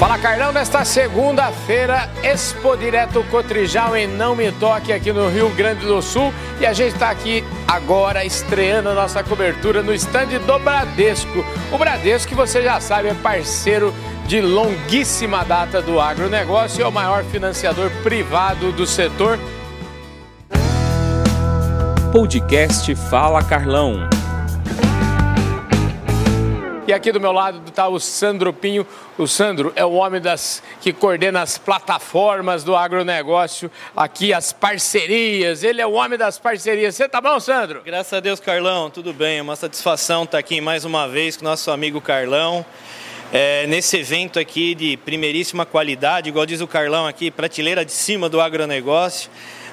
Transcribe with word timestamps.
Fala 0.00 0.16
Carlão, 0.16 0.50
nesta 0.50 0.82
segunda-feira, 0.82 2.08
Expo 2.22 2.74
Direto 2.74 3.22
Cotrijal 3.24 3.94
em 3.94 4.06
Não 4.06 4.34
Me 4.34 4.50
Toque 4.50 4.94
aqui 4.94 5.12
no 5.12 5.28
Rio 5.28 5.50
Grande 5.50 5.84
do 5.84 6.00
Sul 6.00 6.32
e 6.58 6.64
a 6.64 6.72
gente 6.72 6.94
está 6.94 7.10
aqui 7.10 7.44
agora 7.68 8.24
estreando 8.24 8.88
a 8.88 8.94
nossa 8.94 9.22
cobertura 9.22 9.82
no 9.82 9.92
estande 9.92 10.38
do 10.38 10.58
Bradesco. 10.58 11.44
O 11.70 11.76
Bradesco, 11.76 12.30
que 12.30 12.34
você 12.34 12.62
já 12.62 12.80
sabe, 12.80 13.08
é 13.08 13.14
parceiro 13.14 13.92
de 14.26 14.40
longuíssima 14.40 15.44
data 15.44 15.82
do 15.82 16.00
agronegócio 16.00 16.80
e 16.80 16.82
é 16.82 16.86
o 16.86 16.90
maior 16.90 17.22
financiador 17.24 17.90
privado 18.02 18.72
do 18.72 18.86
setor. 18.86 19.38
Podcast 22.10 22.94
Fala 23.10 23.44
Carlão. 23.44 24.08
E 26.86 26.92
aqui 26.92 27.12
do 27.12 27.20
meu 27.20 27.30
lado 27.30 27.62
está 27.68 27.86
o 27.88 28.00
Sandro 28.00 28.52
Pinho. 28.52 28.86
O 29.18 29.26
Sandro 29.26 29.72
é 29.76 29.84
o 29.84 29.92
homem 29.92 30.20
das 30.20 30.62
que 30.80 30.92
coordena 30.92 31.42
as 31.42 31.58
plataformas 31.58 32.64
do 32.64 32.74
agronegócio, 32.74 33.70
aqui 33.94 34.32
as 34.32 34.52
parcerias. 34.52 35.62
Ele 35.62 35.80
é 35.80 35.86
o 35.86 35.92
homem 35.92 36.18
das 36.18 36.38
parcerias. 36.38 36.96
Você 36.96 37.08
tá 37.08 37.20
bom, 37.20 37.38
Sandro? 37.38 37.82
Graças 37.84 38.12
a 38.12 38.20
Deus, 38.20 38.40
Carlão. 38.40 38.90
Tudo 38.90 39.12
bem. 39.12 39.38
É 39.38 39.42
uma 39.42 39.56
satisfação 39.56 40.24
estar 40.24 40.38
aqui 40.38 40.60
mais 40.60 40.84
uma 40.84 41.06
vez 41.06 41.36
com 41.36 41.44
nosso 41.44 41.70
amigo 41.70 42.00
Carlão. 42.00 42.64
É, 43.32 43.66
nesse 43.68 43.98
evento 43.98 44.40
aqui 44.40 44.74
de 44.74 44.96
primeiríssima 44.96 45.64
qualidade, 45.64 46.28
igual 46.28 46.44
diz 46.44 46.60
o 46.60 46.66
Carlão 46.66 47.06
aqui, 47.06 47.30
prateleira 47.30 47.84
de 47.84 47.92
cima 47.92 48.28
do 48.28 48.40
agronegócio. 48.40 49.30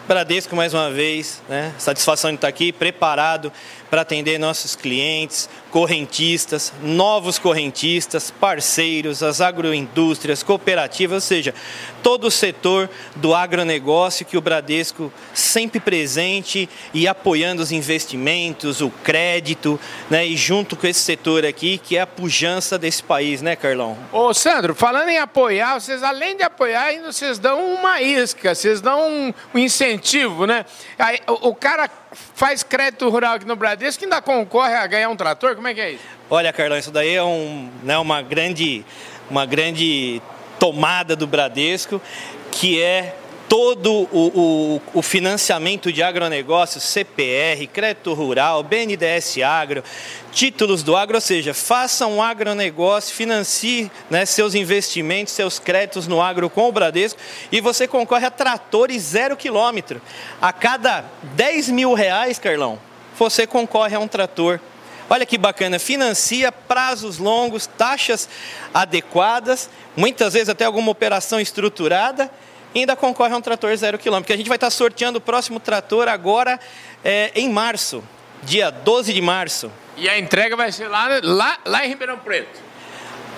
Bradesco 0.08 0.56
mais 0.56 0.74
uma 0.74 0.90
vez, 0.90 1.44
né? 1.50 1.74
Satisfação 1.78 2.30
de 2.30 2.36
estar 2.36 2.48
aqui, 2.48 2.72
preparado 2.72 3.52
para 3.90 4.04
atender 4.04 4.38
nossos 4.38 4.74
clientes, 4.74 5.50
correntistas, 5.78 6.74
novos 6.82 7.38
correntistas, 7.38 8.32
parceiros, 8.32 9.22
as 9.22 9.42
agroindústrias, 9.42 10.42
cooperativas, 10.42 11.14
ou 11.18 11.22
seja, 11.22 11.54
todo 12.02 12.26
o 12.26 12.32
setor 12.32 12.90
do 13.16 13.36
agronegócio 13.36 14.26
que 14.26 14.36
o 14.36 14.42
Bradesco 14.42 15.14
sempre 15.36 15.80
presente 15.80 16.68
e 16.96 17.08
apoiando 17.08 17.62
os 17.62 17.72
investimentos, 17.72 18.82
o 18.82 18.90
crédito, 18.90 19.80
né? 20.10 20.26
E 20.26 20.36
junto 20.36 20.76
com 20.76 20.88
esse 20.88 21.02
setor 21.02 21.46
aqui, 21.46 21.78
que 21.78 21.96
é 21.96 22.02
a 22.02 22.08
pujança 22.08 22.80
desse 22.80 23.04
país, 23.04 23.44
né, 23.44 23.56
Carlão? 23.56 23.96
Ô, 24.12 24.34
Sandro, 24.34 24.74
falando 24.74 25.10
em 25.10 25.20
apoiar, 25.20 25.80
vocês 25.80 26.02
além 26.02 26.36
de 26.36 26.42
apoiar, 26.42 26.86
ainda 26.86 27.12
vocês 27.12 27.38
dão 27.38 27.76
uma 27.76 28.02
isca, 28.02 28.56
vocês 28.56 28.82
dão 28.82 29.00
um, 29.08 29.34
incentivo, 29.54 30.48
né? 30.48 30.66
Aí, 30.98 31.20
o, 31.28 31.50
o 31.50 31.56
cara 31.56 31.88
faz 32.34 32.64
crédito 32.64 33.10
rural 33.10 33.36
aqui 33.36 33.46
no 33.46 33.56
Bradesco, 33.56 34.00
que 34.00 34.06
ainda 34.06 34.22
concorre 34.22 34.74
a 34.74 34.88
ganhar 34.88 35.10
um 35.10 35.16
trator? 35.16 35.56
Como 35.56 35.67
é 35.67 35.67
que 35.74 35.82
é 35.82 35.92
isso? 35.92 36.04
Olha, 36.30 36.52
Carlão, 36.52 36.78
isso 36.78 36.92
daí 36.92 37.16
é 37.16 37.24
um, 37.24 37.70
né, 37.84 37.98
uma, 37.98 38.22
grande, 38.22 38.86
uma 39.30 39.46
grande 39.46 40.22
tomada 40.60 41.16
do 41.16 41.26
Bradesco, 41.26 42.02
que 42.52 42.82
é 42.82 43.16
todo 43.48 44.08
o, 44.12 44.28
o, 44.28 44.82
o, 44.96 45.02
financiamento 45.02 45.92
de 45.92 46.04
agronegócio, 46.04 46.82
CPR, 46.82 47.66
crédito 47.72 48.14
rural, 48.14 48.62
BNDES 48.62 49.38
Agro, 49.40 49.84
títulos 50.32 50.84
do 50.84 50.96
agro, 50.96 51.16
ou 51.16 51.22
seja, 51.22 51.54
faça 51.54 52.06
um 52.06 52.22
agronegócio, 52.22 53.16
financie 53.16 53.90
né, 54.10 54.26
seus 54.26 54.54
investimentos, 54.54 55.34
seus 55.34 55.60
créditos 55.60 56.08
no 56.08 56.22
agro 56.22 56.50
com 56.50 56.68
o 56.68 56.72
Bradesco 56.72 57.20
e 57.52 57.62
você 57.62 57.88
concorre 57.88 58.26
a 58.26 58.32
tratores 58.32 59.02
zero 59.02 59.38
quilômetro. 59.38 60.02
A 60.42 60.52
cada 60.52 61.06
10 61.36 61.70
mil 61.70 61.94
reais, 61.94 62.38
Carlão, 62.38 62.78
você 63.18 63.48
concorre 63.48 63.96
a 63.96 64.00
um 64.00 64.08
trator. 64.08 64.60
Olha 65.10 65.26
que 65.26 65.38
bacana, 65.38 65.80
financia 65.80 66.52
prazos 66.52 67.18
longos, 67.18 67.66
taxas 67.66 68.28
adequadas, 68.74 69.70
muitas 69.96 70.34
vezes 70.34 70.50
até 70.50 70.66
alguma 70.66 70.92
operação 70.92 71.40
estruturada 71.40 72.30
e 72.76 72.80
ainda 72.80 72.96
concorre 72.96 73.34
a 73.34 73.38
um 73.38 73.42
trator 73.42 73.76
zero 73.76 73.98
quilômetro, 73.98 74.28
que 74.28 74.34
a 74.34 74.38
gente 74.38 74.50
vai 74.50 74.58
estar 74.58 74.70
sorteando 74.70 75.18
o 75.18 75.22
próximo 75.22 75.60
trator 75.60 76.08
agora 76.08 76.60
é, 77.04 77.32
em 77.34 77.50
março, 77.50 78.04
dia 78.44 78.70
12 78.70 79.14
de 79.14 79.22
março. 79.22 79.72
E 79.96 80.08
a 80.10 80.20
entrega 80.20 80.56
vai 80.56 80.72
ser 80.72 80.88
lá, 80.88 81.08
lá, 81.24 81.58
lá 81.66 81.86
em 81.86 81.90
Ribeirão 81.90 82.20
Preto. 82.20 82.67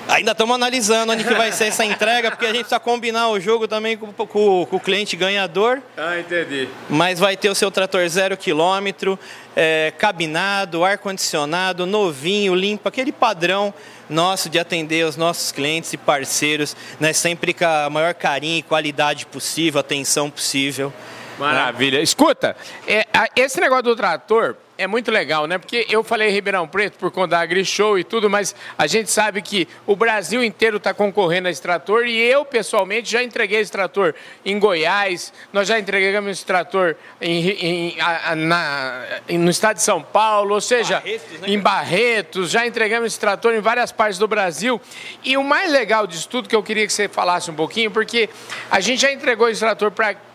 Ainda 0.08 0.32
estamos 0.32 0.56
analisando 0.56 1.12
onde 1.12 1.24
que 1.24 1.34
vai 1.34 1.52
ser 1.52 1.66
essa 1.66 1.86
entrega, 1.86 2.32
porque 2.32 2.46
a 2.46 2.50
gente 2.50 2.62
precisa 2.62 2.80
combinar 2.80 3.30
o 3.30 3.40
jogo 3.40 3.68
também 3.68 3.98
com, 3.98 4.12
com, 4.12 4.26
com, 4.66 4.76
o 4.76 4.80
cliente 4.80 5.16
ganhador. 5.16 5.82
Ah, 5.98 6.20
entendi. 6.20 6.68
Mas 6.90 7.20
vai 7.20 7.38
ter 7.38 7.50
o 7.50 7.56
seu 7.56 7.70
trator 7.70 8.08
zero 8.08 8.36
quilômetro, 8.36 9.20
é, 9.56 9.94
cabinado, 9.98 10.84
ar-condicionado, 10.84 11.86
novinho, 11.86 12.56
limpo, 12.56 12.88
aquele 12.88 13.12
padrão 13.12 13.74
nosso 14.10 14.50
de 14.50 14.58
atender 14.58 15.06
os 15.06 15.16
nossos 15.16 15.52
clientes 15.52 15.94
e 15.94 15.98
parceiros, 15.98 16.76
né, 17.00 17.14
sempre 17.14 17.54
com 17.54 17.66
a 17.66 17.90
maior 17.90 18.14
carinho 18.14 18.58
e 18.58 18.64
qualidade 18.64 19.26
possível, 19.28 19.80
atenção 19.80 20.30
possível. 20.30 20.92
Maravilha. 21.38 22.00
Né? 22.00 22.04
Escuta, 22.04 22.56
é, 22.88 23.06
esse 23.36 23.62
negócio 23.62 23.84
do 23.84 23.96
trator, 23.96 24.56
é 24.80 24.88
muito 24.88 25.12
legal, 25.12 25.46
né? 25.46 25.58
Porque 25.58 25.86
eu 25.90 26.02
falei 26.06 26.30
Ribeirão 26.30 26.66
Preto 26.66 26.98
por 26.98 27.12
conta 27.12 27.32
da 27.32 27.42
AgriShow 27.42 28.00
e 28.00 28.04
tudo, 28.04 28.30
mas 28.30 28.56
a 28.78 28.88
gente 28.88 29.12
sabe 29.12 29.42
que 29.42 29.68
o 29.86 29.94
Brasil 29.94 30.42
inteiro 30.42 30.78
está 30.78 30.94
concorrendo 30.94 31.50
a 31.50 31.52
esse 31.52 31.62
trator 31.62 32.08
e 32.08 32.18
eu, 32.18 32.46
pessoalmente, 32.46 33.12
já 33.12 33.22
entreguei 33.22 33.60
esse 33.60 33.72
trator 33.72 34.16
em 34.46 34.58
Goiás, 34.58 35.34
nós 35.52 35.68
já 35.68 35.78
entregamos 35.78 36.32
esse 36.32 36.46
trator 36.46 36.96
em, 37.20 37.50
em, 37.50 37.98
na, 38.38 39.06
no 39.28 39.52
estado 39.52 39.76
de 39.76 39.84
São 39.84 40.02
Paulo, 40.02 40.56
ou 40.56 40.62
seja, 40.62 41.02
Barretos, 41.02 41.40
né? 41.42 41.50
em 41.50 41.60
Barretos, 41.60 42.50
já 42.50 42.66
entregamos 42.66 43.08
esse 43.08 43.20
trator 43.20 43.54
em 43.54 43.60
várias 43.60 43.92
partes 43.92 44.18
do 44.18 44.30
Brasil. 44.30 44.80
E 45.26 45.36
o 45.36 45.44
mais 45.44 45.70
legal 45.70 46.08
disso 46.08 46.30
tudo 46.30 46.48
que 46.48 46.56
eu 46.56 46.64
queria 46.64 46.88
que 46.88 46.94
você 46.94 47.10
falasse 47.10 47.52
um 47.52 47.56
pouquinho, 47.56 47.92
porque 47.92 48.30
a 48.72 48.80
gente 48.80 49.02
já 49.02 49.12
entregou 49.12 49.50
esse 49.50 49.60
trator 49.60 49.92
para 49.92 50.29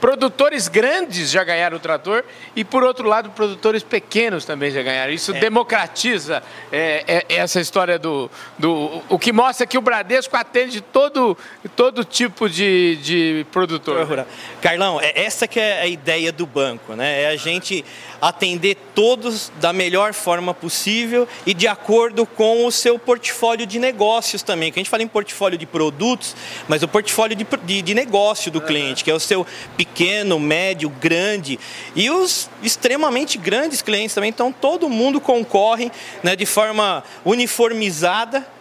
Produtores 0.00 0.68
grandes 0.68 1.30
já 1.30 1.42
ganharam 1.42 1.76
o 1.76 1.80
trator 1.80 2.24
e, 2.54 2.64
por 2.64 2.84
outro 2.84 3.08
lado, 3.08 3.30
produtores 3.30 3.82
pequenos 3.82 4.44
também 4.44 4.70
já 4.70 4.82
ganharam. 4.82 5.12
Isso 5.12 5.34
é. 5.34 5.38
democratiza 5.38 6.42
é, 6.70 7.24
é, 7.28 7.36
essa 7.36 7.60
história 7.60 7.98
do, 7.98 8.30
do. 8.58 9.02
O 9.08 9.18
que 9.18 9.32
mostra 9.32 9.66
que 9.66 9.78
o 9.78 9.80
Bradesco 9.80 10.36
atende 10.36 10.80
todo, 10.80 11.36
todo 11.74 12.04
tipo 12.04 12.48
de, 12.48 12.96
de 12.96 13.46
produtor. 13.50 14.26
Carlão, 14.60 15.00
é 15.00 15.24
essa 15.24 15.48
que 15.48 15.58
é 15.58 15.80
a 15.80 15.86
ideia 15.86 16.30
do 16.30 16.46
banco, 16.46 16.94
né? 16.94 17.22
É 17.22 17.28
a 17.28 17.36
gente 17.36 17.84
atender 18.20 18.76
todos 18.94 19.52
da 19.60 19.72
melhor 19.72 20.12
forma 20.12 20.54
possível 20.54 21.28
e 21.44 21.52
de 21.52 21.68
acordo 21.68 22.26
com 22.26 22.66
o 22.66 22.72
seu 22.72 22.98
portfólio 22.98 23.66
de 23.66 23.78
negócios 23.78 24.42
também. 24.42 24.72
Que 24.72 24.78
a 24.78 24.82
gente 24.82 24.90
fala 24.90 25.02
em 25.02 25.08
portfólio 25.08 25.58
de 25.58 25.66
produtos, 25.66 26.34
mas 26.68 26.82
o 26.82 26.88
portfólio 26.88 27.36
de, 27.36 27.46
de, 27.64 27.82
de 27.82 27.94
negócio 27.94 28.50
do 28.50 28.60
cliente, 28.60 29.04
que 29.04 29.10
é 29.10 29.14
o 29.14 29.20
seu 29.20 29.46
pequeno, 29.76 30.38
médio, 30.38 30.88
grande 30.88 31.58
e 31.94 32.10
os 32.10 32.48
extremamente 32.62 33.38
grandes 33.38 33.82
clientes 33.82 34.14
também. 34.14 34.30
Então 34.30 34.52
todo 34.52 34.88
mundo 34.88 35.20
concorre 35.20 35.90
né, 36.22 36.34
de 36.34 36.46
forma 36.46 37.04
uniformizada 37.24 38.55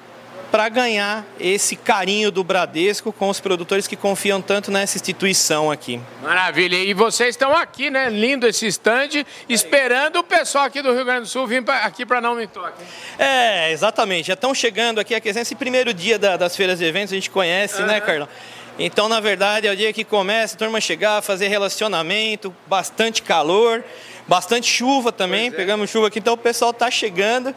para 0.52 0.70
ganhar 0.70 1.26
esse 1.40 1.76
carinho 1.76 2.32
do 2.32 2.44
Bradesco 2.44 3.12
com 3.12 3.30
os 3.30 3.40
produtores 3.40 3.88
que 3.88 3.96
confiam 3.96 4.42
tanto 4.42 4.72
nessa 4.72 4.98
instituição 4.98 5.72
aqui. 5.72 6.00
Maravilha. 6.22 6.76
E 6.78 6.94
vocês 6.94 7.30
estão 7.30 7.56
aqui, 7.56 7.90
né? 7.90 8.10
Lindo 8.10 8.48
esse 8.48 8.66
stand, 8.68 9.26
esperando 9.50 10.20
o 10.20 10.24
pessoal 10.24 10.66
aqui 10.66 10.82
do 10.82 10.94
Rio 10.94 11.06
Grande 11.06 11.22
do 11.22 11.28
Sul 11.28 11.46
vir 11.48 11.64
pra, 11.64 11.80
aqui 11.80 12.06
para 12.06 12.22
Não 12.22 12.36
Me 12.36 12.48
Toque. 12.48 12.84
É, 13.20 13.72
exatamente. 13.72 14.28
Já 14.28 14.34
estão 14.34 14.54
chegando 14.54 15.00
aqui, 15.00 15.14
aqui 15.14 15.30
esse 15.30 15.56
primeiro 15.56 15.94
dia 15.94 16.18
da, 16.18 16.38
das 16.38 16.56
feiras 16.56 16.80
de 16.80 16.86
eventos, 16.86 17.12
a 17.12 17.16
gente 17.16 17.30
conhece, 17.30 17.82
uhum. 17.82 17.88
né, 17.88 18.00
Carlão? 18.00 18.28
Então, 18.78 19.08
na 19.08 19.20
verdade, 19.22 19.68
é 19.68 19.72
o 19.72 19.76
dia 19.76 19.94
que 19.94 20.04
começa 20.04 20.56
a 20.56 20.58
turma 20.58 20.82
chegar, 20.82 21.22
fazer 21.22 21.48
relacionamento, 21.48 22.54
bastante 22.68 23.22
calor, 23.22 23.84
bastante 24.28 24.70
chuva 24.70 25.14
também, 25.14 25.48
é. 25.48 25.52
pegamos 25.52 25.90
chuva 25.90 26.08
aqui, 26.08 26.20
então 26.20 26.34
o 26.34 26.38
pessoal 26.38 26.72
está 26.72 26.92
chegando. 26.92 27.56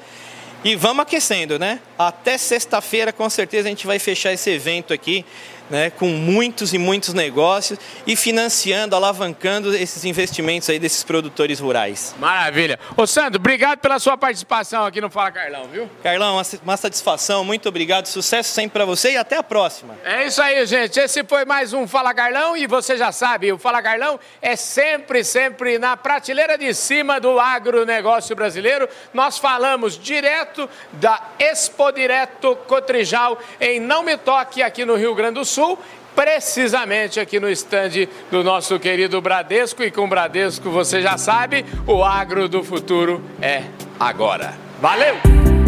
E 0.64 0.74
vamos 0.74 1.02
aquecendo, 1.02 1.56
né? 1.56 1.78
Até 1.96 2.36
sexta-feira, 2.36 3.12
com 3.12 3.30
certeza, 3.30 3.68
a 3.68 3.70
gente 3.70 3.86
vai 3.86 4.00
fechar 4.00 4.32
esse 4.32 4.50
evento 4.50 4.92
aqui 4.92 5.24
né, 5.70 5.90
com 5.90 6.08
muitos 6.08 6.72
e 6.72 6.78
muitos 6.78 7.14
negócios 7.14 7.78
e 8.06 8.16
financiando, 8.16 8.96
alavancando 8.96 9.74
esses 9.74 10.04
investimentos 10.04 10.68
aí 10.70 10.78
desses 10.78 11.04
produtores 11.04 11.60
rurais. 11.60 12.14
Maravilha. 12.18 12.78
Ô 12.96 13.06
Sandro, 13.06 13.38
obrigado 13.38 13.78
pela 13.78 13.98
sua 13.98 14.16
participação 14.16 14.84
aqui 14.84 15.00
no 15.00 15.10
Fala 15.10 15.30
Carlão, 15.30 15.64
viu? 15.72 15.88
Carlão, 16.02 16.36
uma, 16.36 16.42
uma 16.62 16.76
satisfação, 16.76 17.44
muito 17.44 17.68
obrigado, 17.68 18.06
sucesso 18.06 18.50
sempre 18.50 18.70
para 18.70 18.84
você 18.84 19.12
e 19.12 19.16
até 19.16 19.36
a 19.36 19.42
próxima. 19.42 19.96
É 20.04 20.26
isso 20.26 20.40
aí, 20.40 20.64
gente. 20.66 20.98
Esse 20.98 21.24
foi 21.24 21.44
mais 21.44 21.72
um 21.72 21.86
Fala 21.86 22.14
Carlão 22.14 22.56
e 22.56 22.66
você 22.66 22.96
já 22.96 23.12
sabe, 23.12 23.52
o 23.52 23.58
Fala 23.58 23.82
Carlão 23.82 24.18
é 24.40 24.56
sempre, 24.56 25.22
sempre 25.24 25.78
na 25.78 25.96
prateleira 25.96 26.56
de 26.56 26.72
cima 26.74 27.20
do 27.20 27.38
agronegócio 27.38 28.34
brasileiro. 28.34 28.88
Nós 29.12 29.38
falamos 29.38 29.98
direto 29.98 30.68
da 30.92 31.20
Expo 31.38 31.92
Direto 31.92 32.56
Cotrijal 32.66 33.38
em 33.60 33.80
Não 33.80 34.02
Me 34.02 34.16
Toque 34.16 34.62
aqui 34.62 34.84
no 34.84 34.96
Rio 34.96 35.14
Grande 35.14 35.34
do 35.34 35.44
Sul. 35.44 35.57
Sul, 35.58 35.76
precisamente 36.14 37.18
aqui 37.18 37.40
no 37.40 37.50
estande 37.50 38.08
do 38.30 38.44
nosso 38.44 38.78
querido 38.78 39.20
Bradesco. 39.20 39.82
E 39.82 39.90
com 39.90 40.08
Bradesco, 40.08 40.70
você 40.70 41.02
já 41.02 41.18
sabe, 41.18 41.66
o 41.84 42.04
agro 42.04 42.48
do 42.48 42.62
futuro 42.62 43.20
é 43.42 43.64
agora. 43.98 44.54
Valeu! 44.80 45.67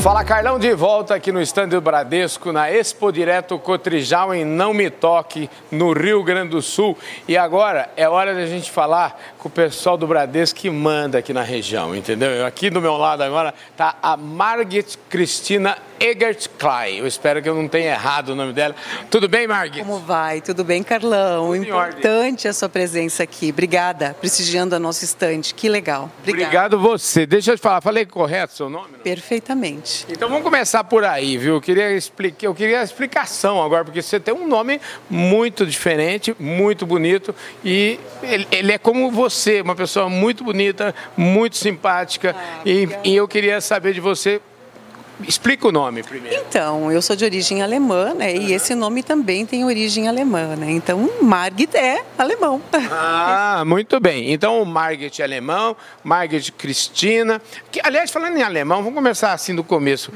Fala 0.00 0.24
Carlão 0.24 0.60
de 0.60 0.72
volta 0.74 1.16
aqui 1.16 1.32
no 1.32 1.42
estande 1.42 1.74
do 1.74 1.80
Bradesco, 1.80 2.52
na 2.52 2.70
Expo 2.70 3.10
Direto 3.10 3.58
Cotrijal 3.58 4.32
em 4.32 4.44
Não 4.44 4.72
Me 4.72 4.88
Toque, 4.90 5.50
no 5.72 5.92
Rio 5.92 6.22
Grande 6.22 6.50
do 6.50 6.62
Sul. 6.62 6.96
E 7.26 7.36
agora 7.36 7.90
é 7.96 8.08
hora 8.08 8.32
da 8.32 8.46
gente 8.46 8.70
falar 8.70 9.20
com 9.38 9.48
o 9.48 9.50
pessoal 9.50 9.96
do 9.96 10.06
Bradesco 10.06 10.60
que 10.60 10.70
manda 10.70 11.18
aqui 11.18 11.32
na 11.32 11.42
região, 11.42 11.96
entendeu? 11.96 12.46
Aqui 12.46 12.70
do 12.70 12.80
meu 12.80 12.96
lado 12.96 13.22
agora 13.22 13.52
está 13.72 13.96
a 14.00 14.16
Margit 14.16 14.96
Cristina 15.10 15.76
Egert 16.00 16.48
Klein. 16.58 16.98
Eu 16.98 17.06
espero 17.06 17.42
que 17.42 17.48
eu 17.48 17.54
não 17.54 17.68
tenha 17.68 17.92
errado 17.92 18.30
o 18.30 18.34
nome 18.34 18.52
dela. 18.52 18.74
Tudo 19.10 19.28
bem, 19.28 19.46
Margit? 19.46 19.80
Como 19.80 19.98
vai? 19.98 20.40
Tudo 20.40 20.64
bem, 20.64 20.82
Carlão? 20.82 21.52
Tudo 21.52 21.64
Importante 21.64 22.48
a 22.48 22.52
sua 22.52 22.68
presença 22.68 23.22
aqui. 23.22 23.50
Obrigada, 23.50 24.16
prestigiando 24.20 24.74
a 24.74 24.78
nosso 24.78 25.04
estande. 25.04 25.54
Que 25.54 25.68
legal. 25.68 26.10
Obrigado. 26.20 26.42
Obrigado 26.42 26.78
você. 26.78 27.26
Deixa 27.26 27.52
eu 27.52 27.56
te 27.56 27.60
falar, 27.60 27.80
falei 27.80 28.06
correto 28.06 28.52
o 28.52 28.56
seu 28.56 28.70
nome? 28.70 28.92
Não? 28.92 28.98
Perfeitamente. 29.00 30.06
Então 30.08 30.28
vamos 30.28 30.44
começar 30.44 30.84
por 30.84 31.04
aí, 31.04 31.36
viu? 31.36 31.54
Eu 31.54 31.60
queria, 31.60 31.92
explicar, 31.92 32.46
eu 32.46 32.54
queria 32.54 32.80
a 32.80 32.84
explicação 32.84 33.62
agora, 33.62 33.84
porque 33.84 34.02
você 34.02 34.20
tem 34.20 34.34
um 34.34 34.46
nome 34.46 34.80
muito 35.08 35.66
diferente, 35.66 36.34
muito 36.38 36.86
bonito 36.86 37.34
e 37.64 37.98
ele, 38.22 38.46
ele 38.50 38.72
é 38.72 38.78
como 38.78 39.10
você, 39.10 39.60
uma 39.60 39.74
pessoa 39.74 40.08
muito 40.08 40.44
bonita, 40.44 40.94
muito 41.16 41.56
simpática 41.56 42.34
ah, 42.36 42.62
e, 42.64 42.88
e 43.04 43.16
eu 43.16 43.26
queria 43.26 43.60
saber 43.60 43.92
de 43.92 44.00
você 44.00 44.40
Explica 45.26 45.66
o 45.66 45.72
nome 45.72 46.02
primeiro. 46.02 46.44
Então, 46.48 46.92
eu 46.92 47.02
sou 47.02 47.16
de 47.16 47.24
origem 47.24 47.62
alemã, 47.62 48.14
né? 48.14 48.34
E 48.34 48.52
esse 48.52 48.74
nome 48.74 49.02
também 49.02 49.44
tem 49.44 49.64
origem 49.64 50.08
alemã, 50.08 50.54
né? 50.54 50.70
Então, 50.70 51.10
Margit 51.20 51.76
é 51.76 52.04
alemão. 52.16 52.60
Ah, 52.90 53.62
muito 53.66 53.98
bem. 53.98 54.32
Então, 54.32 54.64
Margit 54.64 55.20
é 55.20 55.24
alemão, 55.24 55.76
Margit 56.04 56.52
Cristina. 56.52 57.42
Que, 57.70 57.80
aliás, 57.82 58.10
falando 58.10 58.36
em 58.36 58.42
alemão, 58.42 58.78
vamos 58.78 58.94
começar 58.94 59.32
assim 59.32 59.54
do 59.54 59.64
começo. 59.64 60.12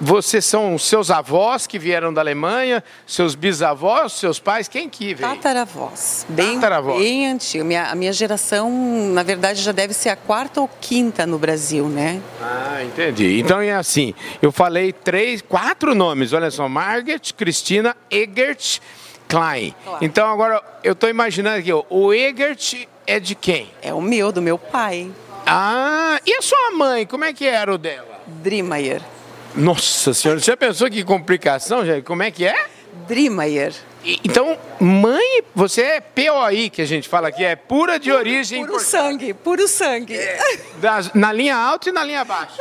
Vocês 0.00 0.44
são 0.44 0.78
seus 0.78 1.10
avós 1.10 1.66
que 1.66 1.78
vieram 1.78 2.12
da 2.12 2.22
Alemanha, 2.22 2.82
seus 3.06 3.34
bisavós, 3.34 4.12
seus 4.14 4.38
pais, 4.38 4.66
quem 4.66 4.88
que 4.88 5.12
veio? 5.12 5.28
Tataravós. 5.34 6.24
Bem, 6.28 6.54
Tataravós. 6.54 6.98
bem 7.02 7.26
antigo. 7.26 7.64
Minha, 7.64 7.90
a 7.90 7.94
minha 7.94 8.12
geração, 8.12 8.70
na 9.12 9.22
verdade, 9.22 9.60
já 9.60 9.72
deve 9.72 9.92
ser 9.92 10.08
a 10.08 10.16
quarta 10.16 10.60
ou 10.60 10.70
quinta 10.80 11.26
no 11.26 11.38
Brasil, 11.38 11.86
né? 11.86 12.20
Ah, 12.40 12.82
entendi. 12.82 13.38
Então 13.40 13.60
é 13.60 13.74
assim, 13.74 14.14
eu 14.40 14.52
falei 14.52 14.92
três, 14.92 15.42
quatro 15.42 15.94
nomes, 15.94 16.32
olha 16.32 16.50
só, 16.50 16.68
Margaret, 16.68 17.20
Cristina, 17.36 17.96
Egert, 18.10 18.80
Klein. 19.28 19.74
Claro. 19.84 20.04
Então 20.04 20.28
agora 20.28 20.62
eu 20.82 20.92
estou 20.92 21.08
imaginando 21.08 21.58
aqui, 21.58 21.72
ó, 21.72 21.84
o 21.90 22.12
Egert 22.12 22.86
é 23.06 23.18
de 23.18 23.34
quem? 23.34 23.70
É 23.82 23.92
o 23.92 24.00
meu, 24.00 24.30
do 24.30 24.42
meu 24.42 24.58
pai. 24.58 25.10
Ah, 25.46 26.20
e 26.26 26.34
a 26.34 26.42
sua 26.42 26.72
mãe, 26.72 27.06
como 27.06 27.24
é 27.24 27.32
que 27.32 27.46
era 27.46 27.72
o 27.72 27.78
dela? 27.78 28.20
Drimayer. 28.26 29.02
Nossa 29.54 30.12
senhora, 30.12 30.40
você 30.40 30.50
já 30.50 30.56
pensou 30.56 30.90
que 30.90 31.02
complicação, 31.02 31.84
gente? 31.84 32.04
Como 32.04 32.22
é 32.22 32.30
que 32.30 32.44
é? 32.46 32.66
Drimayer. 33.06 33.74
Então, 34.04 34.56
mãe, 34.80 35.42
você 35.54 35.82
é 35.82 36.00
POI, 36.00 36.70
que 36.70 36.80
a 36.82 36.86
gente 36.86 37.08
fala 37.08 37.28
aqui, 37.28 37.44
é 37.44 37.56
pura 37.56 37.98
de 37.98 38.12
origem. 38.12 38.64
Puro 38.64 38.80
sangue, 38.80 39.34
puro 39.34 39.68
sangue. 39.68 40.16
É, 40.16 40.60
das, 40.76 41.12
na 41.14 41.32
linha 41.32 41.56
alta 41.56 41.88
e 41.88 41.92
na 41.92 42.04
linha 42.04 42.24
baixa. 42.24 42.56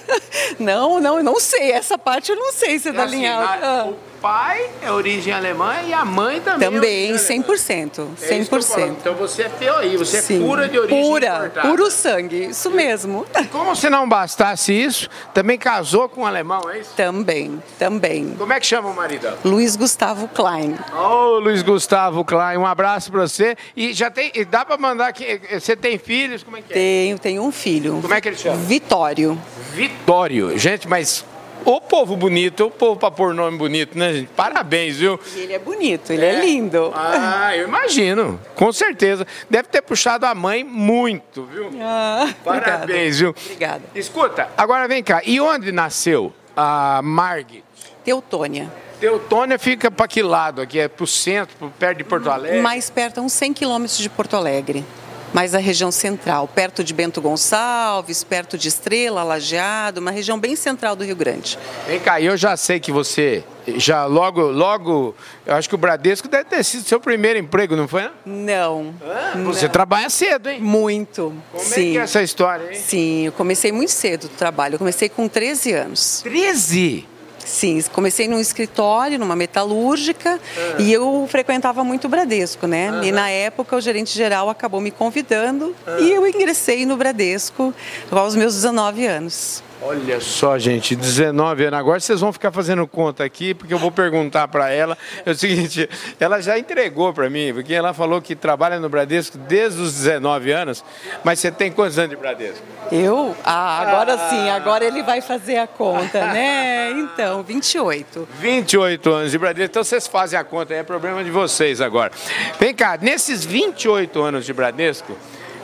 não, 0.58 0.98
não, 1.00 1.18
eu 1.18 1.24
não 1.24 1.38
sei. 1.38 1.72
Essa 1.72 1.98
parte 1.98 2.30
eu 2.30 2.36
não 2.36 2.52
sei 2.52 2.78
se 2.78 2.88
é, 2.88 2.90
é 2.90 2.94
da 2.94 3.04
assim, 3.04 3.16
linha 3.16 3.34
alta. 3.34 3.60
Na, 3.60 3.84
o 3.84 4.17
pai 4.20 4.68
é 4.82 4.90
origem 4.90 5.32
alemã 5.32 5.74
e 5.86 5.92
a 5.92 6.04
mãe 6.04 6.40
também. 6.40 6.70
Também, 6.70 7.12
é 7.12 7.16
100%. 7.16 8.06
100%. 8.20 8.78
É 8.78 8.86
então 8.88 9.14
você 9.14 9.42
é 9.42 9.48
POI, 9.48 9.96
você 9.96 10.20
Sim. 10.20 10.42
é 10.42 10.46
pura 10.46 10.68
de 10.68 10.78
origem 10.78 11.02
Pura, 11.02 11.26
importada. 11.26 11.68
puro 11.68 11.90
sangue, 11.90 12.46
isso 12.46 12.70
mesmo. 12.70 13.26
E 13.38 13.44
como 13.48 13.74
se 13.76 13.88
não 13.88 14.08
bastasse 14.08 14.72
isso, 14.72 15.08
também 15.32 15.58
casou 15.58 16.08
com 16.08 16.22
um 16.22 16.26
alemão, 16.26 16.68
é 16.70 16.78
isso? 16.80 16.90
Também, 16.96 17.62
também. 17.78 18.34
Como 18.36 18.52
é 18.52 18.60
que 18.60 18.66
chama 18.66 18.88
o 18.88 18.94
marido? 18.94 19.28
Luiz 19.44 19.76
Gustavo 19.76 20.28
Klein. 20.28 20.76
Oh, 20.94 21.38
Luiz 21.38 21.62
Gustavo 21.62 22.24
Klein, 22.24 22.58
um 22.58 22.66
abraço 22.66 23.10
para 23.10 23.20
você. 23.20 23.56
E 23.76 23.92
já 23.92 24.10
tem, 24.10 24.30
e 24.34 24.44
dá 24.44 24.64
para 24.64 24.76
mandar 24.76 25.12
que 25.12 25.40
você 25.52 25.76
tem 25.76 25.98
filhos? 25.98 26.42
Como 26.42 26.56
é 26.56 26.62
que 26.62 26.72
é? 26.72 26.74
Tenho, 26.74 27.18
tenho 27.18 27.42
um 27.42 27.52
filho. 27.52 27.98
Como 28.00 28.12
é 28.12 28.20
que 28.20 28.28
ele 28.28 28.36
chama? 28.36 28.56
Vitório. 28.56 29.38
Vitório. 29.72 30.58
Gente, 30.58 30.88
mas 30.88 31.24
o 31.64 31.80
povo 31.80 32.16
bonito, 32.16 32.66
o 32.66 32.70
povo 32.70 32.98
para 32.98 33.10
pôr 33.10 33.34
nome 33.34 33.56
bonito, 33.58 33.98
né, 33.98 34.12
gente? 34.12 34.28
Parabéns, 34.28 34.96
viu? 34.96 35.18
Ele 35.34 35.52
é 35.52 35.58
bonito, 35.58 36.12
ele 36.12 36.24
é, 36.24 36.34
é 36.34 36.40
lindo. 36.40 36.92
Ah, 36.94 37.56
eu 37.56 37.68
imagino, 37.68 38.40
com 38.54 38.72
certeza. 38.72 39.26
Deve 39.48 39.68
ter 39.68 39.82
puxado 39.82 40.26
a 40.26 40.34
mãe 40.34 40.64
muito, 40.64 41.44
viu? 41.44 41.70
Ah, 41.80 42.32
Parabéns, 42.44 43.16
obrigada. 43.16 43.34
viu? 43.34 43.34
Obrigada. 43.44 43.82
Escuta, 43.94 44.48
agora 44.56 44.88
vem 44.88 45.02
cá, 45.02 45.22
e 45.24 45.40
onde 45.40 45.72
nasceu 45.72 46.32
a 46.56 47.00
Margit? 47.02 47.64
Teutônia. 48.04 48.70
Teutônia 49.00 49.58
fica 49.58 49.90
para 49.90 50.08
que 50.08 50.22
lado 50.22 50.60
aqui? 50.60 50.78
É 50.80 50.88
para 50.88 51.04
o 51.04 51.06
centro, 51.06 51.72
perto 51.78 51.98
de 51.98 52.04
Porto 52.04 52.30
Alegre? 52.30 52.60
Mais 52.60 52.90
perto, 52.90 53.20
uns 53.20 53.32
100 53.32 53.52
quilômetros 53.52 53.98
de 53.98 54.08
Porto 54.08 54.36
Alegre 54.36 54.84
mais 55.32 55.54
a 55.54 55.58
região 55.58 55.90
central, 55.90 56.48
perto 56.48 56.82
de 56.82 56.94
Bento 56.94 57.20
Gonçalves, 57.20 58.24
perto 58.24 58.56
de 58.56 58.68
Estrela, 58.68 59.22
Lajeado, 59.22 60.00
uma 60.00 60.10
região 60.10 60.38
bem 60.38 60.56
central 60.56 60.96
do 60.96 61.04
Rio 61.04 61.16
Grande. 61.16 61.58
Vem 61.86 62.00
cá, 62.00 62.20
eu 62.20 62.36
já 62.36 62.56
sei 62.56 62.80
que 62.80 62.90
você 62.90 63.44
já 63.76 64.06
logo, 64.06 64.40
logo, 64.42 65.14
eu 65.44 65.54
acho 65.54 65.68
que 65.68 65.74
o 65.74 65.78
Bradesco 65.78 66.28
deve 66.28 66.44
ter 66.44 66.64
sido 66.64 66.84
seu 66.84 66.98
primeiro 66.98 67.38
emprego, 67.38 67.76
não 67.76 67.86
foi? 67.86 68.10
Não. 68.24 68.94
Ah, 69.02 69.32
você 69.44 69.66
não. 69.66 69.72
trabalha 69.72 70.08
cedo, 70.08 70.48
hein? 70.48 70.60
Muito. 70.60 71.34
Como 71.52 71.64
Sim. 71.64 71.90
é 71.90 71.92
que 71.92 71.98
é 71.98 72.02
essa 72.02 72.22
história, 72.22 72.72
hein? 72.72 72.78
Sim, 72.78 73.26
eu 73.26 73.32
comecei 73.32 73.70
muito 73.70 73.92
cedo 73.92 74.24
o 74.24 74.28
trabalho, 74.28 74.76
eu 74.76 74.78
comecei 74.78 75.08
com 75.08 75.28
13 75.28 75.72
anos. 75.72 76.20
13? 76.22 77.06
Sim, 77.48 77.82
comecei 77.92 78.28
num 78.28 78.38
escritório, 78.38 79.18
numa 79.18 79.34
metalúrgica, 79.34 80.38
ah. 80.38 80.76
e 80.78 80.92
eu 80.92 81.26
frequentava 81.30 81.82
muito 81.82 82.04
o 82.04 82.08
Bradesco, 82.08 82.66
né? 82.66 83.00
E 83.02 83.10
na 83.10 83.30
época 83.30 83.74
o 83.74 83.80
gerente 83.80 84.14
geral 84.14 84.50
acabou 84.50 84.82
me 84.82 84.90
convidando 84.90 85.74
ah. 85.86 85.98
e 85.98 86.12
eu 86.12 86.26
ingressei 86.26 86.84
no 86.84 86.94
Bradesco 86.96 87.72
aos 88.10 88.36
meus 88.36 88.54
19 88.54 89.06
anos. 89.06 89.62
Olha 89.80 90.20
só, 90.20 90.58
gente, 90.58 90.96
19 90.96 91.66
anos. 91.66 91.78
Agora 91.78 92.00
vocês 92.00 92.20
vão 92.20 92.32
ficar 92.32 92.50
fazendo 92.50 92.84
conta 92.86 93.22
aqui, 93.22 93.54
porque 93.54 93.72
eu 93.72 93.78
vou 93.78 93.92
perguntar 93.92 94.48
para 94.48 94.70
ela. 94.70 94.98
É 95.24 95.30
o 95.30 95.34
seguinte, 95.36 95.88
ela 96.18 96.40
já 96.40 96.58
entregou 96.58 97.12
para 97.12 97.30
mim, 97.30 97.52
porque 97.54 97.72
ela 97.72 97.94
falou 97.94 98.20
que 98.20 98.34
trabalha 98.34 98.80
no 98.80 98.88
Bradesco 98.88 99.38
desde 99.38 99.80
os 99.80 99.94
19 99.94 100.50
anos. 100.50 100.84
Mas 101.22 101.38
você 101.38 101.52
tem 101.52 101.70
quantos 101.70 101.96
anos 101.96 102.10
de 102.10 102.16
Bradesco? 102.16 102.64
Eu? 102.90 103.36
Ah, 103.44 103.80
agora 103.80 104.14
ah. 104.14 104.30
sim, 104.30 104.50
agora 104.50 104.84
ele 104.84 105.02
vai 105.02 105.20
fazer 105.20 105.58
a 105.58 105.66
conta, 105.66 106.26
né? 106.32 106.76
Então, 106.98 107.42
28. 107.42 108.28
28 108.40 109.12
anos 109.12 109.30
de 109.30 109.38
Bradesco. 109.38 109.70
Então 109.70 109.84
vocês 109.84 110.06
fazem 110.06 110.38
a 110.38 110.44
conta, 110.44 110.74
é 110.74 110.82
problema 110.82 111.22
de 111.22 111.30
vocês 111.30 111.80
agora. 111.80 112.12
Vem 112.58 112.74
cá, 112.74 112.98
nesses 113.00 113.44
28 113.44 114.20
anos 114.20 114.46
de 114.46 114.52
Bradesco, 114.52 115.16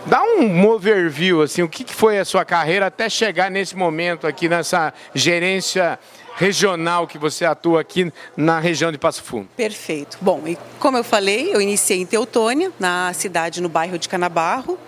Dá 0.06 0.23
um 0.23 0.68
overview, 0.68 1.40
assim, 1.40 1.62
o 1.62 1.68
que 1.68 1.84
foi 1.92 2.18
a 2.18 2.25
sua 2.25 2.44
carreira 2.44 2.87
até 2.87 3.08
chegar 3.08 3.50
nesse 3.50 3.75
momento 3.75 4.26
aqui, 4.26 4.49
nessa 4.49 4.92
gerência 5.14 5.99
regional 6.37 7.06
que 7.06 7.16
você 7.16 7.44
atua 7.44 7.80
aqui 7.80 8.12
na 8.37 8.58
região 8.58 8.92
de 8.92 8.99
Passo 8.99 9.23
Fundo. 9.23 9.49
Perfeito. 9.56 10.18
Bom, 10.20 10.42
e 10.46 10.58
como 10.78 10.99
eu 10.99 11.04
falei, 11.04 11.54
eu 11.54 11.61
iniciei 11.61 12.00
em 12.00 12.06
Teutônia, 12.06 12.70
na 12.78 13.12
cidade, 13.14 13.62
no 13.62 13.68
bairro 13.68 13.99
de 13.99 14.08
Canabarro. 14.08 14.78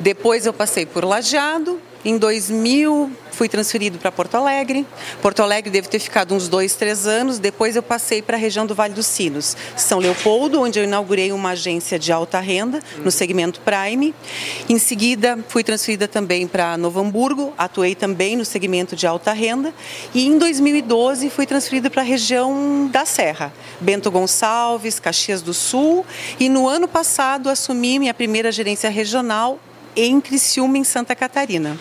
Depois 0.00 0.46
eu 0.46 0.52
passei 0.52 0.84
por 0.86 1.04
Lajeado, 1.04 1.80
em 2.04 2.18
2000, 2.18 3.10
fui 3.30 3.48
transferido 3.48 3.98
para 3.98 4.12
Porto 4.12 4.34
Alegre. 4.34 4.86
Porto 5.22 5.42
Alegre 5.42 5.70
deve 5.70 5.88
ter 5.88 5.98
ficado 5.98 6.34
uns 6.34 6.48
dois, 6.48 6.74
três 6.74 7.06
anos. 7.06 7.38
Depois 7.38 7.76
eu 7.76 7.82
passei 7.82 8.20
para 8.20 8.36
a 8.36 8.40
região 8.40 8.66
do 8.66 8.74
Vale 8.74 8.92
dos 8.92 9.06
Sinos, 9.06 9.56
São 9.76 9.98
Leopoldo, 9.98 10.60
onde 10.60 10.78
eu 10.78 10.84
inaugurei 10.84 11.32
uma 11.32 11.50
agência 11.50 11.98
de 11.98 12.12
alta 12.12 12.38
renda 12.40 12.80
no 12.98 13.10
segmento 13.10 13.60
Prime. 13.60 14.14
Em 14.68 14.78
seguida, 14.78 15.38
fui 15.48 15.64
transferida 15.64 16.06
também 16.06 16.46
para 16.46 16.76
Novo 16.76 17.00
Hamburgo, 17.00 17.54
atuei 17.56 17.94
também 17.94 18.36
no 18.36 18.44
segmento 18.44 18.94
de 18.94 19.06
alta 19.06 19.32
renda. 19.32 19.72
E 20.14 20.26
em 20.26 20.36
2012 20.36 21.30
fui 21.30 21.46
transferida 21.46 21.88
para 21.88 22.02
a 22.02 22.04
região 22.04 22.86
da 22.92 23.06
Serra, 23.06 23.52
Bento 23.80 24.10
Gonçalves, 24.10 25.00
Caxias 25.00 25.40
do 25.40 25.54
Sul. 25.54 26.04
E 26.38 26.48
no 26.48 26.68
ano 26.68 26.86
passado 26.86 27.48
assumi 27.48 27.98
minha 27.98 28.12
primeira 28.12 28.52
gerência 28.52 28.90
regional 28.90 29.58
em 29.96 30.20
Criciúma, 30.20 30.78
em 30.78 30.84
Santa 30.84 31.14
Catarina. 31.14 31.78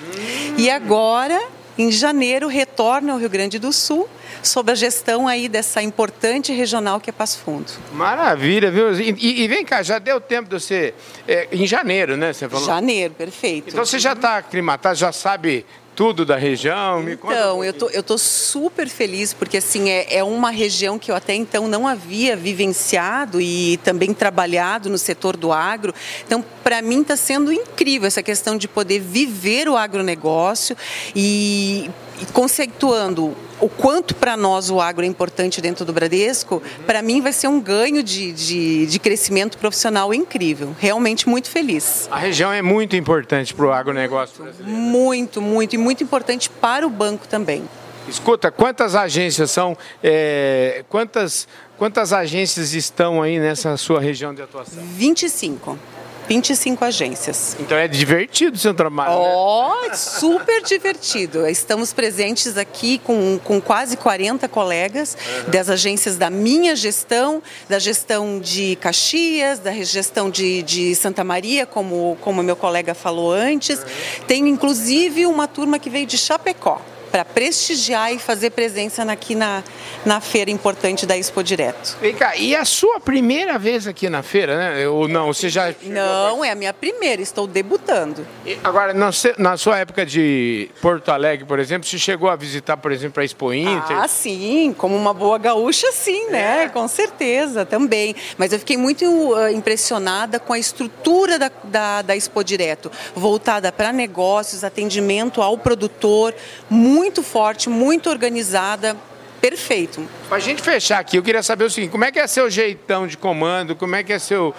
E 0.57 0.69
agora, 0.69 1.41
em 1.77 1.91
janeiro, 1.91 2.47
retorna 2.47 3.13
ao 3.13 3.19
Rio 3.19 3.29
Grande 3.29 3.57
do 3.59 3.71
Sul 3.71 4.07
sob 4.41 4.71
a 4.71 4.75
gestão 4.75 5.27
aí 5.27 5.47
dessa 5.47 5.81
importante 5.81 6.51
regional 6.51 6.99
que 6.99 7.09
é 7.09 7.13
Passo 7.13 7.39
Fundo. 7.39 7.71
Maravilha, 7.93 8.69
viu? 8.69 8.93
E, 8.99 9.43
e 9.43 9.47
vem 9.47 9.63
cá, 9.63 9.81
já 9.81 9.99
deu 9.99 10.19
tempo 10.19 10.49
de 10.49 10.59
você. 10.59 10.93
É, 11.27 11.47
em 11.51 11.65
janeiro, 11.65 12.17
né? 12.17 12.33
Você 12.33 12.47
falou? 12.49 12.65
Janeiro, 12.65 13.13
perfeito. 13.13 13.69
Então 13.69 13.85
você 13.85 13.99
já 13.99 14.13
está 14.13 14.37
aclimatado, 14.37 14.95
já 14.95 15.11
sabe 15.11 15.65
tudo 15.95 16.25
da 16.25 16.35
região? 16.35 17.01
Me 17.01 17.13
então, 17.13 17.59
um 17.59 17.63
eu 17.63 17.73
tô, 17.73 17.89
eu 17.89 18.03
tô 18.03 18.17
super 18.17 18.87
feliz 18.87 19.33
porque 19.33 19.57
assim 19.57 19.89
é, 19.89 20.17
é 20.17 20.23
uma 20.23 20.49
região 20.49 20.97
que 20.97 21.11
eu 21.11 21.15
até 21.15 21.33
então 21.33 21.67
não 21.67 21.87
havia 21.87 22.35
vivenciado 22.35 23.39
e 23.39 23.77
também 23.77 24.13
trabalhado 24.13 24.89
no 24.89 24.97
setor 24.97 25.37
do 25.37 25.51
agro. 25.51 25.93
Então, 26.25 26.43
para 26.63 26.81
mim 26.81 27.01
está 27.01 27.15
sendo 27.15 27.51
incrível 27.51 28.07
essa 28.07 28.23
questão 28.23 28.57
de 28.57 28.67
poder 28.67 28.99
viver 28.99 29.67
o 29.67 29.75
agronegócio 29.77 30.75
e 31.15 31.89
conceituando 32.33 33.35
o 33.59 33.69
quanto 33.69 34.15
para 34.15 34.35
nós 34.35 34.69
o 34.69 34.81
agro 34.81 35.05
é 35.05 35.07
importante 35.07 35.61
dentro 35.61 35.85
do 35.85 35.93
Bradesco, 35.93 36.61
para 36.85 37.01
mim 37.01 37.21
vai 37.21 37.31
ser 37.31 37.47
um 37.47 37.61
ganho 37.61 38.03
de, 38.03 38.31
de, 38.31 38.85
de, 38.85 38.99
crescimento 38.99 39.57
profissional 39.57 40.13
incrível. 40.13 40.75
Realmente 40.79 41.29
muito 41.29 41.49
feliz. 41.49 42.07
A 42.11 42.17
região 42.17 42.51
é 42.51 42.61
muito 42.61 42.95
importante 42.95 43.53
para 43.53 43.65
o 43.65 43.71
agronegócio 43.71 44.43
brasileiro. 44.43 44.77
Muito, 44.77 45.41
muito. 45.41 45.75
E 45.75 45.77
muito 45.77 46.03
importante 46.03 46.49
para 46.49 46.85
o 46.85 46.89
banco 46.89 47.27
também. 47.27 47.63
Escuta, 48.07 48.51
quantas 48.51 48.95
agências 48.95 49.49
são, 49.49 49.77
é, 50.03 50.83
quantas, 50.89 51.47
quantas 51.77 52.11
agências 52.11 52.73
estão 52.73 53.21
aí 53.21 53.39
nessa 53.39 53.77
sua 53.77 54.01
região 54.01 54.33
de 54.33 54.41
atuação? 54.41 54.83
25. 54.83 55.79
25 56.27 56.83
agências. 56.85 57.55
Então 57.59 57.77
é 57.77 57.87
divertido 57.87 58.55
o 58.55 58.59
seu 58.59 58.73
trabalho. 58.73 59.13
Oh, 59.13 59.87
né? 59.87 59.95
super 59.95 60.61
divertido. 60.63 61.45
Estamos 61.47 61.93
presentes 61.93 62.57
aqui 62.57 62.99
com, 62.99 63.39
com 63.43 63.59
quase 63.61 63.97
40 63.97 64.47
colegas 64.47 65.15
uhum. 65.15 65.51
das 65.51 65.69
agências 65.69 66.17
da 66.17 66.29
minha 66.29 66.75
gestão, 66.75 67.41
da 67.67 67.79
gestão 67.79 68.39
de 68.39 68.75
Caxias, 68.77 69.59
da 69.59 69.71
gestão 69.71 70.29
de, 70.29 70.63
de 70.63 70.95
Santa 70.95 71.23
Maria, 71.23 71.65
como, 71.65 72.17
como 72.21 72.41
meu 72.41 72.55
colega 72.55 72.93
falou 72.93 73.31
antes. 73.31 73.79
Uhum. 73.79 74.25
Tenho 74.27 74.47
inclusive 74.47 75.25
uma 75.25 75.47
turma 75.47 75.79
que 75.79 75.89
veio 75.89 76.05
de 76.05 76.17
Chapecó 76.17 76.81
para 77.13 77.23
prestigiar 77.23 78.11
e 78.11 78.17
fazer 78.17 78.49
presença 78.49 79.03
aqui 79.03 79.35
na, 79.35 79.63
na 80.03 80.19
feira 80.19 80.49
importante 80.49 81.05
da 81.05 81.15
Expo 81.15 81.43
Direto. 81.43 81.95
Vem 82.01 82.15
cá, 82.15 82.35
e 82.35 82.55
a 82.55 82.65
sua 82.65 82.99
primeira 82.99 83.59
vez 83.59 83.85
aqui 83.85 84.09
na 84.09 84.23
feira, 84.23 84.57
né? 84.57 84.87
Ou 84.87 85.07
não? 85.07 85.31
Você 85.31 85.47
já. 85.47 85.71
Não, 85.83 86.43
é 86.43 86.49
a 86.49 86.55
minha 86.55 86.73
primeira, 86.73 87.21
estou 87.21 87.45
debutando. 87.45 88.25
E 88.43 88.57
agora, 88.63 88.95
na 89.37 89.57
sua 89.57 89.77
época 89.77 90.03
de 90.03 90.71
Porto 90.81 91.09
Alegre, 91.09 91.45
por 91.45 91.59
exemplo, 91.59 91.87
você 91.87 91.99
chegou 91.99 92.31
a 92.31 92.35
visitar, 92.35 92.77
por 92.77 92.91
exemplo, 92.91 93.21
a 93.21 93.23
Expo 93.23 93.53
Inter? 93.53 93.95
Ah, 93.95 94.07
sim, 94.07 94.73
como 94.75 94.95
uma 94.97 95.13
boa 95.13 95.37
gaúcha, 95.37 95.91
sim, 95.91 96.31
né? 96.31 96.63
É. 96.63 96.69
Com 96.69 96.87
certeza, 96.87 97.63
também. 97.63 98.15
Mas 98.39 98.51
eu 98.51 98.57
fiquei 98.57 98.75
muito 98.75 99.05
uh, 99.05 99.49
impressionada 99.49 100.39
com 100.39 100.51
a 100.51 100.57
estrutura 100.57 101.37
da, 101.37 101.51
da, 101.65 102.01
da 102.01 102.15
Expo 102.15 102.43
Direto, 102.43 102.91
voltada 103.13 103.71
para 103.71 103.93
negócios, 103.93 104.63
atendimento 104.63 105.43
ao 105.43 105.55
produtor, 105.59 106.33
muito 106.67 107.02
muito 107.03 107.21
forte, 107.21 107.69
muito 107.69 108.09
organizada, 108.09 108.95
perfeito. 109.41 110.07
Para 110.29 110.37
a 110.37 110.39
gente 110.39 110.61
fechar 110.61 110.99
aqui, 110.99 111.17
eu 111.17 111.21
queria 111.21 111.43
saber 111.43 111.65
o 111.65 111.69
seguinte: 111.69 111.91
como 111.91 112.05
é 112.05 112.11
que 112.13 112.17
é 112.17 112.25
seu 112.25 112.49
jeitão 112.49 113.05
de 113.05 113.17
comando? 113.17 113.75
Como 113.75 113.93
é 113.93 114.01
que 114.01 114.13
é 114.13 114.19
seu, 114.19 114.55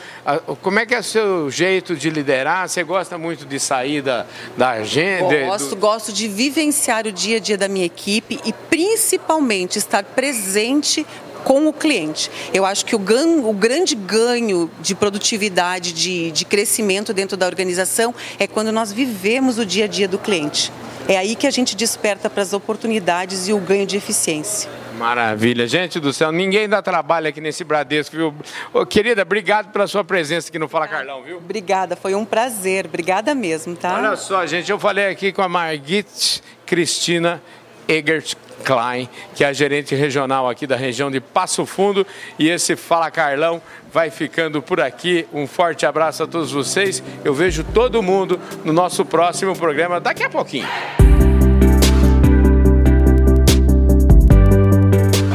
como 0.60 0.78
é 0.78 0.84
que 0.84 0.94
é 0.94 1.00
seu 1.00 1.50
jeito 1.50 1.96
de 1.96 2.10
liderar? 2.10 2.68
Você 2.68 2.84
gosta 2.84 3.16
muito 3.16 3.46
de 3.46 3.58
sair 3.58 4.02
da, 4.02 4.26
da 4.58 4.72
agenda? 4.72 5.46
Gosto, 5.46 5.70
do... 5.70 5.76
gosto 5.76 6.12
de 6.12 6.28
vivenciar 6.28 7.06
o 7.06 7.12
dia 7.12 7.38
a 7.38 7.40
dia 7.40 7.56
da 7.56 7.66
minha 7.66 7.86
equipe 7.86 8.38
e 8.44 8.52
principalmente 8.52 9.78
estar 9.78 10.04
presente 10.04 11.06
com 11.44 11.68
o 11.68 11.72
cliente. 11.72 12.30
Eu 12.52 12.64
acho 12.64 12.84
que 12.84 12.96
o, 12.96 12.98
ganho, 12.98 13.46
o 13.48 13.52
grande 13.52 13.94
ganho 13.94 14.70
de 14.80 14.94
produtividade, 14.94 15.92
de, 15.92 16.32
de 16.32 16.44
crescimento 16.44 17.12
dentro 17.12 17.36
da 17.36 17.46
organização 17.46 18.14
é 18.38 18.46
quando 18.46 18.72
nós 18.72 18.92
vivemos 18.92 19.58
o 19.58 19.66
dia 19.66 19.84
a 19.84 19.88
dia 19.88 20.08
do 20.08 20.18
cliente. 20.18 20.72
É 21.06 21.18
aí 21.18 21.36
que 21.36 21.46
a 21.46 21.50
gente 21.50 21.76
desperta 21.76 22.30
para 22.30 22.42
as 22.42 22.54
oportunidades 22.54 23.46
e 23.46 23.52
o 23.52 23.58
ganho 23.58 23.86
de 23.86 23.96
eficiência. 23.96 24.70
Maravilha. 24.94 25.66
Gente 25.66 26.00
do 26.00 26.12
céu, 26.12 26.32
ninguém 26.32 26.68
dá 26.68 26.80
trabalho 26.80 27.28
aqui 27.28 27.40
nesse 27.40 27.62
Bradesco, 27.64 28.16
viu? 28.16 28.34
Ô, 28.72 28.86
querida, 28.86 29.22
obrigado 29.22 29.70
pela 29.70 29.86
sua 29.86 30.04
presença 30.04 30.48
aqui 30.48 30.58
no 30.58 30.68
Fala 30.68 30.88
Carlão, 30.88 31.22
viu? 31.22 31.38
Obrigada, 31.38 31.94
foi 31.96 32.14
um 32.14 32.24
prazer. 32.24 32.86
Obrigada 32.86 33.34
mesmo, 33.34 33.76
tá? 33.76 33.94
Olha 33.96 34.16
só, 34.16 34.46
gente, 34.46 34.70
eu 34.70 34.78
falei 34.78 35.08
aqui 35.08 35.32
com 35.32 35.42
a 35.42 35.48
Margit 35.48 36.42
Cristina 36.64 37.42
Egert 37.86 38.34
Klein, 38.64 39.08
que 39.34 39.42
é 39.42 39.49
a 39.49 39.52
gerente 39.52 39.94
regional 39.94 40.49
aqui 40.49 40.66
da 40.66 40.76
região 40.76 41.11
de 41.11 41.20
Passo 41.20 41.66
Fundo. 41.66 42.06
E 42.38 42.49
esse 42.49 42.76
Fala 42.76 43.11
Carlão 43.11 43.61
vai 43.92 44.11
ficando 44.11 44.61
por 44.62 44.80
aqui. 44.80 45.26
Um 45.32 45.46
forte 45.46 45.87
abraço 45.87 46.23
a 46.23 46.26
todos 46.26 46.52
vocês. 46.52 47.02
Eu 47.25 47.34
vejo 47.34 47.64
todo 47.64 48.02
mundo 48.02 48.40
no 48.64 48.73
nosso 48.73 49.04
próximo 49.04 49.56
programa 49.56 50.00
daqui 50.00 50.23
a 50.23 50.30
pouquinho. 50.30 50.68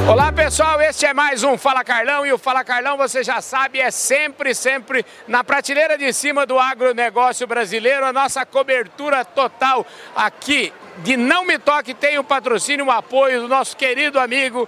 Olá 0.09 0.31
pessoal, 0.31 0.81
este 0.81 1.05
é 1.05 1.13
mais 1.13 1.43
um 1.43 1.55
Fala 1.55 1.83
Carlão 1.83 2.25
e 2.25 2.33
o 2.33 2.38
Fala 2.39 2.63
Carlão, 2.63 2.97
você 2.97 3.23
já 3.23 3.41
sabe, 3.41 3.79
é 3.79 3.91
sempre, 3.91 4.55
sempre 4.55 5.05
na 5.27 5.43
prateleira 5.43 5.99
de 5.99 6.11
cima 6.11 6.47
do 6.47 6.57
agronegócio 6.57 7.45
brasileiro, 7.45 8.03
a 8.03 8.11
nossa 8.11 8.43
cobertura 8.43 9.23
total 9.23 9.85
aqui 10.15 10.73
de 10.98 11.15
Não 11.15 11.46
Me 11.46 11.58
Toque 11.58 11.93
tem 11.93 12.17
o 12.17 12.24
patrocínio, 12.24 12.86
o 12.86 12.91
apoio 12.91 13.41
do 13.41 13.48
nosso 13.48 13.75
querido 13.77 14.19
amigo 14.19 14.67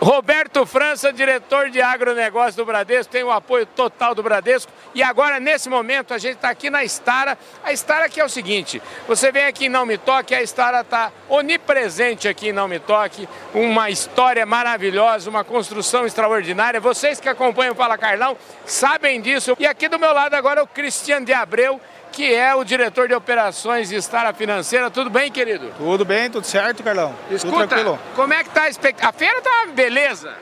Roberto 0.00 0.64
França, 0.64 1.12
diretor 1.12 1.68
de 1.68 1.82
agronegócio 1.82 2.56
do 2.56 2.64
Bradesco, 2.64 3.12
tem 3.12 3.22
o 3.22 3.30
apoio 3.30 3.66
total 3.66 4.14
do 4.14 4.22
Bradesco. 4.22 4.72
E 4.94 5.02
agora, 5.02 5.38
nesse 5.38 5.68
momento, 5.68 6.14
a 6.14 6.18
gente 6.18 6.36
está 6.36 6.48
aqui 6.48 6.70
na 6.70 6.82
Estara. 6.82 7.36
A 7.62 7.70
Estara 7.70 8.08
que 8.08 8.18
é 8.18 8.24
o 8.24 8.28
seguinte, 8.28 8.80
você 9.06 9.30
vem 9.30 9.44
aqui 9.44 9.66
em 9.66 9.68
Não 9.68 9.84
Me 9.84 9.98
Toque, 9.98 10.34
a 10.34 10.42
Estara 10.42 10.80
está 10.80 11.12
onipresente 11.28 12.26
aqui 12.26 12.48
em 12.48 12.52
Não 12.52 12.66
Me 12.66 12.80
Toque. 12.80 13.28
Uma 13.52 13.90
história 13.90 14.46
maravilhosa, 14.46 15.28
uma 15.28 15.44
construção 15.44 16.06
extraordinária. 16.06 16.80
Vocês 16.80 17.20
que 17.20 17.28
acompanham 17.28 17.74
o 17.74 17.76
Fala 17.76 17.98
Carlão 17.98 18.38
sabem 18.64 19.20
disso. 19.20 19.54
E 19.60 19.66
aqui 19.66 19.86
do 19.86 19.98
meu 19.98 20.14
lado 20.14 20.32
agora 20.32 20.60
é 20.60 20.62
o 20.62 20.66
Cristiano 20.66 21.26
de 21.26 21.34
Abreu, 21.34 21.78
que 22.12 22.34
é 22.34 22.54
o 22.54 22.64
diretor 22.64 23.08
de 23.08 23.14
operações 23.14 23.88
de 23.88 23.96
Estara 23.96 24.32
Financeira. 24.32 24.90
Tudo 24.90 25.10
bem, 25.10 25.30
querido? 25.30 25.72
Tudo 25.76 26.04
bem, 26.04 26.30
tudo 26.30 26.46
certo, 26.46 26.82
Carlão. 26.82 27.14
Escuta, 27.30 27.98
como 28.14 28.34
é 28.34 28.44
que 28.44 28.50
tá 28.50 28.62
a 28.62 28.68
expectativa? 28.68 29.08
A 29.08 29.12
feira 29.12 29.40
tá 29.40 29.66
beleza? 29.72 30.34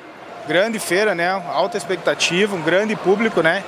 Grande 0.47 0.79
feira, 0.79 1.15
né? 1.15 1.29
Alta 1.29 1.77
expectativa, 1.77 2.57
um 2.57 2.63
grande 2.63 2.97
público, 2.97 3.43
né? 3.43 3.63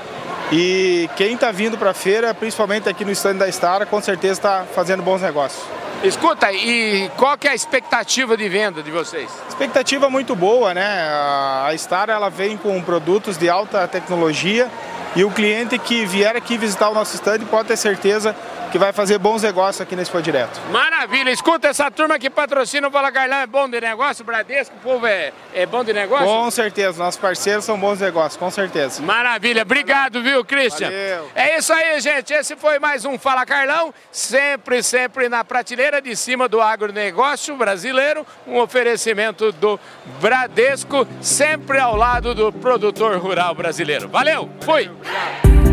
E 0.52 1.08
quem 1.16 1.34
está 1.34 1.52
vindo 1.52 1.78
para 1.78 1.90
a 1.90 1.94
feira, 1.94 2.34
principalmente 2.34 2.88
aqui 2.88 3.04
no 3.04 3.12
stand 3.12 3.36
da 3.36 3.48
Estara, 3.48 3.86
com 3.86 4.00
certeza 4.00 4.32
está 4.32 4.64
fazendo 4.74 5.02
bons 5.02 5.22
negócios. 5.22 5.62
Escuta, 6.02 6.50
e 6.50 7.10
qual 7.16 7.36
que 7.36 7.46
é 7.46 7.50
a 7.50 7.54
expectativa 7.54 8.34
de 8.34 8.48
venda 8.48 8.82
de 8.82 8.90
vocês? 8.90 9.30
Expectativa 9.46 10.08
muito 10.08 10.34
boa, 10.34 10.72
né? 10.72 10.82
A 10.82 11.70
Estara 11.74 12.14
ela 12.14 12.30
vem 12.30 12.56
com 12.56 12.80
produtos 12.82 13.36
de 13.36 13.50
alta 13.50 13.86
tecnologia, 13.86 14.68
e 15.16 15.24
o 15.24 15.30
cliente 15.30 15.78
que 15.78 16.06
vier 16.06 16.36
aqui 16.36 16.56
visitar 16.56 16.88
o 16.88 16.94
nosso 16.94 17.16
stand 17.16 17.40
pode 17.50 17.68
ter 17.68 17.76
certeza 17.76 18.34
que 18.70 18.78
vai 18.78 18.92
fazer 18.92 19.18
bons 19.18 19.42
negócios 19.42 19.80
aqui 19.80 19.96
nesse 19.96 20.10
Foi 20.10 20.22
Direto. 20.22 20.60
Maravilha! 20.70 21.30
Escuta, 21.30 21.68
essa 21.68 21.90
turma 21.90 22.18
que 22.18 22.30
patrocina 22.30 22.88
o 22.88 22.90
Fala 22.90 23.10
Carlão 23.10 23.38
é 23.38 23.46
bom 23.46 23.68
de 23.68 23.80
negócio? 23.80 24.22
O 24.22 24.26
Bradesco, 24.26 24.74
o 24.76 24.80
povo 24.80 25.06
é, 25.06 25.32
é 25.52 25.66
bom 25.66 25.84
de 25.84 25.92
negócio? 25.92 26.26
Com 26.26 26.50
certeza, 26.50 27.02
nossos 27.02 27.20
parceiros 27.20 27.64
são 27.64 27.78
bons 27.78 28.00
negócios, 28.00 28.36
com 28.36 28.50
certeza. 28.50 29.02
Maravilha! 29.02 29.62
Obrigado, 29.62 30.22
viu, 30.22 30.44
Christian? 30.44 30.88
Valeu. 30.88 31.30
É 31.34 31.58
isso 31.58 31.72
aí, 31.72 32.00
gente. 32.00 32.32
Esse 32.32 32.56
foi 32.56 32.78
mais 32.78 33.04
um 33.04 33.18
Fala 33.18 33.44
Carlão, 33.44 33.92
sempre, 34.10 34.82
sempre 34.82 35.28
na 35.28 35.44
prateleira 35.44 36.00
de 36.00 36.14
cima 36.14 36.48
do 36.48 36.60
agronegócio 36.60 37.56
brasileiro, 37.56 38.24
um 38.46 38.58
oferecimento 38.58 39.52
do 39.52 39.78
Bradesco, 40.20 41.06
sempre 41.20 41.78
ao 41.78 41.96
lado 41.96 42.34
do 42.34 42.52
produtor 42.52 43.16
rural 43.18 43.54
brasileiro. 43.54 44.08
Valeu! 44.08 44.48
Fui! 44.60 44.90
Valeu, 45.02 45.69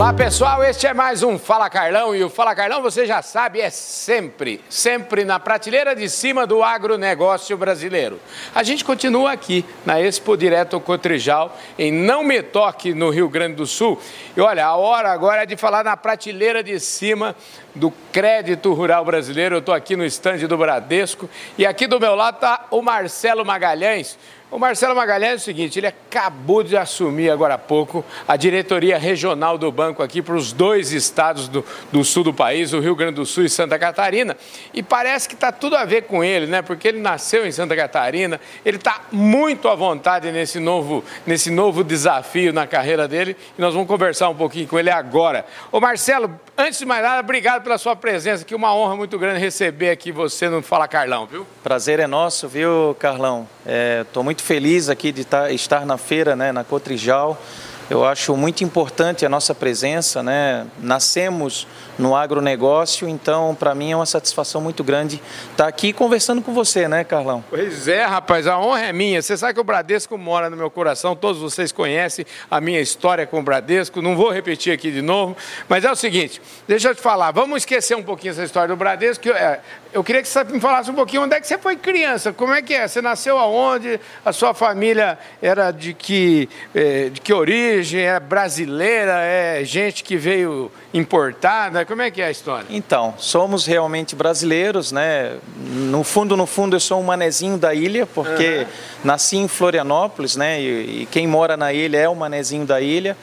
Olá 0.00 0.14
pessoal, 0.14 0.64
este 0.64 0.86
é 0.86 0.94
mais 0.94 1.22
um 1.22 1.38
Fala 1.38 1.68
Carlão 1.68 2.16
e 2.16 2.24
o 2.24 2.30
Fala 2.30 2.54
Carlão 2.54 2.80
você 2.80 3.04
já 3.04 3.20
sabe 3.20 3.60
é 3.60 3.68
sempre, 3.68 4.58
sempre 4.70 5.26
na 5.26 5.38
prateleira 5.38 5.94
de 5.94 6.08
cima 6.08 6.46
do 6.46 6.62
agronegócio 6.62 7.54
brasileiro. 7.58 8.18
A 8.54 8.62
gente 8.62 8.82
continua 8.82 9.32
aqui 9.32 9.62
na 9.84 10.00
Expo 10.00 10.38
Direto 10.38 10.80
Cotrijal 10.80 11.54
em 11.78 11.92
Não 11.92 12.24
Me 12.24 12.42
Toque 12.42 12.94
no 12.94 13.10
Rio 13.10 13.28
Grande 13.28 13.56
do 13.56 13.66
Sul. 13.66 14.00
E 14.34 14.40
olha, 14.40 14.64
a 14.64 14.74
hora 14.74 15.12
agora 15.12 15.42
é 15.42 15.46
de 15.46 15.54
falar 15.54 15.84
na 15.84 15.94
prateleira 15.98 16.64
de 16.64 16.80
cima 16.80 17.36
do 17.74 17.92
crédito 18.10 18.72
rural 18.72 19.04
brasileiro. 19.04 19.56
Eu 19.56 19.60
estou 19.60 19.74
aqui 19.74 19.96
no 19.96 20.04
estande 20.04 20.46
do 20.46 20.56
Bradesco 20.56 21.28
e 21.58 21.66
aqui 21.66 21.86
do 21.86 22.00
meu 22.00 22.14
lado 22.14 22.36
está 22.36 22.68
o 22.70 22.80
Marcelo 22.80 23.44
Magalhães. 23.44 24.18
O 24.50 24.58
Marcelo 24.58 24.96
Magalhães 24.96 25.32
é 25.32 25.36
o 25.36 25.38
seguinte, 25.38 25.78
ele 25.78 25.86
acabou 25.86 26.64
de 26.64 26.76
assumir 26.76 27.30
agora 27.30 27.54
há 27.54 27.58
pouco 27.58 28.04
a 28.26 28.36
diretoria 28.36 28.98
regional 28.98 29.56
do 29.56 29.70
banco 29.70 30.02
aqui 30.02 30.20
para 30.20 30.34
os 30.34 30.52
dois 30.52 30.90
estados 30.90 31.46
do, 31.46 31.64
do, 31.92 32.04
sul 32.04 32.24
do 32.24 32.34
país, 32.34 32.72
o 32.72 32.80
Rio 32.80 32.96
Grande 32.96 33.14
do 33.14 33.24
Sul 33.24 33.44
e 33.44 33.48
Santa 33.48 33.78
Catarina. 33.78 34.36
E 34.74 34.82
parece 34.82 35.28
que 35.28 35.34
está 35.34 35.52
tudo 35.52 35.76
a 35.76 35.84
ver 35.84 36.02
com 36.02 36.24
ele, 36.24 36.46
né? 36.48 36.62
Porque 36.62 36.88
ele 36.88 36.98
nasceu 36.98 37.46
em 37.46 37.52
Santa 37.52 37.76
Catarina, 37.76 38.40
ele 38.64 38.76
está 38.76 39.02
muito 39.12 39.68
à 39.68 39.76
vontade 39.76 40.32
nesse 40.32 40.58
novo, 40.58 41.04
nesse 41.24 41.48
novo 41.48 41.84
desafio 41.84 42.52
na 42.52 42.66
carreira 42.66 43.06
dele 43.06 43.36
e 43.56 43.60
nós 43.60 43.72
vamos 43.72 43.86
conversar 43.86 44.30
um 44.30 44.34
pouquinho 44.34 44.66
com 44.66 44.76
ele 44.76 44.90
agora. 44.90 45.46
Ô 45.70 45.78
Marcelo, 45.78 46.28
antes 46.58 46.80
de 46.80 46.86
mais 46.86 47.04
nada, 47.04 47.20
obrigado 47.20 47.62
pela 47.62 47.78
sua 47.78 47.94
presença, 47.94 48.44
que 48.44 48.56
uma 48.56 48.74
honra 48.74 48.96
muito 48.96 49.16
grande 49.16 49.38
receber 49.38 49.90
aqui 49.90 50.10
você 50.10 50.48
no 50.48 50.60
Fala 50.60 50.88
Carlão, 50.88 51.24
viu? 51.24 51.46
Prazer 51.62 52.00
é 52.00 52.08
nosso, 52.08 52.48
viu, 52.48 52.96
Carlão? 52.98 53.48
Estou 54.02 54.22
é, 54.22 54.24
muito 54.24 54.39
feliz 54.40 54.88
aqui 54.88 55.12
de 55.12 55.24
tá, 55.24 55.50
estar 55.50 55.86
na 55.86 55.96
feira, 55.96 56.34
né, 56.34 56.52
na 56.52 56.64
Cotrijal, 56.64 57.40
Eu 57.90 58.04
acho 58.04 58.36
muito 58.36 58.62
importante 58.62 59.26
a 59.26 59.28
nossa 59.28 59.52
presença, 59.52 60.22
né? 60.22 60.64
Nascemos 60.78 61.66
no 62.00 62.16
agronegócio, 62.16 63.08
então 63.08 63.54
para 63.54 63.74
mim 63.74 63.92
é 63.92 63.96
uma 63.96 64.06
satisfação 64.06 64.60
muito 64.60 64.82
grande 64.82 65.22
estar 65.50 65.68
aqui 65.68 65.92
conversando 65.92 66.42
com 66.42 66.52
você, 66.52 66.88
né, 66.88 67.04
Carlão? 67.04 67.44
Pois 67.48 67.86
é, 67.86 68.04
rapaz, 68.04 68.46
a 68.46 68.58
honra 68.58 68.86
é 68.86 68.92
minha. 68.92 69.20
Você 69.20 69.36
sabe 69.36 69.54
que 69.54 69.60
o 69.60 69.64
Bradesco 69.64 70.16
mora 70.16 70.48
no 70.48 70.56
meu 70.56 70.70
coração, 70.70 71.14
todos 71.14 71.40
vocês 71.40 71.70
conhecem 71.70 72.24
a 72.50 72.60
minha 72.60 72.80
história 72.80 73.26
com 73.26 73.38
o 73.38 73.42
Bradesco, 73.42 74.00
não 74.00 74.16
vou 74.16 74.30
repetir 74.30 74.72
aqui 74.72 74.90
de 74.90 75.02
novo, 75.02 75.36
mas 75.68 75.84
é 75.84 75.92
o 75.92 75.96
seguinte, 75.96 76.40
deixa 76.66 76.88
eu 76.88 76.94
te 76.94 77.00
falar, 77.00 77.30
vamos 77.30 77.58
esquecer 77.58 77.96
um 77.96 78.02
pouquinho 78.02 78.32
essa 78.32 78.44
história 78.44 78.68
do 78.68 78.76
Bradesco, 78.76 79.28
eu, 79.28 79.36
é, 79.36 79.60
eu 79.92 80.02
queria 80.02 80.22
que 80.22 80.28
você 80.28 80.42
me 80.44 80.60
falasse 80.60 80.90
um 80.90 80.94
pouquinho 80.94 81.22
onde 81.22 81.34
é 81.34 81.40
que 81.40 81.46
você 81.46 81.58
foi 81.58 81.76
criança, 81.76 82.32
como 82.32 82.54
é 82.54 82.62
que 82.62 82.74
é? 82.74 82.88
Você 82.88 83.02
nasceu 83.02 83.38
aonde? 83.38 84.00
A 84.24 84.32
sua 84.32 84.54
família 84.54 85.18
era 85.42 85.70
de 85.70 85.92
que, 85.92 86.48
é, 86.74 87.08
de 87.08 87.20
que 87.20 87.32
origem? 87.32 88.00
É 88.00 88.18
brasileira? 88.18 89.20
É 89.20 89.64
gente 89.64 90.02
que 90.02 90.16
veio 90.16 90.70
importada? 90.94 91.84
Como 91.90 92.02
é 92.02 92.08
que 92.08 92.22
é 92.22 92.26
a 92.26 92.30
história? 92.30 92.66
Então, 92.70 93.14
somos 93.18 93.66
realmente 93.66 94.14
brasileiros, 94.14 94.92
né? 94.92 95.38
No 95.56 96.04
fundo, 96.04 96.36
no 96.36 96.46
fundo, 96.46 96.76
eu 96.76 96.78
sou 96.78 97.00
um 97.00 97.02
manezinho 97.02 97.58
da 97.58 97.74
ilha, 97.74 98.06
porque 98.06 98.58
uhum. 98.58 98.66
nasci 99.02 99.38
em 99.38 99.48
Florianópolis, 99.48 100.36
né? 100.36 100.62
E, 100.62 101.02
e 101.02 101.08
quem 101.10 101.26
mora 101.26 101.56
na 101.56 101.72
ilha 101.72 101.98
é 101.98 102.08
o 102.08 102.14
manezinho 102.14 102.64
da 102.64 102.80
ilha. 102.80 103.16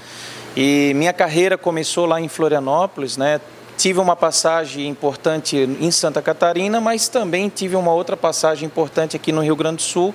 E 0.53 0.91
minha 0.97 1.13
carreira 1.13 1.57
começou 1.57 2.05
lá 2.05 2.19
em 2.19 2.27
Florianópolis, 2.27 3.15
né? 3.15 3.39
Tive 3.77 4.01
uma 4.01 4.17
passagem 4.17 4.85
importante 4.85 5.55
em 5.55 5.89
Santa 5.89 6.21
Catarina, 6.21 6.81
mas 6.81 7.07
também 7.07 7.47
tive 7.47 7.77
uma 7.77 7.93
outra 7.93 8.17
passagem 8.17 8.65
importante 8.65 9.15
aqui 9.15 9.31
no 9.31 9.39
Rio 9.39 9.55
Grande 9.55 9.77
do 9.77 9.81
Sul, 9.83 10.13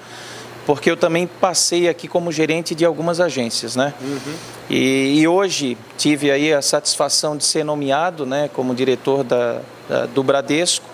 porque 0.67 0.91
eu 0.91 0.97
também 0.97 1.27
passei 1.27 1.89
aqui 1.89 2.07
como 2.07 2.31
gerente 2.31 2.75
de 2.75 2.85
algumas 2.85 3.21
agências, 3.21 3.77
né? 3.77 3.93
Uhum. 4.01 4.35
E, 4.71 5.21
e, 5.21 5.29
hoje 5.29 5.77
tive 5.99 6.31
aí 6.31 6.53
a 6.53 6.63
satisfação 6.63 7.37
de 7.37 7.45
ser 7.45 7.65
nomeado, 7.65 8.25
né, 8.25 8.49
como 8.53 8.75
diretor 8.75 9.25
da, 9.25 9.61
da 9.89 10.07
do 10.07 10.23
Bradesco 10.23 10.93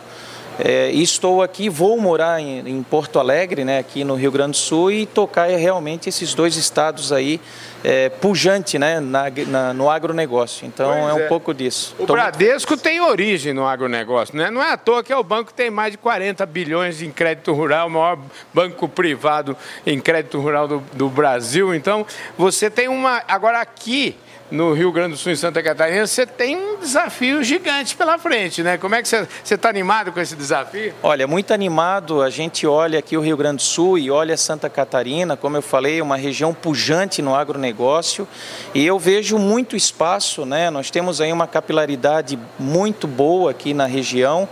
é, 0.59 0.91
estou 0.91 1.41
aqui, 1.41 1.69
vou 1.69 2.01
morar 2.01 2.41
em, 2.41 2.69
em, 2.69 2.83
Porto 2.83 3.21
Alegre, 3.21 3.65
né, 3.65 3.79
aqui 3.79 4.03
no 4.03 4.17
Rio 4.17 4.33
Grande 4.33 4.53
do 4.53 4.57
Sul, 4.57 4.91
e 4.91 5.07
tocar 5.07 5.47
realmente 5.49 6.09
esses 6.09 6.35
dois 6.35 6.57
estados 6.57 7.13
aí, 7.13 7.41
é, 7.85 8.09
pujante 8.09 8.79
né, 8.79 9.01
na, 9.01 9.25
na, 9.47 9.75
no 9.75 9.91
agronegócio. 9.91 10.67
Então 10.67 10.91
pois 10.93 11.09
é 11.09 11.15
um 11.15 11.21
é. 11.21 11.27
pouco 11.27 11.55
disso. 11.55 11.95
O 11.99 12.07
Tô 12.07 12.13
Bradesco 12.13 12.73
muito... 12.73 12.83
tem 12.83 13.01
origem 13.01 13.53
no 13.53 13.67
agronegócio, 13.67 14.37
né? 14.37 14.51
não 14.51 14.63
é 14.63 14.73
à 14.73 14.77
toa 14.77 15.03
que 15.03 15.13
é 15.13 15.17
o 15.17 15.25
banco 15.25 15.51
que 15.51 15.55
tem 15.55 15.71
mais 15.71 15.93
de 15.93 15.99
40 15.99 16.45
bilhões 16.47 17.03
em 17.03 17.11
crédito 17.11 17.53
rural, 17.53 17.89
o 17.89 17.91
maior 17.91 18.19
banco 18.53 18.89
privado 18.89 19.57
em 19.87 20.01
crédito 20.01 20.41
rural 20.41 20.67
do, 20.67 20.83
do 20.93 21.09
Brasil. 21.09 21.75
Então 21.75 22.07
você 22.37 22.71
tem 22.71 22.89
uma. 22.89 23.23
Agora 23.27 23.61
aqui 23.61 24.17
no 24.51 24.73
Rio 24.73 24.91
Grande 24.91 25.13
do 25.13 25.17
Sul 25.19 25.33
e 25.33 25.37
Santa 25.37 25.63
Catarina, 25.63 26.07
você 26.07 26.27
tem 26.27 26.57
um 26.57 26.79
desafio 26.79 27.43
gigante 27.43 27.97
pela 27.97 28.19
frente, 28.19 28.63
né? 28.63 28.79
Como 28.79 28.95
é 28.95 29.03
que 29.03 29.09
você 29.09 29.27
está 29.43 29.69
animado 29.69 30.13
com 30.13 30.21
esse 30.21 30.35
desafio? 30.35 30.95
Olha, 31.03 31.27
muito 31.27 31.53
animado. 31.53 32.23
A 32.23 32.31
gente 32.31 32.67
olha 32.67 32.99
aqui 32.99 33.17
o 33.17 33.21
Rio 33.21 33.37
Grande 33.37 33.57
do 33.57 33.63
Sul 33.63 33.99
e 33.99 34.11
olha 34.11 34.37
Santa 34.37 34.71
Catarina, 34.71 35.37
como 35.37 35.57
eu 35.57 35.63
falei, 35.63 36.01
uma 36.01 36.17
região 36.17 36.55
pujante 36.55 37.21
no 37.21 37.35
agronegócio. 37.35 37.68
E 38.75 38.85
eu 38.85 38.99
vejo 38.99 39.39
muito 39.39 39.77
espaço, 39.77 40.45
né? 40.45 40.71
Nós 40.71 40.91
temos 40.91 41.21
aí 41.21 41.33
uma 41.33 41.47
capilaridade 41.47 42.39
muito 42.59 43.07
boa 43.07 43.51
aqui 43.51 43.75
na 43.75 43.87
região 43.87 44.49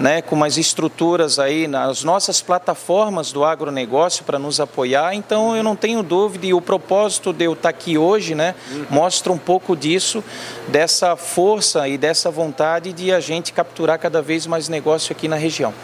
né, 0.00 0.22
com 0.22 0.34
umas 0.34 0.56
estruturas 0.56 1.38
aí 1.38 1.68
nas 1.68 2.02
nossas 2.02 2.40
plataformas 2.40 3.30
do 3.32 3.44
agronegócio 3.44 4.24
para 4.24 4.38
nos 4.38 4.58
apoiar. 4.58 5.14
Então 5.14 5.54
eu 5.54 5.62
não 5.62 5.76
tenho 5.76 6.02
dúvida 6.02 6.46
e 6.46 6.54
o 6.54 6.60
propósito 6.60 7.34
de 7.34 7.44
eu 7.44 7.52
estar 7.52 7.68
aqui 7.68 7.98
hoje, 7.98 8.34
né, 8.34 8.54
mostra 8.88 9.30
um 9.30 9.36
pouco 9.36 9.76
disso, 9.76 10.24
dessa 10.68 11.14
força 11.16 11.86
e 11.86 11.98
dessa 11.98 12.30
vontade 12.30 12.94
de 12.94 13.12
a 13.12 13.20
gente 13.20 13.52
capturar 13.52 13.98
cada 13.98 14.22
vez 14.22 14.46
mais 14.46 14.70
negócio 14.70 15.12
aqui 15.12 15.28
na 15.28 15.36
região. 15.36 15.74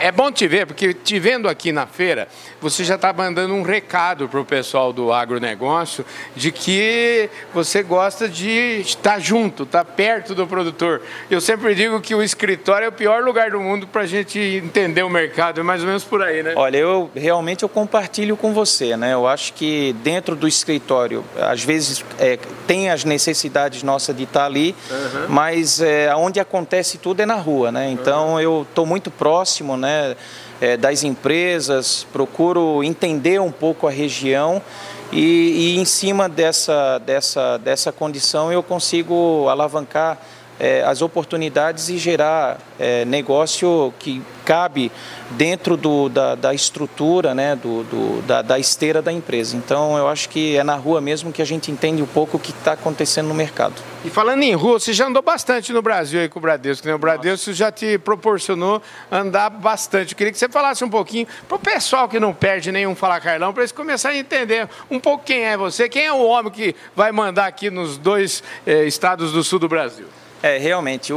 É 0.00 0.12
bom 0.12 0.30
te 0.30 0.46
ver, 0.46 0.66
porque 0.66 0.92
te 0.92 1.18
vendo 1.18 1.48
aqui 1.48 1.72
na 1.72 1.86
feira, 1.86 2.28
você 2.60 2.84
já 2.84 2.96
está 2.96 3.10
mandando 3.10 3.54
um 3.54 3.62
recado 3.62 4.28
para 4.28 4.38
o 4.38 4.44
pessoal 4.44 4.92
do 4.92 5.10
agronegócio 5.10 6.04
de 6.36 6.52
que 6.52 7.30
você 7.54 7.82
gosta 7.82 8.28
de 8.28 8.80
estar 8.80 9.18
junto, 9.18 9.62
estar 9.62 9.84
perto 9.84 10.34
do 10.34 10.46
produtor. 10.46 11.00
Eu 11.30 11.40
sempre 11.40 11.74
digo 11.74 12.00
que 12.02 12.14
o 12.14 12.22
escritório 12.22 12.84
é 12.84 12.88
o 12.88 12.92
pior 12.92 13.22
lugar 13.24 13.50
do 13.50 13.61
mundo 13.62 13.86
para 13.86 14.02
a 14.02 14.06
gente 14.06 14.38
entender 14.38 15.02
o 15.02 15.08
mercado, 15.08 15.60
é 15.60 15.62
mais 15.62 15.80
ou 15.80 15.86
menos 15.86 16.04
por 16.04 16.22
aí, 16.22 16.42
né? 16.42 16.54
Olha, 16.56 16.76
eu 16.76 17.10
realmente 17.14 17.62
eu 17.62 17.68
compartilho 17.68 18.36
com 18.36 18.52
você, 18.52 18.96
né? 18.96 19.14
Eu 19.14 19.26
acho 19.26 19.52
que 19.54 19.94
dentro 20.02 20.36
do 20.36 20.46
escritório, 20.46 21.24
às 21.36 21.62
vezes 21.62 22.04
é, 22.18 22.38
tem 22.66 22.90
as 22.90 23.04
necessidades 23.04 23.82
nossas 23.82 24.16
de 24.16 24.24
estar 24.24 24.44
ali, 24.44 24.74
uhum. 24.90 25.26
mas 25.28 25.80
é, 25.80 26.14
onde 26.14 26.40
acontece 26.40 26.98
tudo 26.98 27.20
é 27.20 27.26
na 27.26 27.36
rua, 27.36 27.72
né? 27.72 27.90
Então 27.90 28.32
uhum. 28.32 28.40
eu 28.40 28.66
estou 28.68 28.84
muito 28.84 29.10
próximo, 29.10 29.76
né? 29.76 30.16
É, 30.60 30.76
das 30.76 31.02
empresas, 31.02 32.06
procuro 32.12 32.84
entender 32.84 33.40
um 33.40 33.50
pouco 33.50 33.88
a 33.88 33.90
região 33.90 34.62
e, 35.10 35.74
e 35.74 35.78
em 35.78 35.84
cima 35.84 36.28
dessa, 36.28 36.98
dessa, 36.98 37.58
dessa 37.58 37.90
condição 37.90 38.52
eu 38.52 38.62
consigo 38.62 39.48
alavancar 39.48 40.18
é, 40.62 40.84
as 40.84 41.02
oportunidades 41.02 41.88
e 41.88 41.98
gerar 41.98 42.56
é, 42.78 43.04
negócio 43.04 43.92
que 43.98 44.22
cabe 44.44 44.92
dentro 45.30 45.76
do, 45.76 46.08
da, 46.08 46.36
da, 46.36 46.54
estrutura, 46.54 47.34
né, 47.34 47.56
do, 47.56 47.82
do 47.82 48.22
da, 48.22 48.42
da, 48.42 48.58
esteira 48.60 49.02
da 49.02 49.10
empresa. 49.10 49.56
Então, 49.56 49.98
eu 49.98 50.06
acho 50.06 50.28
que 50.28 50.56
é 50.56 50.62
na 50.62 50.76
rua 50.76 51.00
mesmo 51.00 51.32
que 51.32 51.42
a 51.42 51.44
gente 51.44 51.72
entende 51.72 52.00
um 52.00 52.06
pouco 52.06 52.36
o 52.36 52.40
que 52.40 52.52
está 52.52 52.74
acontecendo 52.74 53.26
no 53.26 53.34
mercado. 53.34 53.74
E 54.04 54.10
falando 54.10 54.44
em 54.44 54.54
rua, 54.54 54.78
você 54.78 54.92
já 54.92 55.08
andou 55.08 55.20
bastante 55.20 55.72
no 55.72 55.82
Brasil 55.82 56.20
aí 56.20 56.28
com 56.28 56.38
o 56.38 56.42
Bradesco, 56.42 56.86
né? 56.86 56.94
O 56.94 56.98
Bradesco 56.98 57.50
Nossa. 57.50 57.58
já 57.58 57.72
te 57.72 57.98
proporcionou 57.98 58.80
andar 59.10 59.50
bastante. 59.50 60.12
Eu 60.12 60.16
queria 60.16 60.32
que 60.32 60.38
você 60.38 60.48
falasse 60.48 60.84
um 60.84 60.90
pouquinho 60.90 61.26
para 61.48 61.56
o 61.56 61.58
pessoal 61.58 62.08
que 62.08 62.20
não 62.20 62.32
perde 62.32 62.70
nenhum 62.70 62.94
Fala 62.94 63.20
Carlão, 63.20 63.52
para 63.52 63.62
eles 63.62 63.72
começarem 63.72 64.18
a 64.18 64.20
entender 64.20 64.68
um 64.88 65.00
pouco 65.00 65.24
quem 65.24 65.44
é 65.44 65.56
você, 65.56 65.88
quem 65.88 66.06
é 66.06 66.12
o 66.12 66.22
homem 66.24 66.52
que 66.52 66.76
vai 66.94 67.10
mandar 67.10 67.46
aqui 67.46 67.68
nos 67.68 67.98
dois 67.98 68.44
eh, 68.64 68.84
estados 68.84 69.32
do 69.32 69.42
sul 69.42 69.58
do 69.58 69.68
Brasil. 69.68 70.06
É, 70.42 70.58
realmente, 70.58 71.12
o, 71.12 71.16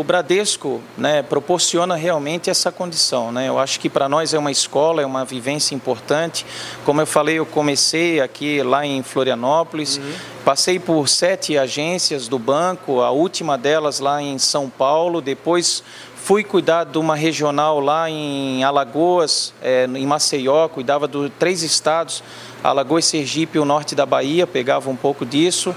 o 0.00 0.04
Bradesco 0.04 0.82
né, 0.98 1.22
proporciona 1.22 1.94
realmente 1.94 2.50
essa 2.50 2.70
condição. 2.70 3.32
Né? 3.32 3.48
Eu 3.48 3.58
acho 3.58 3.80
que 3.80 3.88
para 3.88 4.06
nós 4.06 4.34
é 4.34 4.38
uma 4.38 4.50
escola, 4.50 5.00
é 5.00 5.06
uma 5.06 5.24
vivência 5.24 5.74
importante. 5.74 6.44
Como 6.84 7.00
eu 7.00 7.06
falei, 7.06 7.38
eu 7.38 7.46
comecei 7.46 8.20
aqui 8.20 8.62
lá 8.62 8.84
em 8.84 9.02
Florianópolis, 9.02 9.96
uhum. 9.96 10.12
passei 10.44 10.78
por 10.78 11.08
sete 11.08 11.56
agências 11.56 12.28
do 12.28 12.38
banco, 12.38 13.00
a 13.00 13.10
última 13.10 13.56
delas 13.56 13.98
lá 13.98 14.20
em 14.20 14.38
São 14.38 14.68
Paulo, 14.68 15.22
depois 15.22 15.82
fui 16.14 16.44
cuidar 16.44 16.84
de 16.84 16.98
uma 16.98 17.16
regional 17.16 17.80
lá 17.80 18.10
em 18.10 18.62
Alagoas, 18.62 19.54
é, 19.62 19.84
em 19.86 20.04
Maceió, 20.04 20.68
cuidava 20.68 21.08
de 21.08 21.30
três 21.38 21.62
estados, 21.62 22.22
Alagoas, 22.62 23.06
Sergipe 23.06 23.56
e 23.56 23.60
o 23.60 23.64
norte 23.64 23.94
da 23.94 24.04
Bahia, 24.04 24.46
pegava 24.46 24.90
um 24.90 24.96
pouco 24.96 25.24
disso. 25.24 25.74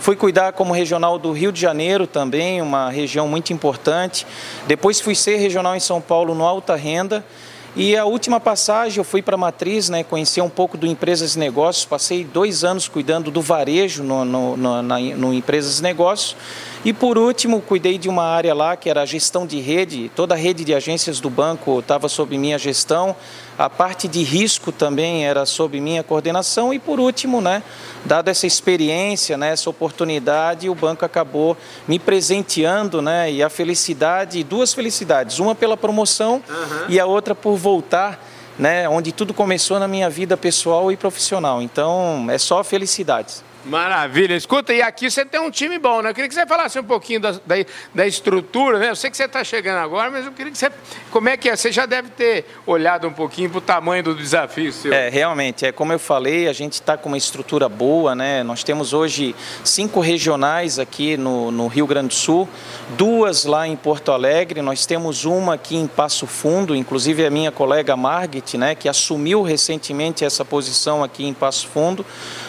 Fui 0.00 0.16
cuidar 0.16 0.54
como 0.54 0.72
regional 0.72 1.18
do 1.18 1.30
Rio 1.30 1.52
de 1.52 1.60
Janeiro 1.60 2.06
também, 2.06 2.62
uma 2.62 2.88
região 2.88 3.28
muito 3.28 3.52
importante. 3.52 4.26
Depois 4.66 4.98
fui 4.98 5.14
ser 5.14 5.36
regional 5.36 5.76
em 5.76 5.80
São 5.80 6.00
Paulo 6.00 6.34
no 6.34 6.42
Alta 6.46 6.74
Renda. 6.74 7.22
E 7.76 7.94
a 7.94 8.06
última 8.06 8.40
passagem 8.40 8.96
eu 8.96 9.04
fui 9.04 9.20
para 9.20 9.34
a 9.34 9.38
Matriz, 9.38 9.90
né, 9.90 10.02
conhecer 10.02 10.40
um 10.40 10.48
pouco 10.48 10.78
do 10.78 10.86
Empresas 10.86 11.36
e 11.36 11.38
Negócios. 11.38 11.84
Passei 11.84 12.24
dois 12.24 12.64
anos 12.64 12.88
cuidando 12.88 13.30
do 13.30 13.42
varejo 13.42 14.02
no, 14.02 14.24
no, 14.24 14.56
no, 14.56 14.82
na, 14.82 14.98
no 14.98 15.34
Empresas 15.34 15.80
e 15.80 15.82
Negócios. 15.82 16.34
E 16.82 16.94
por 16.94 17.18
último, 17.18 17.60
cuidei 17.60 17.98
de 17.98 18.08
uma 18.08 18.24
área 18.24 18.54
lá 18.54 18.76
que 18.76 18.88
era 18.88 19.02
a 19.02 19.06
gestão 19.06 19.46
de 19.46 19.60
rede. 19.60 20.10
Toda 20.16 20.34
a 20.34 20.36
rede 20.36 20.64
de 20.64 20.74
agências 20.74 21.20
do 21.20 21.28
banco 21.28 21.78
estava 21.78 22.08
sob 22.08 22.36
minha 22.38 22.58
gestão. 22.58 23.14
A 23.58 23.68
parte 23.68 24.08
de 24.08 24.22
risco 24.22 24.72
também 24.72 25.26
era 25.26 25.44
sob 25.44 25.80
minha 25.80 26.02
coordenação. 26.02 26.72
E 26.72 26.78
por 26.78 26.98
último, 26.98 27.40
né, 27.40 27.62
dada 28.04 28.30
essa 28.30 28.46
experiência, 28.46 29.36
né, 29.36 29.52
essa 29.52 29.68
oportunidade, 29.68 30.68
o 30.68 30.74
banco 30.74 31.04
acabou 31.04 31.56
me 31.86 31.98
presenteando, 31.98 33.02
né, 33.02 33.30
e 33.30 33.42
a 33.42 33.50
felicidade, 33.50 34.42
duas 34.42 34.72
felicidades, 34.72 35.38
uma 35.38 35.54
pela 35.54 35.76
promoção 35.76 36.42
uhum. 36.48 36.84
e 36.88 36.98
a 36.98 37.06
outra 37.06 37.34
por 37.34 37.56
voltar 37.56 38.24
né, 38.58 38.88
onde 38.88 39.10
tudo 39.10 39.32
começou 39.32 39.78
na 39.78 39.88
minha 39.88 40.10
vida 40.10 40.36
pessoal 40.36 40.92
e 40.92 40.96
profissional. 40.96 41.62
Então, 41.62 42.26
é 42.28 42.36
só 42.36 42.62
felicidades. 42.62 43.42
Maravilha. 43.64 44.34
Escuta, 44.34 44.72
e 44.72 44.80
aqui 44.80 45.10
você 45.10 45.24
tem 45.24 45.40
um 45.40 45.50
time 45.50 45.78
bom, 45.78 46.00
né? 46.00 46.10
Eu 46.10 46.14
queria 46.14 46.28
que 46.28 46.34
você 46.34 46.46
falasse 46.46 46.78
um 46.78 46.84
pouquinho 46.84 47.20
da, 47.20 47.32
da, 47.32 47.54
da 47.94 48.06
estrutura, 48.06 48.78
né? 48.78 48.90
Eu 48.90 48.96
sei 48.96 49.10
que 49.10 49.16
você 49.16 49.24
está 49.24 49.44
chegando 49.44 49.78
agora, 49.78 50.10
mas 50.10 50.24
eu 50.24 50.32
queria 50.32 50.50
que 50.50 50.56
você. 50.56 50.70
Como 51.10 51.28
é 51.28 51.36
que 51.36 51.48
é? 51.48 51.56
Você 51.56 51.70
já 51.70 51.84
deve 51.84 52.08
ter 52.08 52.46
olhado 52.66 53.06
um 53.06 53.12
pouquinho 53.12 53.50
para 53.50 53.58
o 53.58 53.60
tamanho 53.60 54.02
do 54.02 54.14
desafio 54.14 54.72
seu. 54.72 54.92
É, 54.92 55.10
realmente. 55.10 55.66
É 55.66 55.72
como 55.72 55.92
eu 55.92 55.98
falei, 55.98 56.48
a 56.48 56.52
gente 56.54 56.74
está 56.74 56.96
com 56.96 57.08
uma 57.08 57.18
estrutura 57.18 57.68
boa, 57.68 58.14
né? 58.14 58.42
Nós 58.42 58.64
temos 58.64 58.94
hoje 58.94 59.34
cinco 59.62 60.00
regionais 60.00 60.78
aqui 60.78 61.18
no, 61.18 61.50
no 61.50 61.66
Rio 61.66 61.86
Grande 61.86 62.08
do 62.08 62.14
Sul, 62.14 62.48
duas 62.96 63.44
lá 63.44 63.68
em 63.68 63.76
Porto 63.76 64.10
Alegre, 64.10 64.62
nós 64.62 64.86
temos 64.86 65.24
uma 65.24 65.54
aqui 65.54 65.76
em 65.76 65.86
Passo 65.86 66.26
Fundo, 66.26 66.74
inclusive 66.74 67.26
a 67.26 67.30
minha 67.30 67.52
colega 67.52 67.94
Margit, 67.94 68.56
né? 68.56 68.74
Que 68.74 68.88
assumiu 68.88 69.42
recentemente 69.42 70.24
essa 70.24 70.44
posição 70.44 71.04
aqui 71.04 71.26
em 71.26 71.34
Passo 71.34 71.68
Fundo. 71.68 72.06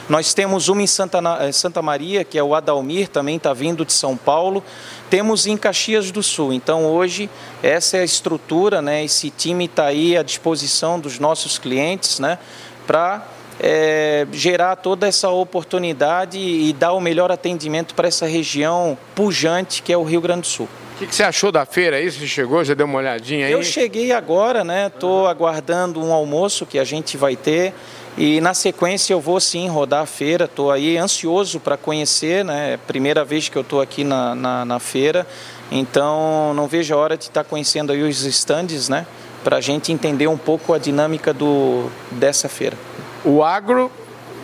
Nós 0.09 0.33
temos 0.33 0.67
uma 0.67 0.81
em 0.81 0.87
Santa, 0.87 1.19
eh, 1.41 1.51
Santa 1.51 1.81
Maria, 1.81 2.23
que 2.23 2.37
é 2.37 2.43
o 2.43 2.53
Adalmir, 2.53 3.07
também 3.07 3.37
está 3.37 3.53
vindo 3.53 3.85
de 3.85 3.93
São 3.93 4.17
Paulo. 4.17 4.63
Temos 5.09 5.45
em 5.45 5.55
Caxias 5.55 6.11
do 6.11 6.23
Sul. 6.23 6.53
Então, 6.53 6.85
hoje, 6.85 7.29
essa 7.61 7.97
é 7.97 8.01
a 8.01 8.05
estrutura, 8.05 8.81
né? 8.81 9.03
esse 9.03 9.29
time 9.29 9.65
está 9.65 9.85
aí 9.85 10.17
à 10.17 10.23
disposição 10.23 10.99
dos 10.99 11.19
nossos 11.19 11.57
clientes 11.57 12.19
né? 12.19 12.37
para 12.85 13.25
é, 13.59 14.25
gerar 14.31 14.75
toda 14.75 15.07
essa 15.07 15.29
oportunidade 15.29 16.39
e 16.39 16.73
dar 16.73 16.93
o 16.93 16.99
melhor 16.99 17.31
atendimento 17.31 17.93
para 17.93 18.07
essa 18.07 18.25
região 18.25 18.97
pujante 19.15 19.83
que 19.83 19.93
é 19.93 19.97
o 19.97 20.03
Rio 20.03 20.19
Grande 20.19 20.41
do 20.41 20.47
Sul. 20.47 20.67
O 20.95 20.97
que, 21.01 21.07
que, 21.07 21.15
você 21.15 21.23
achou 21.23 21.51
da 21.51 21.65
feira 21.65 21.97
aí? 21.97 22.11
Você 22.11 22.27
chegou, 22.27 22.63
já 22.63 22.73
deu 22.73 22.85
uma 22.85 22.99
olhadinha 22.99 23.47
aí? 23.47 23.51
Eu 23.51 23.63
cheguei 23.63 24.11
agora, 24.11 24.63
né? 24.63 24.87
Estou 24.87 25.27
aguardando 25.27 25.99
um 25.99 26.13
almoço 26.13 26.63
que 26.63 26.77
a 26.77 26.83
gente 26.83 27.17
vai 27.17 27.35
ter. 27.35 27.73
E 28.17 28.41
na 28.41 28.53
sequência 28.53 29.13
eu 29.13 29.21
vou 29.21 29.39
sim 29.39 29.69
rodar 29.69 30.01
a 30.01 30.05
feira, 30.05 30.45
estou 30.45 30.69
aí 30.69 30.97
ansioso 30.97 31.59
para 31.59 31.77
conhecer, 31.77 32.43
né? 32.43 32.77
Primeira 32.85 33.23
vez 33.23 33.47
que 33.47 33.57
eu 33.57 33.61
estou 33.61 33.81
aqui 33.81 34.03
na, 34.03 34.35
na, 34.35 34.65
na, 34.65 34.79
feira, 34.79 35.25
então 35.71 36.53
não 36.53 36.67
vejo 36.67 36.93
a 36.93 36.97
hora 36.97 37.17
de 37.17 37.25
estar 37.25 37.43
tá 37.43 37.49
conhecendo 37.49 37.91
aí 37.91 38.03
os 38.03 38.23
estandes, 38.25 38.89
né? 38.89 39.07
Para 39.43 39.57
a 39.57 39.61
gente 39.61 39.91
entender 39.91 40.27
um 40.27 40.37
pouco 40.37 40.73
a 40.73 40.77
dinâmica 40.77 41.33
do, 41.33 41.89
dessa 42.11 42.49
feira. 42.49 42.77
O 43.23 43.43
agro 43.43 43.89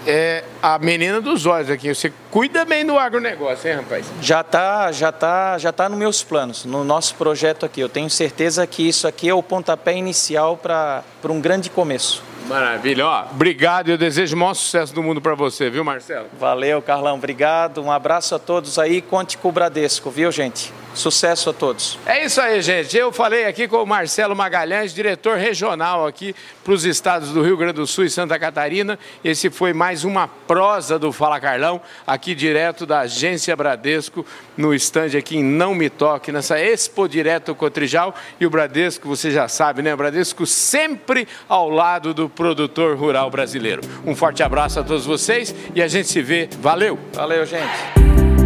é 0.08 0.46
a 0.64 0.80
menina 0.80 1.20
dos 1.20 1.46
olhos 1.46 1.70
aqui. 1.70 1.94
Você 1.94 2.12
cuida 2.32 2.64
bem 2.64 2.86
do 2.86 2.98
agronegócio, 2.98 3.70
hein, 3.70 3.76
rapaz? 3.76 4.06
Já 4.22 4.42
está 4.42 4.92
já 4.94 5.12
tá, 5.12 5.58
já 5.58 5.74
tá 5.74 5.90
nos 5.90 6.00
meus 6.00 6.24
planos, 6.24 6.64
no 6.64 6.86
nosso 6.86 7.16
projeto 7.16 7.66
aqui. 7.66 7.82
Eu 7.82 7.90
tenho 7.90 8.10
certeza 8.10 8.66
que 8.66 8.88
isso 8.88 9.08
aqui 9.08 9.28
é 9.28 9.34
o 9.34 9.44
pontapé 9.44 9.96
inicial 9.96 10.56
para 10.56 11.04
um 11.26 11.42
grande 11.42 11.70
começo. 11.70 12.24
Maravilha. 12.48 13.06
Ó, 13.06 13.26
obrigado 13.32 13.90
e 13.90 13.92
eu 13.92 13.98
desejo 13.98 14.36
o 14.36 14.40
maior 14.40 14.54
sucesso 14.54 14.94
do 14.94 15.04
mundo 15.04 15.22
para 15.22 15.36
você, 15.36 15.70
viu, 15.70 15.84
Marcelo? 15.84 16.28
Valeu, 16.40 16.82
Carlão. 16.82 17.16
Obrigado. 17.16 17.82
Um 17.82 17.92
abraço 17.92 18.34
a 18.36 18.40
todos 18.40 18.80
aí. 18.80 19.02
Conte 19.02 19.38
com 19.38 19.50
o 19.50 19.52
Bradesco, 19.52 20.10
viu, 20.10 20.32
gente? 20.32 20.72
Sucesso 20.94 21.50
a 21.50 21.54
todos. 21.54 22.00
É 22.06 22.26
isso 22.26 22.42
aí, 22.42 22.62
gente. 22.62 22.98
Eu 22.98 23.12
falei 23.12 23.46
aqui 23.46 23.68
com 23.68 23.78
o 23.78 23.86
Marcelo 23.86 24.36
Magalhães, 24.36 24.94
diretor 24.94 25.38
regional 25.38 26.08
aqui 26.08 26.36
para 26.64 26.74
os 26.74 26.86
estados 26.86 27.30
do 27.32 27.44
Rio 27.44 27.56
Grande 27.56 27.74
do 27.74 27.88
Sul 27.88 28.06
e 28.06 28.10
Santa 28.10 28.38
Catarina. 28.40 28.98
Esse 29.24 29.50
foi 29.50 29.74
mais 29.74 30.04
uma 30.04 30.28
prosa 30.28 30.98
do 30.98 31.12
Fala 31.12 31.40
Carlão, 31.40 31.80
aqui 32.06 32.34
direto 32.34 32.86
da 32.86 33.02
agência 33.02 33.56
Bradesco, 33.56 34.26
no 34.56 34.74
estande 34.74 35.18
aqui 35.18 35.38
em 35.38 35.44
Não 35.44 35.76
Me 35.76 35.90
Toque, 35.90 36.32
nessa 36.32 36.60
Expo 36.60 37.08
Direto 37.08 37.54
Cotrijal. 37.54 38.16
E 38.40 38.46
o 38.46 38.50
Bradesco, 38.50 39.08
você 39.08 39.32
já 39.32 39.48
sabe, 39.48 39.82
né? 39.82 39.94
O 39.94 39.98
Bradesco 39.98 40.46
sempre 40.46 41.28
ao 41.48 41.70
lado 41.70 42.14
do 42.14 42.28
produtor 42.28 42.98
rural 42.98 43.30
brasileiro. 43.30 43.82
Um 44.06 44.16
forte 44.16 44.42
abraço 44.42 44.80
a 44.80 44.84
todos 44.84 45.06
vocês 45.06 45.54
e 45.76 45.82
a 45.82 45.88
gente 45.88 46.08
se 46.08 46.22
vê. 46.22 46.50
Valeu! 46.60 46.98
Valeu, 47.14 47.46
gente! 47.46 48.37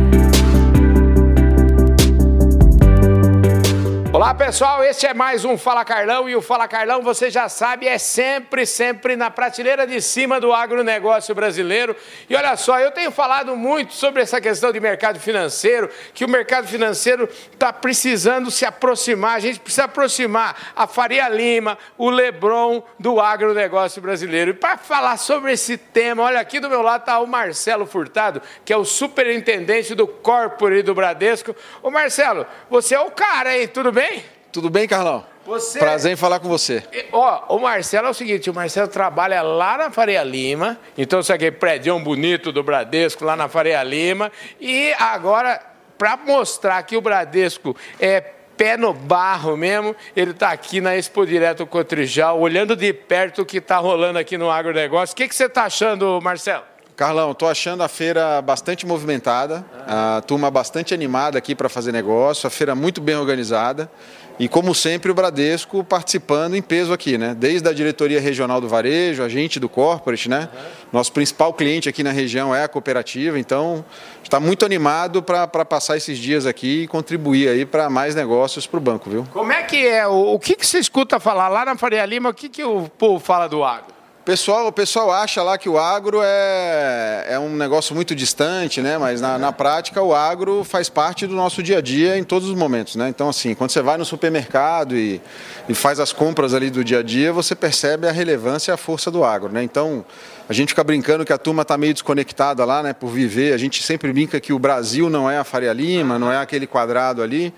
Olá 4.21 4.35
pessoal, 4.35 4.83
este 4.83 5.07
é 5.07 5.15
mais 5.15 5.43
um 5.43 5.57
Fala 5.57 5.83
Carlão 5.83 6.29
e 6.29 6.35
o 6.35 6.43
Fala 6.43 6.67
Carlão, 6.67 7.01
você 7.01 7.31
já 7.31 7.49
sabe, 7.49 7.87
é 7.87 7.97
sempre, 7.97 8.67
sempre 8.67 9.15
na 9.15 9.31
prateleira 9.31 9.87
de 9.87 9.99
cima 9.99 10.39
do 10.39 10.53
agronegócio 10.53 11.33
brasileiro. 11.33 11.95
E 12.29 12.35
olha 12.35 12.55
só, 12.55 12.79
eu 12.79 12.91
tenho 12.91 13.09
falado 13.09 13.55
muito 13.55 13.95
sobre 13.95 14.21
essa 14.21 14.39
questão 14.39 14.71
de 14.71 14.79
mercado 14.79 15.19
financeiro, 15.19 15.89
que 16.13 16.23
o 16.23 16.29
mercado 16.29 16.67
financeiro 16.67 17.27
está 17.51 17.73
precisando 17.73 18.51
se 18.51 18.63
aproximar, 18.63 19.37
a 19.37 19.39
gente 19.39 19.59
precisa 19.59 19.85
aproximar 19.85 20.55
a 20.75 20.85
Faria 20.85 21.27
Lima, 21.27 21.75
o 21.97 22.11
Lebron 22.11 22.83
do 22.99 23.19
agronegócio 23.19 24.03
brasileiro. 24.03 24.51
E 24.51 24.53
para 24.53 24.77
falar 24.77 25.17
sobre 25.17 25.53
esse 25.53 25.77
tema, 25.77 26.21
olha 26.21 26.39
aqui 26.39 26.59
do 26.59 26.69
meu 26.69 26.83
lado 26.83 27.01
está 27.01 27.19
o 27.19 27.25
Marcelo 27.25 27.87
Furtado, 27.87 28.39
que 28.63 28.71
é 28.71 28.77
o 28.77 28.85
superintendente 28.85 29.95
do 29.95 30.05
Corpore 30.05 30.83
do 30.83 30.93
Bradesco. 30.93 31.55
Ô 31.81 31.89
Marcelo, 31.89 32.45
você 32.69 32.93
é 32.93 32.99
o 32.99 33.09
cara, 33.09 33.57
hein? 33.57 33.67
Tudo 33.67 33.91
bem? 33.91 34.10
Tudo 34.51 34.69
bem, 34.69 34.87
Carlão? 34.87 35.25
Você... 35.45 35.79
Prazer 35.79 36.11
em 36.11 36.15
falar 36.15 36.39
com 36.39 36.47
você. 36.47 36.83
Ó, 37.11 37.55
o 37.55 37.59
Marcelo 37.59 38.07
é 38.07 38.09
o 38.09 38.13
seguinte, 38.13 38.49
o 38.49 38.53
Marcelo 38.53 38.87
trabalha 38.87 39.41
lá 39.41 39.77
na 39.77 39.91
Faria 39.91 40.23
Lima, 40.23 40.77
então 40.97 41.19
isso 41.19 41.33
aqui 41.33 41.45
é 41.45 41.51
prédio 41.51 41.97
bonito 41.99 42.51
do 42.51 42.61
Bradesco, 42.61 43.25
lá 43.25 43.35
na 43.35 43.47
Faria 43.47 43.81
Lima, 43.81 44.31
e 44.59 44.93
agora, 44.99 45.59
para 45.97 46.17
mostrar 46.17 46.83
que 46.83 46.95
o 46.95 47.01
Bradesco 47.01 47.75
é 47.99 48.21
pé 48.61 48.77
no 48.77 48.93
barro 48.93 49.57
mesmo, 49.57 49.95
ele 50.15 50.31
está 50.31 50.51
aqui 50.51 50.79
na 50.79 50.95
Expo 50.95 51.25
Direto 51.25 51.65
Cotrijal, 51.65 52.39
olhando 52.39 52.75
de 52.75 52.93
perto 52.93 53.41
o 53.41 53.45
que 53.45 53.57
está 53.57 53.77
rolando 53.77 54.19
aqui 54.19 54.37
no 54.37 54.51
agronegócio. 54.51 55.13
O 55.13 55.15
que, 55.15 55.27
que 55.27 55.33
você 55.33 55.45
está 55.45 55.63
achando, 55.63 56.19
Marcelo? 56.21 56.70
Carlão, 57.01 57.31
estou 57.31 57.49
achando 57.49 57.81
a 57.81 57.87
feira 57.87 58.39
bastante 58.43 58.85
movimentada, 58.85 59.65
a 59.87 60.21
turma 60.21 60.51
bastante 60.51 60.93
animada 60.93 61.35
aqui 61.35 61.55
para 61.55 61.67
fazer 61.67 61.91
negócio, 61.91 62.45
a 62.45 62.49
feira 62.51 62.75
muito 62.75 63.01
bem 63.01 63.15
organizada. 63.15 63.91
E 64.37 64.47
como 64.47 64.75
sempre, 64.75 65.09
o 65.09 65.13
Bradesco 65.15 65.83
participando 65.83 66.53
em 66.53 66.61
peso 66.61 66.93
aqui, 66.93 67.17
né? 67.17 67.35
Desde 67.35 67.67
a 67.67 67.73
diretoria 67.73 68.21
regional 68.21 68.61
do 68.61 68.69
varejo, 68.69 69.23
a 69.23 69.27
gente 69.27 69.59
do 69.59 69.67
corporate, 69.67 70.29
né? 70.29 70.47
Nosso 70.93 71.11
principal 71.11 71.51
cliente 71.55 71.89
aqui 71.89 72.03
na 72.03 72.11
região 72.11 72.53
é 72.53 72.65
a 72.65 72.67
cooperativa, 72.67 73.39
então 73.39 73.83
está 74.21 74.39
muito 74.39 74.63
animado 74.63 75.23
para 75.23 75.47
passar 75.65 75.97
esses 75.97 76.19
dias 76.19 76.45
aqui 76.45 76.83
e 76.83 76.87
contribuir 76.87 77.49
aí 77.49 77.65
para 77.65 77.89
mais 77.89 78.13
negócios 78.13 78.67
para 78.67 78.77
o 78.77 78.79
banco, 78.79 79.09
viu? 79.09 79.27
Como 79.33 79.51
é 79.51 79.63
que 79.63 79.87
é? 79.87 80.05
O, 80.05 80.33
o 80.33 80.39
que, 80.39 80.55
que 80.55 80.67
você 80.67 80.77
escuta 80.77 81.19
falar 81.19 81.47
lá 81.47 81.65
na 81.65 81.75
Faria 81.75 82.05
Lima? 82.05 82.29
O 82.29 82.33
que, 82.33 82.47
que 82.47 82.63
o 82.63 82.87
povo 82.89 83.19
fala 83.19 83.49
do 83.49 83.63
agro? 83.63 84.00
Pessoal, 84.23 84.67
o 84.67 84.71
pessoal 84.71 85.11
acha 85.11 85.41
lá 85.41 85.57
que 85.57 85.67
o 85.67 85.79
agro 85.79 86.19
é, 86.23 87.25
é 87.27 87.39
um 87.39 87.55
negócio 87.55 87.95
muito 87.95 88.13
distante, 88.13 88.79
né? 88.79 88.95
Mas 88.95 89.19
na, 89.19 89.35
na, 89.39 89.51
prática 89.51 89.99
o 89.99 90.13
agro 90.13 90.63
faz 90.63 90.89
parte 90.89 91.25
do 91.25 91.33
nosso 91.33 91.63
dia 91.63 91.79
a 91.79 91.81
dia 91.81 92.19
em 92.19 92.23
todos 92.23 92.47
os 92.47 92.53
momentos, 92.53 92.95
né? 92.95 93.09
Então 93.09 93.27
assim, 93.27 93.55
quando 93.55 93.71
você 93.71 93.81
vai 93.81 93.97
no 93.97 94.05
supermercado 94.05 94.95
e, 94.95 95.19
e 95.67 95.73
faz 95.73 95.99
as 95.99 96.13
compras 96.13 96.53
ali 96.53 96.69
do 96.69 96.83
dia 96.83 96.99
a 96.99 97.03
dia, 97.03 97.33
você 97.33 97.55
percebe 97.55 98.07
a 98.07 98.11
relevância 98.11 98.71
e 98.71 98.73
a 98.73 98.77
força 98.77 99.09
do 99.09 99.23
agro, 99.23 99.51
né? 99.51 99.63
Então 99.63 100.05
a 100.47 100.53
gente 100.53 100.69
fica 100.69 100.83
brincando 100.83 101.25
que 101.25 101.33
a 101.33 101.37
turma 101.39 101.63
está 101.63 101.75
meio 101.75 101.93
desconectada 101.93 102.63
lá, 102.63 102.83
né? 102.83 102.93
Por 102.93 103.09
viver, 103.09 103.53
a 103.53 103.57
gente 103.57 103.81
sempre 103.81 104.13
brinca 104.13 104.39
que 104.39 104.53
o 104.53 104.59
Brasil 104.59 105.09
não 105.09 105.31
é 105.31 105.39
a 105.39 105.43
Faria 105.43 105.73
Lima, 105.73 106.19
não 106.19 106.31
é 106.31 106.37
aquele 106.37 106.67
quadrado 106.67 107.23
ali, 107.23 107.51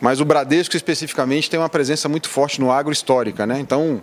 mas 0.00 0.20
o 0.20 0.24
Bradesco 0.26 0.76
especificamente 0.76 1.48
tem 1.48 1.58
uma 1.58 1.68
presença 1.68 2.10
muito 2.10 2.28
forte 2.28 2.60
no 2.60 2.70
agro 2.70 2.92
histórica, 2.92 3.46
né? 3.46 3.58
Então 3.58 4.02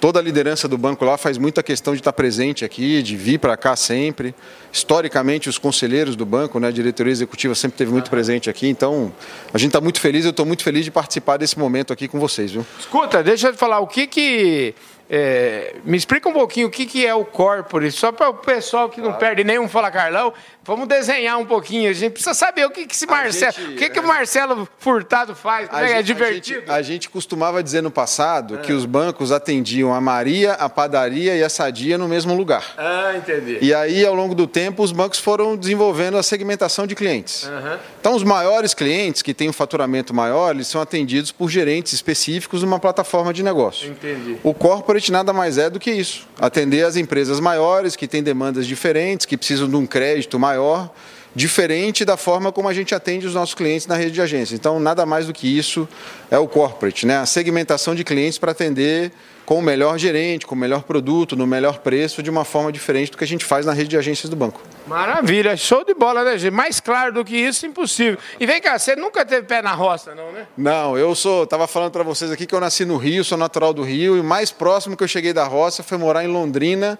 Toda 0.00 0.20
a 0.20 0.22
liderança 0.22 0.68
do 0.68 0.78
banco 0.78 1.04
lá 1.04 1.18
faz 1.18 1.38
muita 1.38 1.60
questão 1.60 1.92
de 1.92 2.00
estar 2.00 2.12
presente 2.12 2.64
aqui, 2.64 3.02
de 3.02 3.16
vir 3.16 3.38
para 3.38 3.56
cá 3.56 3.74
sempre. 3.74 4.32
Historicamente, 4.72 5.48
os 5.48 5.58
conselheiros 5.58 6.14
do 6.14 6.24
banco, 6.24 6.60
né, 6.60 6.68
a 6.68 6.70
diretoria 6.70 7.10
executiva 7.10 7.52
sempre 7.56 7.74
esteve 7.74 7.90
muito 7.90 8.08
presente 8.08 8.48
aqui. 8.48 8.68
Então, 8.68 9.12
a 9.52 9.58
gente 9.58 9.70
está 9.70 9.80
muito 9.80 10.00
feliz, 10.00 10.24
eu 10.24 10.30
estou 10.30 10.46
muito 10.46 10.62
feliz 10.62 10.84
de 10.84 10.90
participar 10.92 11.36
desse 11.36 11.58
momento 11.58 11.92
aqui 11.92 12.06
com 12.06 12.20
vocês. 12.20 12.52
Viu? 12.52 12.64
Escuta, 12.78 13.24
deixa 13.24 13.48
eu 13.48 13.52
te 13.52 13.58
falar, 13.58 13.80
o 13.80 13.88
que 13.88 14.06
que 14.06 14.74
é, 15.10 15.76
me 15.84 15.96
explica 15.96 16.28
um 16.28 16.32
pouquinho 16.34 16.68
o 16.68 16.70
que, 16.70 16.84
que 16.84 17.06
é 17.06 17.14
o 17.14 17.24
corporate, 17.24 17.92
só 17.92 18.12
para 18.12 18.28
o 18.28 18.34
pessoal 18.34 18.90
que 18.90 19.00
não 19.00 19.08
claro. 19.08 19.20
perde 19.20 19.44
nenhum 19.44 19.66
Fala 19.66 19.90
Carlão. 19.90 20.34
Vamos 20.62 20.86
desenhar 20.86 21.38
um 21.38 21.46
pouquinho. 21.46 21.88
A 21.88 21.94
gente 21.94 22.12
precisa 22.12 22.34
saber 22.34 22.66
o 22.66 22.70
que, 22.70 22.86
que 22.86 22.94
esse 22.94 23.06
Marcelo. 23.06 23.52
Gente, 23.52 23.72
o 23.72 23.76
que, 23.76 23.88
que 23.88 23.98
o 23.98 24.02
é. 24.02 24.06
Marcelo 24.06 24.68
Furtado 24.78 25.34
faz? 25.34 25.66
Como 25.66 25.82
é, 25.82 25.88
gente, 25.88 25.98
é 25.98 26.02
divertido? 26.02 26.58
A 26.58 26.60
gente, 26.60 26.70
a 26.70 26.82
gente, 26.82 27.08
costumava 27.08 27.62
dizer 27.62 27.82
no 27.82 27.90
passado 27.90 28.56
é. 28.56 28.58
que 28.58 28.70
os 28.70 28.84
bancos 28.84 29.32
atendiam 29.32 29.94
a 29.94 30.00
Maria, 30.00 30.52
a 30.52 30.68
padaria 30.68 31.34
e 31.34 31.42
a 31.42 31.48
Sadia 31.48 31.96
no 31.96 32.06
mesmo 32.06 32.34
lugar. 32.34 32.74
Ah, 32.76 33.14
entendi. 33.16 33.56
E 33.62 33.72
aí, 33.72 34.04
ao 34.04 34.14
longo 34.14 34.34
do 34.34 34.46
tempo, 34.46 34.82
os 34.82 34.92
bancos 34.92 35.18
foram 35.18 35.56
desenvolvendo 35.56 36.18
a 36.18 36.22
segmentação 36.22 36.86
de 36.86 36.94
clientes. 36.94 37.44
Uhum. 37.44 37.78
Então, 37.98 38.14
os 38.14 38.22
maiores 38.22 38.74
clientes 38.74 39.22
que 39.22 39.32
têm 39.32 39.48
um 39.48 39.54
faturamento 39.54 40.12
maior, 40.12 40.54
eles 40.54 40.66
são 40.66 40.82
atendidos 40.82 41.32
por 41.32 41.48
gerentes 41.48 41.94
específicos 41.94 42.62
numa 42.62 42.78
plataforma 42.78 43.32
de 43.32 43.42
negócio. 43.42 43.90
Entendi. 43.90 44.36
O 44.42 44.52
corporate 44.52 44.97
corporate 44.98 45.12
nada 45.12 45.32
mais 45.32 45.58
é 45.58 45.70
do 45.70 45.78
que 45.78 45.90
isso: 45.90 46.26
atender 46.38 46.84
as 46.84 46.96
empresas 46.96 47.40
maiores 47.40 47.96
que 47.96 48.06
têm 48.06 48.22
demandas 48.22 48.66
diferentes, 48.66 49.24
que 49.24 49.36
precisam 49.36 49.68
de 49.68 49.76
um 49.76 49.86
crédito 49.86 50.38
maior, 50.38 50.92
diferente 51.34 52.04
da 52.04 52.16
forma 52.16 52.50
como 52.50 52.68
a 52.68 52.74
gente 52.74 52.94
atende 52.94 53.26
os 53.26 53.34
nossos 53.34 53.54
clientes 53.54 53.86
na 53.86 53.96
rede 53.96 54.12
de 54.12 54.20
agência. 54.20 54.54
Então, 54.54 54.78
nada 54.80 55.06
mais 55.06 55.26
do 55.26 55.32
que 55.32 55.46
isso 55.46 55.88
é 56.30 56.38
o 56.38 56.48
corporate, 56.48 57.06
né? 57.06 57.18
A 57.18 57.26
segmentação 57.26 57.94
de 57.94 58.04
clientes 58.04 58.38
para 58.38 58.52
atender 58.52 59.12
com 59.48 59.60
o 59.60 59.62
melhor 59.62 59.98
gerente, 59.98 60.46
com 60.46 60.54
o 60.54 60.58
melhor 60.58 60.82
produto, 60.82 61.34
no 61.34 61.46
melhor 61.46 61.78
preço, 61.78 62.22
de 62.22 62.28
uma 62.28 62.44
forma 62.44 62.70
diferente 62.70 63.10
do 63.10 63.16
que 63.16 63.24
a 63.24 63.26
gente 63.26 63.46
faz 63.46 63.64
na 63.64 63.72
rede 63.72 63.88
de 63.88 63.96
agências 63.96 64.28
do 64.28 64.36
banco. 64.36 64.60
Maravilha, 64.86 65.56
show 65.56 65.82
de 65.86 65.94
bola, 65.94 66.22
né, 66.22 66.36
gente? 66.36 66.52
Mais 66.52 66.80
claro 66.80 67.14
do 67.14 67.24
que 67.24 67.34
isso, 67.34 67.64
impossível. 67.64 68.18
E 68.38 68.44
vem 68.44 68.60
cá, 68.60 68.78
você 68.78 68.94
nunca 68.94 69.24
teve 69.24 69.46
pé 69.46 69.62
na 69.62 69.72
roça, 69.72 70.14
não, 70.14 70.30
né? 70.32 70.46
Não, 70.54 70.98
eu 70.98 71.14
sou, 71.14 71.46
tava 71.46 71.66
falando 71.66 71.92
para 71.92 72.02
vocês 72.02 72.30
aqui 72.30 72.44
que 72.44 72.54
eu 72.54 72.60
nasci 72.60 72.84
no 72.84 72.98
Rio, 72.98 73.24
sou 73.24 73.38
natural 73.38 73.72
do 73.72 73.82
Rio, 73.82 74.18
e 74.18 74.20
o 74.20 74.24
mais 74.24 74.52
próximo 74.52 74.94
que 74.94 75.02
eu 75.02 75.08
cheguei 75.08 75.32
da 75.32 75.44
roça 75.44 75.82
foi 75.82 75.96
morar 75.96 76.22
em 76.22 76.28
Londrina, 76.28 76.98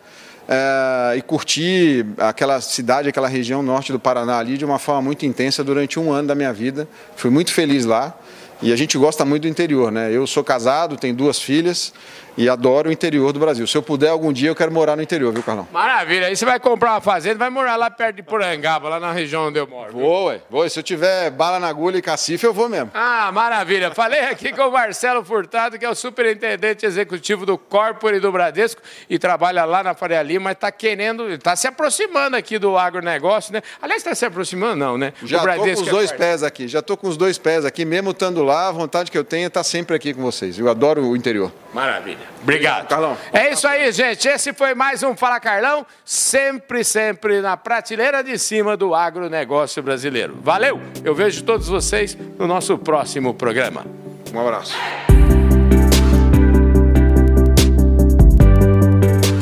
é, 0.49 1.19
e 1.19 1.21
curtir 1.21 2.07
aquela 2.17 2.63
cidade, 2.63 3.11
aquela 3.11 3.29
região 3.29 3.63
norte 3.63 3.93
do 3.93 3.99
Paraná 3.99 4.39
ali 4.39 4.57
de 4.57 4.65
uma 4.65 4.79
forma 4.79 5.03
muito 5.03 5.27
intensa 5.27 5.63
durante 5.63 6.01
um 6.01 6.11
ano 6.11 6.29
da 6.29 6.35
minha 6.35 6.55
vida. 6.55 6.89
Fui 7.15 7.29
muito 7.29 7.53
feliz 7.53 7.85
lá. 7.85 8.17
E 8.61 8.73
a 8.73 8.77
gente 8.77 8.99
gosta 8.99 9.25
muito 9.25 9.43
do 9.43 9.49
interior, 9.49 9.93
né? 9.93 10.11
Eu 10.11 10.27
sou 10.27 10.43
casado, 10.43 10.97
tenho 10.97 11.15
duas 11.15 11.41
filhas 11.41 11.93
e 12.39 12.49
adoro 12.49 12.89
o 12.89 12.93
interior 12.93 13.33
do 13.33 13.41
Brasil. 13.41 13.67
Se 13.67 13.77
eu 13.77 13.83
puder, 13.83 14.11
algum 14.11 14.33
dia 14.33 14.49
eu 14.49 14.55
quero 14.55 14.73
morar 14.73 14.95
no 14.95 15.03
interior, 15.03 15.33
viu, 15.33 15.43
Carlão? 15.43 15.67
Maravilha. 15.73 16.29
Aí 16.29 16.37
você 16.37 16.45
vai 16.45 16.61
comprar 16.61 16.93
uma 16.93 17.01
fazenda, 17.01 17.37
vai 17.37 17.51
morar 17.51 17.75
lá 17.75 17.91
perto 17.91 18.17
de 18.17 18.23
Porangaba, 18.23 18.89
lá 18.89 19.01
na 19.01 19.11
região 19.11 19.49
onde 19.49 19.59
eu 19.59 19.67
moro. 19.67 19.93
Vou, 19.93 20.27
ué. 20.27 20.41
Vou. 20.49 20.69
Se 20.71 20.79
eu 20.79 20.83
tiver 20.85 21.31
bala 21.31 21.59
na 21.59 21.67
agulha 21.67 21.99
e 21.99 22.03
cacife, 22.03 22.47
eu 22.47 22.55
vou 22.55 22.69
mesmo. 22.69 22.93
Ah, 22.95 23.33
maravilha. 23.33 23.91
Falei 23.91 24.21
aqui 24.21 24.53
com 24.53 24.63
o 24.63 24.71
Marcelo 24.71 25.25
Furtado, 25.25 25.79
que 25.79 25.85
é 25.85 25.91
o 25.91 25.97
superintendente 25.97 26.87
executivo 26.87 27.45
do 27.45 27.59
Corpore 27.59 28.21
do 28.21 28.31
Bradesco 28.31 28.81
e 29.11 29.19
trabalha 29.19 29.65
lá 29.65 29.83
na 29.83 29.93
Faria 29.95 30.23
Lima, 30.23 30.45
mas 30.45 30.53
está 30.53 30.71
querendo, 30.71 31.29
está 31.31 31.57
se 31.57 31.67
aproximando 31.67 32.37
aqui 32.37 32.57
do 32.57 32.79
agronegócio, 32.79 33.53
né? 33.53 33.63
Aliás, 33.83 34.01
está 34.01 34.15
se 34.15 34.25
aproximando, 34.25 34.77
não, 34.77 34.97
né? 34.97 35.13
Já 35.25 35.39
estou 35.39 35.57
com 35.57 35.83
os 35.83 35.89
é 35.89 35.91
dois 35.91 36.13
pés 36.13 36.43
aqui, 36.45 36.69
já 36.69 36.79
estou 36.79 36.97
com 36.97 37.09
os 37.09 37.17
dois 37.17 37.37
pés 37.37 37.65
aqui, 37.65 37.85
mesmo 37.85 38.13
estando 38.13 38.45
lá, 38.45 38.69
a 38.69 38.73
vontade 38.73 39.11
que 39.11 39.19
eu 39.19 39.25
tenho 39.25 39.45
é 39.45 39.47
estar 39.49 39.65
sempre 39.65 39.97
aqui 39.97 40.15
com 40.15 40.23
vocês. 40.23 40.57
Eu 40.57 40.71
adoro 40.71 41.05
o 41.05 41.17
interior. 41.17 41.53
Maravilha. 41.75 42.28
Obrigado. 42.43 42.89
Carlão. 42.89 43.17
É 43.33 43.53
isso 43.53 43.67
aí, 43.67 43.91
gente. 43.93 44.29
Esse 44.29 44.53
foi 44.53 44.75
mais 44.75 45.03
um 45.03 45.17
Fala 45.17 45.41
Carlão, 45.41 45.87
sempre, 46.05 46.85
sempre 46.85 47.41
na 47.41 47.57
prateleira 47.57 48.23
de 48.23 48.39
cima 48.39 48.77
do 48.77 48.95
agronegócio 48.95 49.83
brasileiro. 49.83 50.39
Valeu! 50.41 50.81
Eu 51.05 51.15
vejo 51.15 51.43
todos 51.43 51.69
vocês 51.69 52.17
no 52.39 52.47
nosso 52.47 52.79
próximo 52.79 53.35
programa. 53.35 53.85
Um 54.33 54.41
abraço. 54.41 54.75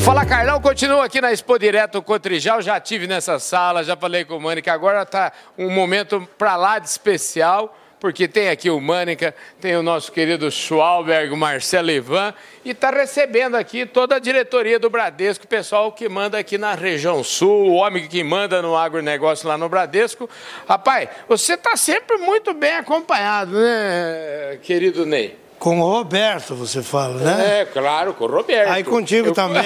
Fala 0.06 0.24
Carlão, 0.24 0.60
continua 0.60 1.04
aqui 1.04 1.20
na 1.20 1.32
Expo 1.32 1.58
Direto 1.58 2.00
Cotrijal, 2.00 2.62
já 2.62 2.78
tive 2.78 3.08
nessa 3.08 3.40
sala, 3.40 3.82
já 3.82 3.96
falei 3.96 4.24
com 4.24 4.36
o 4.36 4.40
Mani 4.40 4.62
agora 4.68 5.02
está 5.02 5.32
um 5.58 5.68
momento 5.68 6.26
para 6.38 6.54
lá 6.54 6.78
de 6.78 6.88
especial 6.88 7.76
porque 7.98 8.28
tem 8.28 8.48
aqui 8.48 8.68
o 8.68 8.80
Mânica, 8.80 9.34
tem 9.60 9.76
o 9.76 9.82
nosso 9.82 10.12
querido 10.12 10.50
Schwalberg, 10.50 11.32
o 11.32 11.36
Marcelo 11.36 11.90
Ivan, 11.90 12.34
e 12.64 12.70
está 12.70 12.90
recebendo 12.90 13.56
aqui 13.56 13.86
toda 13.86 14.16
a 14.16 14.18
diretoria 14.18 14.78
do 14.78 14.90
Bradesco, 14.90 15.44
o 15.44 15.48
pessoal 15.48 15.90
que 15.92 16.08
manda 16.08 16.38
aqui 16.38 16.58
na 16.58 16.74
região 16.74 17.24
sul, 17.24 17.70
o 17.70 17.74
homem 17.74 18.06
que 18.06 18.22
manda 18.22 18.60
no 18.60 18.76
agronegócio 18.76 19.48
lá 19.48 19.56
no 19.56 19.68
Bradesco. 19.68 20.28
Rapaz, 20.68 21.08
você 21.28 21.54
está 21.54 21.76
sempre 21.76 22.18
muito 22.18 22.52
bem 22.52 22.74
acompanhado, 22.74 23.58
né, 23.58 24.58
querido 24.62 25.06
Ney? 25.06 25.38
Com 25.58 25.80
o 25.80 25.90
Roberto, 25.90 26.54
você 26.54 26.82
fala, 26.82 27.14
né? 27.14 27.60
É, 27.60 27.64
claro, 27.64 28.12
com 28.12 28.24
o 28.24 28.28
Roberto. 28.28 28.70
Aí 28.70 28.84
contigo 28.84 29.28
Eu... 29.28 29.32
também. 29.34 29.64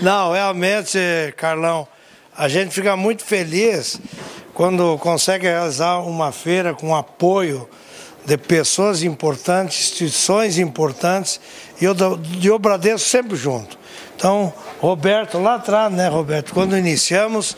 Não, 0.00 0.32
realmente, 0.32 0.98
Carlão, 1.36 1.86
a 2.36 2.46
gente 2.46 2.72
fica 2.72 2.96
muito 2.96 3.24
feliz 3.24 4.00
quando 4.60 4.98
consegue 4.98 5.46
realizar 5.46 6.00
uma 6.00 6.30
feira 6.32 6.74
com 6.74 6.94
apoio 6.94 7.66
de 8.26 8.36
pessoas 8.36 9.02
importantes, 9.02 9.78
instituições 9.80 10.58
importantes 10.58 11.40
e 11.80 11.88
o, 11.88 11.96
e 12.38 12.50
o 12.50 12.58
Bradesco 12.58 13.08
sempre 13.08 13.38
junto. 13.38 13.78
Então, 14.14 14.52
Roberto, 14.78 15.38
lá 15.38 15.54
atrás, 15.54 15.90
né, 15.90 16.08
Roberto, 16.08 16.52
quando 16.52 16.76
iniciamos, 16.76 17.56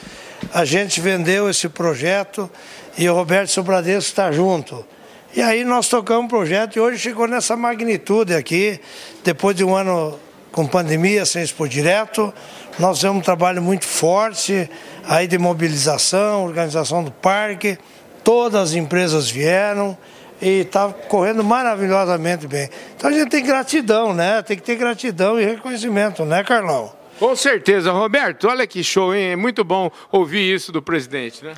a 0.55 0.65
gente 0.65 1.01
vendeu 1.01 1.51
esse 1.51 1.69
projeto 1.69 2.49
e 2.97 3.09
o 3.09 3.15
Roberto 3.17 3.53
e 3.53 3.59
o 3.59 3.65
Bradesco 3.65 4.09
está 4.09 4.31
junto. 4.31 4.87
E 5.35 5.43
aí 5.43 5.65
nós 5.65 5.89
tocamos 5.89 6.27
o 6.27 6.29
projeto 6.29 6.77
e 6.77 6.81
hoje 6.81 7.01
chegou 7.01 7.27
nessa 7.27 7.57
magnitude 7.57 8.33
aqui, 8.33 8.81
depois 9.25 9.57
de 9.57 9.65
um 9.65 9.75
ano 9.75 10.17
com 10.53 10.69
pandemia, 10.69 11.27
sem 11.27 11.43
expor 11.43 11.67
direto, 11.67 12.33
nós 12.79 13.01
temos 13.01 13.17
um 13.17 13.21
trabalho 13.21 13.61
muito 13.61 13.87
forte 13.87 14.71
aí 15.05 15.27
de 15.27 15.39
mobilização, 15.39 16.45
organização 16.45 17.03
do 17.03 17.11
parque, 17.11 17.79
todas 18.23 18.71
as 18.71 18.75
empresas 18.75 19.31
vieram 19.31 19.97
e 20.41 20.61
está 20.61 20.89
correndo 21.09 21.45
maravilhosamente 21.45 22.47
bem. 22.47 22.69
Então 22.97 23.11
a 23.11 23.13
gente 23.13 23.31
tem 23.31 23.45
gratidão, 23.45 24.13
né? 24.13 24.43
Tem 24.43 24.57
que 24.57 24.63
ter 24.63 24.77
gratidão 24.77 25.41
e 25.41 25.45
reconhecimento, 25.45 26.25
né, 26.25 26.43
Carlão? 26.43 26.93
Com 27.19 27.37
certeza, 27.37 27.93
Roberto. 27.93 28.49
Olha 28.49 28.67
que 28.67 28.83
show, 28.83 29.15
hein? 29.15 29.31
É 29.31 29.37
muito 29.37 29.63
bom 29.63 29.91
ouvir 30.11 30.53
isso 30.53 30.73
do 30.73 30.83
presidente, 30.83 31.45
né? 31.45 31.55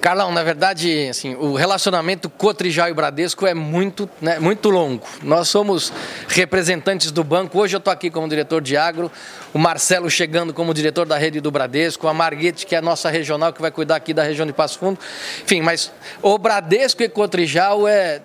Carlão, 0.00 0.30
na 0.30 0.42
verdade, 0.42 1.08
assim, 1.08 1.34
o 1.34 1.54
relacionamento 1.54 2.28
Cotrijal 2.30 2.88
e 2.88 2.94
Bradesco 2.94 3.46
é 3.46 3.54
muito, 3.54 4.08
né, 4.20 4.38
muito 4.38 4.70
longo. 4.70 5.04
Nós 5.22 5.48
somos 5.48 5.92
representantes 6.28 7.10
do 7.10 7.24
banco. 7.24 7.58
Hoje 7.58 7.76
eu 7.76 7.78
estou 7.78 7.92
aqui 7.92 8.10
como 8.10 8.28
diretor 8.28 8.60
de 8.60 8.76
agro, 8.76 9.10
o 9.52 9.58
Marcelo 9.58 10.08
chegando 10.10 10.54
como 10.54 10.72
diretor 10.72 11.06
da 11.06 11.16
rede 11.16 11.40
do 11.40 11.50
Bradesco, 11.50 12.06
a 12.06 12.14
Marguete, 12.14 12.66
que 12.66 12.74
é 12.74 12.78
a 12.78 12.82
nossa 12.82 13.10
regional, 13.10 13.52
que 13.52 13.60
vai 13.60 13.70
cuidar 13.70 13.96
aqui 13.96 14.14
da 14.14 14.22
região 14.22 14.46
de 14.46 14.52
Passo 14.52 14.78
Fundo. 14.78 14.98
Enfim, 15.42 15.62
mas 15.62 15.90
o 16.22 16.38
Bradesco 16.38 17.02
e 17.02 17.08
Cotrijal 17.08 17.88
é 17.88 18.20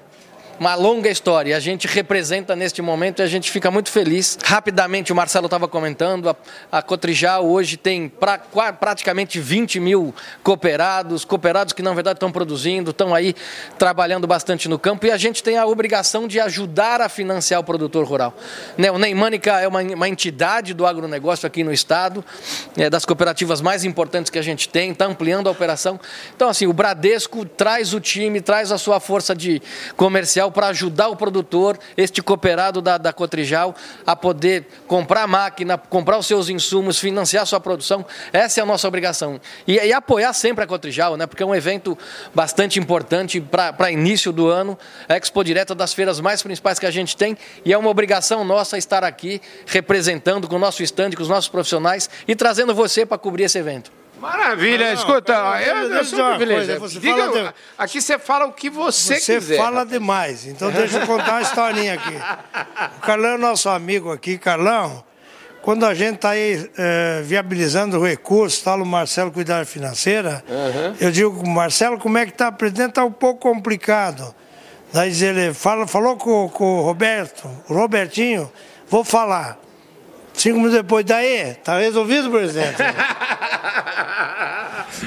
uma 0.61 0.75
longa 0.75 1.09
história. 1.09 1.57
A 1.57 1.59
gente 1.59 1.87
representa 1.87 2.55
neste 2.55 2.83
momento 2.83 3.17
e 3.19 3.23
a 3.23 3.27
gente 3.27 3.49
fica 3.49 3.71
muito 3.71 3.89
feliz. 3.89 4.37
Rapidamente, 4.43 5.11
o 5.11 5.15
Marcelo 5.15 5.47
estava 5.47 5.67
comentando, 5.67 6.29
a, 6.29 6.35
a 6.71 6.83
Cotrijal 6.83 7.49
hoje 7.49 7.77
tem 7.77 8.07
pra, 8.07 8.37
praticamente 8.79 9.39
20 9.39 9.79
mil 9.79 10.13
cooperados, 10.43 11.25
cooperados 11.25 11.73
que 11.73 11.81
na 11.81 11.91
verdade 11.95 12.17
estão 12.17 12.31
produzindo, 12.31 12.91
estão 12.91 13.15
aí 13.15 13.33
trabalhando 13.79 14.27
bastante 14.27 14.69
no 14.69 14.77
campo 14.77 15.07
e 15.07 15.09
a 15.09 15.17
gente 15.17 15.41
tem 15.41 15.57
a 15.57 15.65
obrigação 15.65 16.27
de 16.27 16.39
ajudar 16.39 17.01
a 17.01 17.09
financiar 17.09 17.59
o 17.59 17.63
produtor 17.63 18.05
rural. 18.05 18.31
Né, 18.77 18.91
o 18.91 18.99
Neimânica 18.99 19.59
é 19.59 19.67
uma, 19.67 19.81
uma 19.81 20.07
entidade 20.07 20.75
do 20.75 20.85
agronegócio 20.85 21.47
aqui 21.47 21.63
no 21.63 21.73
estado, 21.73 22.23
é 22.77 22.87
das 22.87 23.03
cooperativas 23.03 23.61
mais 23.61 23.83
importantes 23.83 24.29
que 24.29 24.37
a 24.37 24.43
gente 24.43 24.69
tem, 24.69 24.91
está 24.91 25.05
ampliando 25.05 25.49
a 25.49 25.51
operação. 25.51 25.99
Então, 26.35 26.47
assim, 26.47 26.67
o 26.67 26.73
Bradesco 26.73 27.45
traz 27.45 27.95
o 27.95 27.99
time, 27.99 28.41
traz 28.41 28.71
a 28.71 28.77
sua 28.77 28.99
força 28.99 29.35
de 29.35 29.59
comercial 29.97 30.50
para 30.51 30.67
ajudar 30.67 31.07
o 31.07 31.15
produtor, 31.15 31.77
este 31.95 32.21
cooperado 32.21 32.81
da, 32.81 32.97
da 32.97 33.13
Cotrijal, 33.13 33.75
a 34.05 34.15
poder 34.15 34.67
comprar 34.87 35.27
máquina, 35.27 35.77
comprar 35.77 36.17
os 36.17 36.27
seus 36.27 36.49
insumos, 36.49 36.99
financiar 36.99 37.45
sua 37.45 37.59
produção. 37.59 38.05
Essa 38.33 38.59
é 38.59 38.63
a 38.63 38.65
nossa 38.65 38.87
obrigação. 38.87 39.39
E, 39.67 39.75
e 39.75 39.93
apoiar 39.93 40.33
sempre 40.33 40.63
a 40.63 40.67
Cotrijal, 40.67 41.17
né? 41.17 41.25
porque 41.25 41.43
é 41.43 41.45
um 41.45 41.55
evento 41.55 41.97
bastante 42.33 42.79
importante 42.79 43.39
para 43.41 43.91
início 43.91 44.31
do 44.31 44.47
ano. 44.47 44.77
A 45.07 45.15
Expo 45.15 45.43
Direta 45.43 45.73
das 45.73 45.93
feiras 45.93 46.19
mais 46.19 46.41
principais 46.41 46.79
que 46.79 46.85
a 46.85 46.91
gente 46.91 47.15
tem 47.15 47.37
e 47.63 47.71
é 47.71 47.77
uma 47.77 47.89
obrigação 47.89 48.43
nossa 48.43 48.77
estar 48.77 49.03
aqui 49.03 49.41
representando 49.65 50.47
com 50.47 50.55
o 50.55 50.59
nosso 50.59 50.83
estande, 50.83 51.15
com 51.15 51.23
os 51.23 51.29
nossos 51.29 51.49
profissionais 51.49 52.09
e 52.27 52.35
trazendo 52.35 52.73
você 52.73 53.05
para 53.05 53.17
cobrir 53.17 53.43
esse 53.43 53.57
evento. 53.57 54.00
Maravilha, 54.21 54.85
não, 54.85 54.93
escuta, 54.93 55.33
eu, 55.65 55.93
eu 55.93 56.05
sou 56.05 56.23
um 56.23 56.35
privilegiado. 56.35 56.87
Diga, 56.87 57.29
de... 57.29 57.53
Aqui 57.75 57.99
você 57.99 58.19
fala 58.19 58.45
o 58.45 58.53
que 58.53 58.69
você, 58.69 59.15
você 59.15 59.33
quiser. 59.33 59.55
Você 59.55 59.57
fala 59.57 59.83
demais, 59.83 60.45
então 60.45 60.69
deixa 60.69 60.99
eu 60.99 61.07
contar 61.07 61.31
uma 61.31 61.41
historinha 61.41 61.95
aqui. 61.95 62.15
O 62.97 63.01
Carlão 63.01 63.31
é 63.31 63.37
nosso 63.37 63.67
amigo 63.67 64.11
aqui, 64.11 64.37
Carlão. 64.37 65.03
Quando 65.63 65.87
a 65.87 65.95
gente 65.95 66.15
está 66.15 66.31
aí 66.31 66.69
é, 66.77 67.21
viabilizando 67.23 67.97
o 67.99 68.05
recurso, 68.05 68.57
está 68.57 68.75
o 68.75 68.85
Marcelo 68.85 69.31
cuidar 69.31 69.65
financeira, 69.65 70.43
uhum. 70.47 70.95
eu 70.99 71.11
digo, 71.11 71.47
Marcelo, 71.47 71.97
como 71.97 72.17
é 72.19 72.25
que 72.25 72.31
está? 72.31 72.51
Presidente, 72.51 72.89
está 72.89 73.03
um 73.03 73.11
pouco 73.11 73.39
complicado. 73.39 74.35
Daí 74.93 75.11
ele 75.23 75.51
fala, 75.53 75.87
falou 75.87 76.15
com, 76.15 76.47
com 76.49 76.79
o 76.79 76.81
Roberto, 76.83 77.49
o 77.67 77.73
Robertinho, 77.73 78.51
vou 78.87 79.03
falar. 79.03 79.57
Cinco 80.33 80.57
minutos 80.57 80.77
depois, 80.77 81.05
daí, 81.05 81.55
tá 81.55 81.77
resolvido, 81.79 82.29
presidente? 82.29 82.77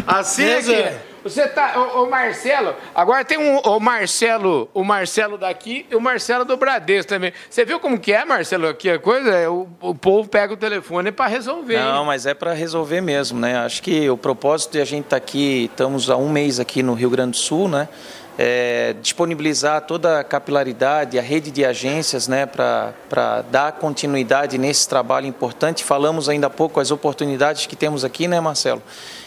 assim 0.07 0.45
é 0.45 0.63
que... 0.63 1.15
Você 1.25 1.49
tá, 1.49 1.73
o, 1.79 2.05
o, 2.05 2.11
Marcelo, 2.11 2.75
agora 2.95 3.25
tem 3.25 3.39
um, 3.39 3.57
o 3.57 3.81
Marcelo, 3.81 4.69
o 4.75 4.85
Marcelo 4.85 5.39
daqui 5.39 5.87
e 5.91 5.97
o 5.97 6.01
Marcelo 6.01 6.45
do 6.45 6.55
Bradesco 6.55 7.09
também. 7.09 7.33
Você 7.49 7.65
viu 7.65 7.81
como 7.81 7.99
que 7.99 8.13
é, 8.13 8.27
Marcelo, 8.27 8.69
aqui 8.69 8.91
a 8.91 8.99
coisa? 8.99 9.31
É, 9.31 9.49
o, 9.49 9.67
o 9.81 9.95
povo 9.95 10.29
pega 10.29 10.53
o 10.53 10.57
telefone 10.57 11.11
para 11.11 11.27
resolver. 11.27 11.79
Não, 11.79 12.01
hein? 12.01 12.07
mas 12.07 12.27
é 12.27 12.35
para 12.35 12.53
resolver 12.53 13.01
mesmo, 13.01 13.41
né? 13.41 13.57
Acho 13.57 13.83
que 13.83 14.11
o 14.11 14.19
propósito 14.19 14.73
de 14.73 14.83
a 14.83 14.85
gente 14.85 15.05
estar 15.05 15.19
tá 15.19 15.25
aqui, 15.25 15.71
estamos 15.71 16.11
há 16.11 16.17
um 16.19 16.29
mês 16.29 16.61
aqui 16.61 16.83
no 16.83 16.93
Rio 16.93 17.09
Grande 17.09 17.31
do 17.31 17.37
Sul, 17.39 17.69
né? 17.69 17.89
é, 18.37 18.95
disponibilizar 19.01 19.83
toda 19.83 20.21
a 20.21 20.25
capilaridade, 20.25 21.19
a 21.19 21.23
rede 21.23 21.51
de 21.51 21.65
agências 21.65 22.27
né, 22.27 22.47
para 22.47 23.43
dar 23.51 23.73
continuidade 23.73 24.59
nesse 24.59 24.89
trabalho 24.89 25.27
importante. 25.27 25.85
Falamos 25.85 26.29
ainda 26.29 26.49
há 26.49 26.51
pouco 26.51 26.81
as 26.81 26.91
oportunidades 26.91 27.67
que 27.67 27.77
temos 27.77 28.05
aqui, 28.05 28.27
né, 28.27 28.41
Marcelo? 28.41 28.83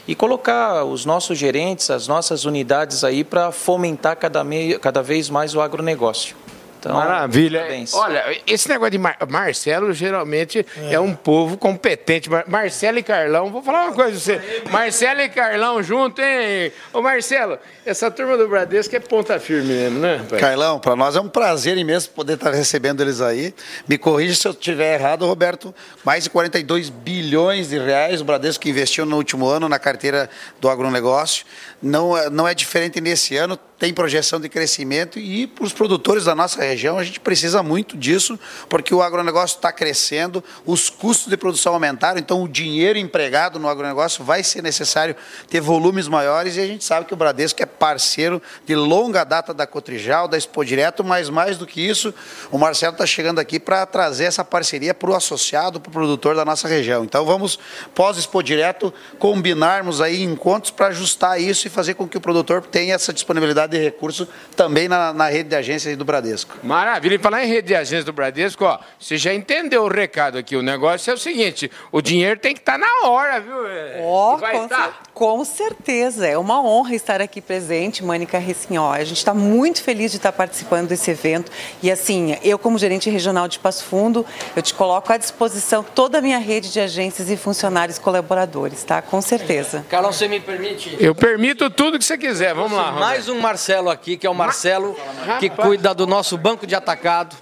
E 0.08 0.16
colocar 0.16 0.86
os 0.86 1.06
nossos 1.06 1.38
gerentes, 1.38 1.90
as 1.90 2.08
nossas 2.08 2.46
unidades 2.46 3.04
aí 3.04 3.24
para 3.24 3.52
fomentar 3.52 4.16
cada, 4.16 4.42
cada 4.80 5.04
vez 5.04 5.30
mais 5.30 5.54
o 5.54 5.60
agronegócio. 5.60 6.36
Então, 6.80 6.94
Maravilha. 6.94 7.60
Parabéns. 7.60 7.94
Olha, 7.94 8.42
esse 8.46 8.70
negócio 8.70 8.92
de 8.92 8.98
Mar 8.98 9.18
Marcelo 9.28 9.92
geralmente 9.94 10.66
é. 10.90 10.94
é. 10.94 11.00
um 11.00 11.14
povo 11.14 11.58
competente. 11.58 12.30
Mar 12.30 12.46
Marcelo 12.48 13.00
e 13.00 13.04
Carlão, 13.04 13.52
vou 13.52 13.62
falar 13.62 13.86
uma 13.86 13.94
coisa 13.94 14.12
pra 14.12 14.20
você. 14.20 14.64
Marcelo 14.70 15.22
e 15.22 15.30
Carlão 15.30 15.82
junto, 15.82 16.22
hein? 16.22 16.72
Ô 16.94 17.02
Marcelo, 17.02 17.58
essa 17.86 18.12
turma 18.12 18.38
do 18.38 18.48
Bradesco 18.48 18.96
é 18.96 19.00
ponta 19.00 19.40
firme 19.40 19.74
mesmo, 19.74 20.00
né? 20.00 20.26
Pai? 20.30 20.40
Carlão, 20.40 20.80
para 20.80 20.96
nós 20.96 21.16
é 21.16 21.22
um 21.22 21.30
prazer 21.30 21.78
imenso 21.78 22.10
poder 22.12 22.34
estar 22.34 22.52
recebendo 22.52 23.02
eles 23.02 23.22
aí. 23.22 23.54
Me 23.88 23.98
corrija 23.98 24.36
se 24.36 24.48
eu 24.48 24.52
estiver 24.52 25.00
errado, 25.00 25.26
Roberto. 25.26 25.74
Mais 26.04 26.24
de 26.26 26.30
42 26.30 26.90
bilhões 26.90 27.70
de 27.70 27.80
reais 27.80 28.22
o 28.22 28.26
Bradesco 28.26 28.68
investiu 28.68 29.06
no 29.06 29.16
último 29.18 29.48
ano 29.48 29.68
na 29.68 29.80
carteira 29.80 30.30
do 30.60 30.70
agronegócio. 30.70 31.46
Não, 31.82 32.30
não 32.30 32.48
é 32.48 32.54
diferente 32.54 33.02
nesse 33.02 33.36
ano 33.36 33.58
tem 33.80 33.94
projeção 33.94 34.40
de 34.40 34.50
crescimento 34.50 35.20
e 35.20 35.46
para 35.46 35.64
os 35.64 35.74
produtores 35.74 36.26
da 36.26 36.34
nossa 36.34 36.62
região 36.62 36.98
a 36.98 37.04
gente 37.04 37.20
precisa 37.20 37.62
muito 37.62 37.96
disso, 37.96 38.40
porque 38.68 38.94
o 38.94 39.02
agronegócio 39.02 39.56
está 39.56 39.72
crescendo, 39.72 40.44
os 40.66 40.90
custos 40.90 41.30
de 41.30 41.38
produção 41.38 41.74
aumentaram, 41.74 42.20
então 42.20 42.44
o 42.44 42.48
dinheiro 42.48 42.98
empregado 42.98 43.60
no 43.60 43.68
agronegócio 43.68 44.24
vai 44.24 44.44
ser 44.44 44.64
necessário 44.64 45.16
ter 45.50 45.62
volumes 45.62 46.08
maiores 46.08 46.56
e 46.56 46.62
a 46.62 46.68
gente 46.68 46.84
sabe 46.84 47.06
que 47.06 47.14
o 47.14 47.18
Bradesco 47.18 47.62
é 47.62 47.66
parceiro 47.66 48.42
de 48.66 48.76
longa 48.76 49.24
data 49.24 49.54
da 49.54 49.68
Cotrijal, 49.68 50.28
da 50.28 50.38
Expo 50.38 50.66
Direto, 50.66 51.04
mas 51.04 51.30
mais 51.30 51.58
do 51.58 51.68
que 51.68 51.82
isso, 51.82 52.14
o 52.52 52.58
Marcelo 52.58 52.94
está 52.94 53.06
chegando 53.06 53.40
aqui 53.40 53.60
para 53.60 53.86
trazer 53.86 54.26
essa 54.26 54.44
parceria 54.44 54.94
para 54.94 55.12
o 55.12 55.16
associado, 55.16 55.80
para 55.80 55.90
o 55.90 55.94
produtor 55.94 56.36
da 56.36 56.44
nossa 56.44 56.68
região. 56.68 57.04
Então 57.04 57.26
vamos, 57.26 57.60
pós-Expo 57.94 58.42
Direto, 58.42 58.94
combinarmos 59.20 60.02
aí 60.02 60.24
encontros 60.24 60.72
para 60.72 60.88
ajustar 60.88 61.40
isso 61.40 61.68
e 61.68 61.70
fazer 61.70 61.94
com 61.94 62.08
que 62.08 62.18
o 62.18 62.22
produtor 62.22 62.62
tenha 62.62 62.96
essa 62.96 63.14
disponibilidade 63.14 63.67
de 63.68 63.78
recurso 63.78 64.28
também 64.56 64.88
na, 64.88 65.14
na 65.14 65.28
rede 65.28 65.50
de 65.50 65.56
agências 65.56 65.96
do 65.98 66.06
Bradesco. 66.06 66.58
Maravilha. 66.64 67.16
E 67.16 67.18
falar 67.18 67.44
em 67.44 67.48
rede 67.48 67.68
de 67.68 67.76
agências 67.76 68.06
do 68.06 68.14
Bradesco, 68.14 68.66
ó, 68.66 68.80
você 69.00 69.18
já 69.18 69.34
entendeu 69.34 69.84
o 69.84 69.88
recado 69.88 70.38
aqui. 70.38 70.56
O 70.56 70.62
negócio 70.62 71.12
é 71.12 71.14
o 71.14 71.18
seguinte: 71.18 71.72
o 71.92 72.02
dinheiro 72.02 72.40
tem 72.40 72.54
que 72.54 72.60
estar 72.60 72.74
tá 72.74 72.78
na 72.78 73.10
hora, 73.10 73.40
viu? 73.40 73.54
Ó, 74.02 74.36
oh, 74.36 74.40
com, 74.40 74.68
cer 74.68 74.94
com, 75.14 75.46
certeza. 75.46 76.28
É 76.28 76.38
uma 76.38 76.62
honra 76.62 76.96
estar 76.96 77.22
aqui 77.22 77.42
presente, 77.42 78.04
Mônica 78.04 78.38
Ressinhó. 78.38 78.92
A 78.92 79.04
gente 79.04 79.18
está 79.18 79.34
muito 79.34 79.82
feliz 79.82 80.12
de 80.12 80.18
estar 80.18 80.32
participando 80.32 80.88
desse 80.88 81.12
evento. 81.12 81.52
E 81.82 81.92
assim, 81.92 82.38
eu, 82.44 82.58
como 82.58 82.78
gerente 82.78 83.10
regional 83.10 83.48
de 83.48 83.60
Passo 83.60 83.84
Fundo, 83.84 84.26
eu 84.56 84.62
te 84.62 84.74
coloco 84.74 85.12
à 85.12 85.18
disposição 85.18 85.84
toda 85.84 86.20
a 86.20 86.22
minha 86.22 86.38
rede 86.38 86.72
de 86.72 86.80
agências 86.80 87.30
e 87.30 87.38
funcionários 87.38 87.98
colaboradores, 87.98 88.84
tá? 88.84 89.02
Com 89.02 89.22
certeza. 89.22 89.86
Carlão, 89.90 90.12
você 90.12 90.28
me 90.28 90.40
permite? 90.40 90.96
Eu 91.00 91.16
permito 91.16 91.70
tudo 91.70 91.98
que 91.98 92.06
você 92.06 92.18
quiser. 92.18 92.54
Vamos 92.54 92.74
lá. 92.74 92.92
Mais 92.92 93.30
um 93.30 93.40
Marcelo 93.58 93.90
aqui, 93.90 94.18
que 94.18 94.28
é 94.28 94.30
o 94.30 94.36
Marcelo, 94.36 94.96
que 95.40 95.50
cuida 95.50 95.92
do 95.92 96.06
nosso 96.06 96.38
banco 96.38 96.68
de 96.68 96.76
atacado 96.76 97.36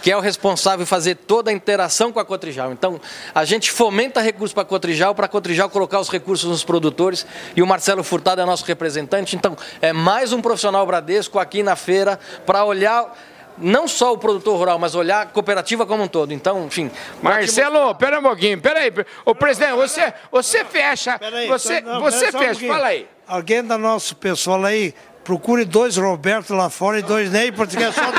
que 0.00 0.10
é 0.10 0.16
o 0.16 0.20
responsável 0.20 0.82
em 0.82 0.86
fazer 0.86 1.14
toda 1.14 1.52
a 1.52 1.54
interação 1.54 2.10
com 2.10 2.18
a 2.18 2.24
Cotrijal. 2.24 2.72
Então, 2.72 3.00
a 3.32 3.44
gente 3.44 3.70
fomenta 3.70 4.20
recursos 4.20 4.52
para 4.52 4.64
a 4.64 4.66
Cotrijal, 4.66 5.14
para 5.14 5.26
a 5.26 5.28
Cotrijal 5.28 5.70
colocar 5.70 6.00
os 6.00 6.08
recursos 6.08 6.50
nos 6.50 6.64
produtores, 6.64 7.24
e 7.54 7.62
o 7.62 7.66
Marcelo 7.68 8.02
Furtado 8.02 8.40
é 8.40 8.44
nosso 8.44 8.64
representante. 8.64 9.36
Então, 9.36 9.56
é 9.80 9.92
mais 9.92 10.32
um 10.32 10.42
profissional 10.42 10.84
Bradesco 10.84 11.38
aqui 11.38 11.62
na 11.62 11.76
feira 11.76 12.18
para 12.44 12.64
olhar 12.64 13.16
não 13.58 13.86
só 13.86 14.12
o 14.12 14.18
produtor 14.18 14.58
rural, 14.58 14.78
mas 14.78 14.94
olhar 14.94 15.22
a 15.22 15.26
cooperativa 15.26 15.86
como 15.86 16.02
um 16.02 16.08
todo. 16.08 16.32
Então, 16.32 16.66
enfim. 16.66 16.90
Marcelo, 17.22 17.94
pera 17.94 18.18
um 18.18 18.22
pouquinho, 18.22 18.60
pera 18.60 18.80
aí. 18.80 18.92
O 19.24 19.34
presidente, 19.34 19.74
você, 19.74 20.12
você 20.30 20.64
fecha. 20.64 21.18
Aí, 21.20 21.46
você, 21.46 21.80
não, 21.80 22.00
você 22.00 22.32
fecha, 22.32 22.64
um 22.64 22.68
fala 22.68 22.86
aí. 22.88 23.06
Alguém 23.26 23.62
da 23.62 23.78
nosso 23.78 24.16
pessoal 24.16 24.64
aí, 24.64 24.94
procure 25.24 25.64
dois 25.64 25.96
Roberto 25.96 26.54
lá 26.54 26.70
fora 26.70 26.98
e 26.98 27.02
dois 27.02 27.30
Ney, 27.30 27.52
porque 27.52 27.76
é 27.76 27.92
só. 27.92 28.02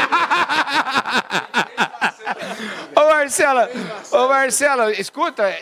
ô 2.95 3.09
Marcelo, 3.09 3.67
ô 4.11 4.27
Marcelo, 4.27 4.89
escuta. 4.91 5.53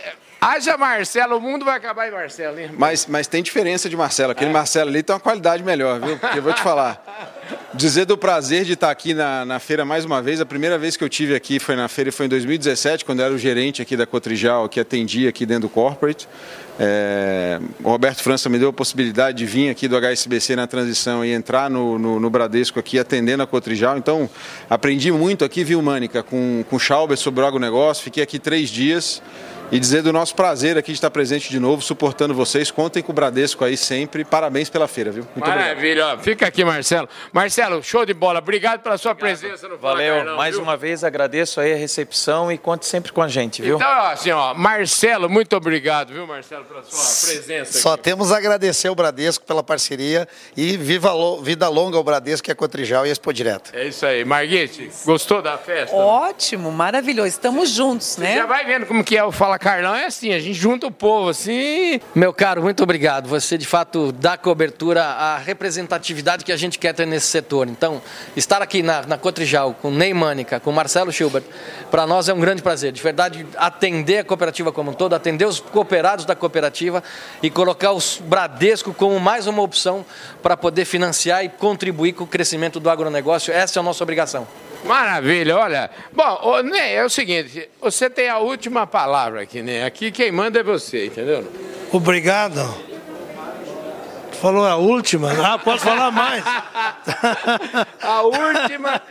Haja 0.43 0.75
Marcelo, 0.75 1.37
o 1.37 1.39
mundo 1.39 1.63
vai 1.63 1.77
acabar 1.77 2.07
em 2.07 2.11
Marcelo, 2.11 2.59
hein? 2.59 2.71
Mas, 2.75 3.05
mas 3.05 3.27
tem 3.27 3.43
diferença 3.43 3.87
de 3.87 3.95
Marcelo. 3.95 4.31
Aquele 4.31 4.49
é. 4.49 4.53
Marcelo 4.53 4.89
ali 4.89 5.03
tem 5.03 5.13
uma 5.13 5.19
qualidade 5.19 5.63
melhor, 5.63 5.99
viu? 5.99 6.17
Porque 6.17 6.39
eu 6.39 6.41
vou 6.41 6.51
te 6.51 6.63
falar. 6.63 6.99
Dizer 7.75 8.05
do 8.05 8.17
prazer 8.17 8.65
de 8.65 8.73
estar 8.73 8.89
aqui 8.89 9.13
na, 9.13 9.45
na 9.45 9.59
feira 9.59 9.85
mais 9.85 10.03
uma 10.03 10.19
vez. 10.19 10.41
A 10.41 10.45
primeira 10.45 10.79
vez 10.79 10.97
que 10.97 11.03
eu 11.03 11.09
tive 11.09 11.35
aqui 11.35 11.59
foi 11.59 11.75
na 11.75 11.87
feira 11.87 12.11
foi 12.11 12.25
em 12.25 12.29
2017, 12.29 13.05
quando 13.05 13.19
eu 13.19 13.25
era 13.25 13.33
o 13.35 13.37
gerente 13.37 13.83
aqui 13.83 13.95
da 13.95 14.07
Cotrijal, 14.07 14.67
que 14.67 14.79
atendia 14.79 15.29
aqui 15.29 15.45
dentro 15.45 15.63
do 15.63 15.69
corporate. 15.69 16.27
É, 16.83 17.59
o 17.83 17.89
Roberto 17.91 18.23
França 18.23 18.49
me 18.49 18.57
deu 18.57 18.69
a 18.69 18.73
possibilidade 18.73 19.37
de 19.37 19.45
vir 19.45 19.69
aqui 19.69 19.87
do 19.87 19.95
HSBC 19.95 20.55
na 20.55 20.65
transição 20.65 21.23
e 21.23 21.31
entrar 21.31 21.69
no, 21.69 21.99
no, 21.99 22.19
no 22.19 22.27
Bradesco 22.27 22.79
aqui 22.79 22.97
atendendo 22.97 23.43
a 23.43 23.45
Cotrijal. 23.45 23.99
Então, 23.99 24.27
aprendi 24.67 25.11
muito 25.11 25.45
aqui, 25.45 25.63
viu, 25.63 25.79
Mânica, 25.79 26.23
com, 26.23 26.65
com 26.67 26.75
o 26.77 26.79
Schauber 26.79 27.15
sobre 27.17 27.43
o 27.43 27.45
agronegócio. 27.45 28.03
Fiquei 28.03 28.23
aqui 28.23 28.39
três 28.39 28.71
dias 28.71 29.21
e 29.71 29.79
dizer 29.79 30.01
do 30.01 30.11
nosso 30.11 30.35
prazer 30.35 30.77
aqui 30.77 30.91
de 30.91 30.97
estar 30.97 31.09
presente 31.09 31.49
de 31.49 31.59
novo, 31.59 31.81
suportando 31.81 32.33
vocês. 32.33 32.69
Contem 32.69 33.01
com 33.01 33.11
o 33.11 33.15
Bradesco 33.15 33.63
aí 33.63 33.77
sempre. 33.77 34.23
Parabéns 34.25 34.69
pela 34.69 34.87
feira, 34.87 35.11
viu? 35.11 35.25
Muito 35.35 35.47
Maravilha. 35.47 35.71
Obrigado. 35.73 36.23
Fica 36.23 36.47
aqui, 36.47 36.63
Marcelo. 36.65 37.07
Marcelo, 37.31 37.81
show 37.83 38.05
de 38.05 38.13
bola. 38.13 38.39
Obrigado 38.39 38.81
pela 38.81 38.97
sua 38.97 39.11
Obrigado. 39.11 39.39
presença 39.39 39.67
no 39.67 39.77
Fala 39.77 39.93
Valeu. 39.93 40.15
Carlão, 40.17 40.37
Mais 40.37 40.55
viu? 40.55 40.63
uma 40.63 40.75
vez 40.75 41.03
agradeço 41.03 41.59
aí 41.61 41.73
a 41.73 41.77
recepção 41.77 42.51
e 42.51 42.57
conte 42.57 42.85
sempre 42.85 43.11
com 43.11 43.21
a 43.21 43.27
gente, 43.27 43.61
viu? 43.61 43.77
Então, 43.77 43.89
assim, 44.05 44.31
ó, 44.31 44.53
Marcelo, 44.53 45.29
muito 45.29 45.55
obrigado, 45.55 46.13
viu, 46.13 46.27
Marcelo, 46.27 46.65
pela 46.65 46.83
sua 46.83 47.29
presença. 47.29 47.79
Só 47.79 47.93
aqui. 47.93 48.03
temos 48.03 48.31
a 48.31 48.37
agradecer 48.37 48.87
ao 48.89 48.95
Bradesco 48.95 49.45
pela 49.45 49.63
parceria 49.63 50.27
e 50.55 50.75
viva 50.75 51.11
vida 51.41 51.67
longa 51.69 51.97
ao 51.97 52.03
Bradesco, 52.03 52.45
que 52.45 52.51
é 52.51 52.55
Cotrijal 52.55 53.05
e 53.05 53.09
Expo 53.09 53.31
Direto. 53.33 53.71
É 53.73 53.85
isso 53.85 54.05
aí. 54.05 54.25
Marguete, 54.25 54.91
gostou 55.05 55.41
da 55.41 55.57
festa? 55.57 55.95
Ótimo, 55.95 56.71
maravilhoso. 56.71 57.27
Estamos 57.29 57.69
juntos, 57.69 58.07
Você 58.07 58.21
né? 58.21 58.35
já 58.35 58.45
vai 58.45 58.65
vendo 58.65 58.85
como 58.85 59.03
que 59.03 59.17
é 59.17 59.23
o 59.23 59.31
Fala 59.31 59.57
Carlão. 59.61 59.95
É 59.95 60.07
assim, 60.07 60.33
a 60.33 60.39
gente 60.39 60.55
junta 60.55 60.87
o 60.87 60.91
povo 60.91 61.29
assim. 61.29 62.01
Meu 62.15 62.33
caro, 62.33 62.63
muito 62.63 62.81
obrigado. 62.81 63.29
Você 63.29 63.59
de 63.59 63.67
fato 63.67 64.11
dá 64.11 64.35
cobertura 64.35 65.03
à 65.03 65.37
representatividade 65.37 66.43
que 66.43 66.51
a 66.51 66.57
gente 66.57 66.79
quer 66.79 66.95
ter 66.95 67.05
nesse 67.05 67.27
setor. 67.27 67.67
Então, 67.67 68.01
estar 68.35 68.59
aqui 68.63 68.81
na, 68.81 69.05
na 69.05 69.19
Cotrijal 69.19 69.75
com 69.79 69.91
Ney 69.91 70.15
Mânica, 70.15 70.59
com 70.59 70.71
Marcelo 70.71 71.11
Schubert, 71.11 71.43
para 71.91 72.07
nós 72.07 72.27
é 72.27 72.33
um 72.33 72.39
grande 72.39 72.63
prazer. 72.63 72.91
De 72.91 73.03
verdade, 73.03 73.45
atender 73.55 74.17
a 74.17 74.23
cooperativa 74.23 74.71
como 74.71 74.89
um 74.89 74.93
todo, 74.95 75.13
atender 75.13 75.45
os 75.45 75.59
cooperados 75.59 76.25
da 76.25 76.35
cooperativa 76.35 77.03
e 77.43 77.51
colocar 77.51 77.91
os 77.91 78.19
Bradesco 78.19 78.91
como 78.95 79.19
mais 79.19 79.45
uma 79.45 79.61
opção 79.61 80.03
para 80.41 80.57
poder 80.57 80.85
financiar 80.85 81.45
e 81.45 81.49
contribuir 81.49 82.13
com 82.13 82.23
o 82.23 82.27
crescimento 82.27 82.79
do 82.79 82.89
agronegócio. 82.89 83.53
Essa 83.53 83.77
é 83.77 83.79
a 83.79 83.83
nossa 83.83 84.03
obrigação. 84.03 84.47
Maravilha, 84.85 85.57
olha. 85.57 85.89
Bom, 86.11 86.61
né, 86.63 86.95
é 86.95 87.05
o 87.05 87.09
seguinte, 87.09 87.69
você 87.79 88.09
tem 88.09 88.29
a 88.29 88.39
última 88.39 88.87
palavra 88.87 89.41
aqui, 89.41 89.61
né? 89.61 89.85
Aqui 89.85 90.11
quem 90.11 90.31
manda 90.31 90.59
é 90.59 90.63
você, 90.63 91.05
entendeu? 91.07 91.45
Obrigado. 91.91 92.91
Falou 94.41 94.65
a 94.65 94.75
última? 94.75 95.31
Ah, 95.33 95.59
posso 95.59 95.83
falar 95.83 96.09
mais. 96.09 96.43
a 98.01 98.21
última. 98.23 99.01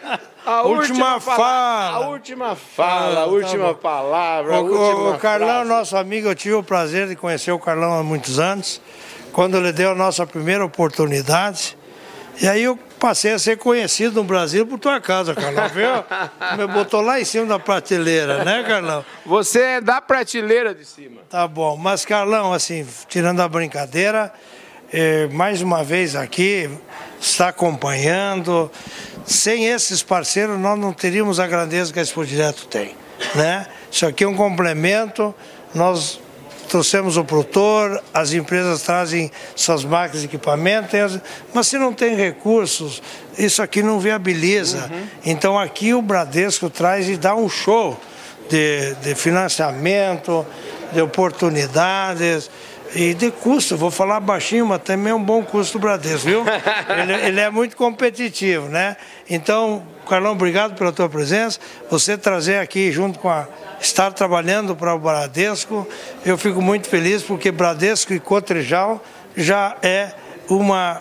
A 0.45 0.63
última, 0.63 1.15
última 1.15 1.21
fala, 1.21 1.89
A 1.91 2.09
última 2.09 2.57
fala, 2.57 3.21
a 3.21 3.27
última 3.27 3.75
palavra. 3.75 4.57
A 4.57 4.61
última 4.61 5.11
o, 5.11 5.15
o 5.15 5.19
Carlão, 5.19 5.65
nosso 5.65 5.97
amigo, 5.97 6.27
eu 6.27 6.35
tive 6.35 6.55
o 6.55 6.65
prazer 6.65 7.07
de 7.07 7.15
conhecer 7.15 7.53
o 7.53 7.61
Carlão 7.61 7.93
há 7.93 8.03
muitos 8.03 8.41
anos, 8.41 8.81
quando 9.33 9.57
ele 9.57 9.71
deu 9.71 9.93
a 9.93 9.95
nossa 9.95 10.27
primeira 10.27 10.65
oportunidade. 10.65 11.79
E 12.39 12.49
aí 12.49 12.63
eu 12.63 12.79
passei 12.99 13.33
a 13.33 13.39
ser 13.39 13.57
conhecido 13.57 14.17
no 14.17 14.25
Brasil 14.25 14.67
por 14.67 14.79
tua 14.79 15.01
casa, 15.01 15.35
Carlão, 15.35 15.69
viu? 15.69 15.89
Me 16.57 16.73
botou 16.73 17.01
lá 17.01 17.21
em 17.21 17.25
cima 17.25 17.47
da 17.47 17.59
prateleira, 17.59 18.45
né, 18.45 18.63
Carlão? 18.63 19.05
Você 19.25 19.61
é 19.61 19.81
da 19.81 20.01
prateleira 20.01 20.75
de 20.75 20.85
cima. 20.85 21.23
Tá 21.29 21.47
bom, 21.49 21.77
mas 21.77 22.05
Carlão, 22.05 22.53
assim, 22.53 22.87
tirando 23.09 23.41
a 23.41 23.49
brincadeira, 23.49 24.33
eh, 24.93 25.29
mais 25.33 25.63
uma 25.63 25.83
vez 25.83 26.15
aqui, 26.15 26.71
está 27.21 27.49
acompanhando. 27.49 28.71
Sem 29.25 29.67
esses 29.67 30.03
parceiros, 30.03 30.59
nós 30.59 30.79
não 30.79 30.93
teríamos 30.93 31.39
a 31.39 31.47
grandeza 31.47 31.93
que 31.93 31.99
a 31.99 32.03
Expo 32.03 32.25
Direto 32.25 32.67
tem, 32.67 32.95
né? 33.35 33.67
Isso 33.91 34.07
aqui 34.07 34.25
é 34.25 34.29
um 34.29 34.35
complemento, 34.35 35.35
nós 35.75 36.21
trouxemos 36.71 37.17
o 37.17 37.25
produtor, 37.25 38.01
as 38.15 38.33
empresas 38.33 38.83
trazem 38.83 39.31
suas 39.57 39.85
máquinas 39.85 40.23
e 40.23 40.27
equipamentos, 40.27 41.19
mas 41.53 41.67
se 41.67 41.77
não 41.77 41.93
tem 41.93 42.15
recursos, 42.15 43.03
isso 43.37 43.61
aqui 43.61 43.83
não 43.83 43.99
viabiliza. 43.99 44.89
Uhum. 44.91 45.07
Então 45.27 45.59
aqui 45.59 45.93
o 45.93 46.01
Bradesco 46.01 46.71
traz 46.71 47.09
e 47.09 47.17
dá 47.17 47.35
um 47.35 47.49
show 47.49 47.99
de, 48.49 48.95
de 49.03 49.17
financiamento, 49.17 50.47
de 50.93 51.03
oportunidades 51.03 52.49
e 52.95 53.15
de 53.15 53.31
custo. 53.31 53.77
Vou 53.77 53.91
falar 53.91 54.21
baixinho, 54.21 54.67
mas 54.67 54.83
também 54.83 55.13
é 55.13 55.15
um 55.15 55.23
bom 55.23 55.43
custo 55.43 55.79
do 55.79 55.83
Bradesco, 55.83 56.27
viu? 56.27 56.45
ele, 57.01 57.13
ele 57.27 57.41
é 57.41 57.51
muito 57.51 57.77
competitivo, 57.77 58.69
né? 58.69 58.97
Então, 59.29 59.83
Carlão, 60.09 60.33
obrigado 60.33 60.77
pela 60.77 60.93
tua 60.93 61.09
presença. 61.09 61.59
Você 61.91 62.19
trazer 62.19 62.57
aqui 62.57 62.91
junto 62.91 63.19
com 63.19 63.29
a 63.29 63.47
estar 63.81 64.13
trabalhando 64.13 64.75
para 64.75 64.95
o 64.95 64.99
Bradesco. 64.99 65.87
Eu 66.25 66.37
fico 66.37 66.61
muito 66.61 66.89
feliz 66.89 67.23
porque 67.23 67.51
Bradesco 67.51 68.13
e 68.13 68.21
Cotrijal 68.21 69.03
já 69.37 69.77
é 69.83 70.13
uma, 70.49 71.01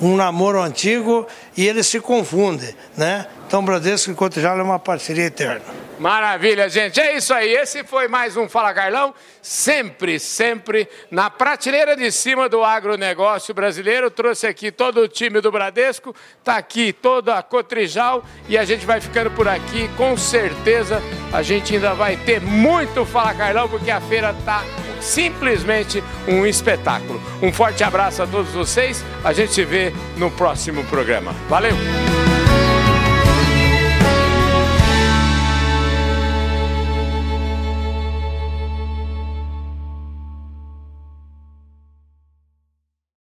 um 0.00 0.16
namoro 0.16 0.60
antigo 0.60 1.26
e 1.56 1.66
eles 1.66 1.86
se 1.86 2.00
confundem, 2.00 2.74
né? 2.96 3.26
Então 3.46 3.64
Bradesco 3.64 4.10
e 4.10 4.14
Cotrijal 4.14 4.58
é 4.58 4.62
uma 4.62 4.78
parceria 4.78 5.24
eterna. 5.24 5.80
Maravilha, 6.00 6.66
gente. 6.70 6.98
É 6.98 7.14
isso 7.14 7.34
aí. 7.34 7.52
Esse 7.52 7.84
foi 7.84 8.08
mais 8.08 8.34
um 8.34 8.48
Fala 8.48 8.72
Carlão. 8.72 9.12
Sempre, 9.42 10.18
sempre 10.18 10.88
na 11.10 11.28
prateleira 11.28 11.94
de 11.94 12.10
cima 12.10 12.48
do 12.48 12.64
agronegócio 12.64 13.52
brasileiro. 13.52 14.10
Trouxe 14.10 14.46
aqui 14.46 14.72
todo 14.72 15.02
o 15.02 15.08
time 15.08 15.42
do 15.42 15.52
Bradesco. 15.52 16.16
Está 16.38 16.56
aqui 16.56 16.90
toda 16.90 17.36
a 17.36 17.42
Cotrijal. 17.42 18.24
E 18.48 18.56
a 18.56 18.64
gente 18.64 18.86
vai 18.86 18.98
ficando 18.98 19.30
por 19.32 19.46
aqui. 19.46 19.90
Com 19.98 20.16
certeza 20.16 21.02
a 21.34 21.42
gente 21.42 21.74
ainda 21.74 21.92
vai 21.92 22.16
ter 22.16 22.40
muito 22.40 23.04
Fala 23.04 23.34
Carlão, 23.34 23.68
porque 23.68 23.90
a 23.90 24.00
feira 24.00 24.30
está 24.30 24.64
simplesmente 25.00 26.02
um 26.28 26.46
espetáculo. 26.46 27.20
Um 27.42 27.52
forte 27.52 27.82
abraço 27.82 28.22
a 28.22 28.26
todos 28.26 28.52
vocês. 28.52 29.04
A 29.24 29.32
gente 29.32 29.52
se 29.52 29.64
vê 29.64 29.92
no 30.16 30.30
próximo 30.30 30.84
programa. 30.84 31.34
Valeu! 31.48 31.74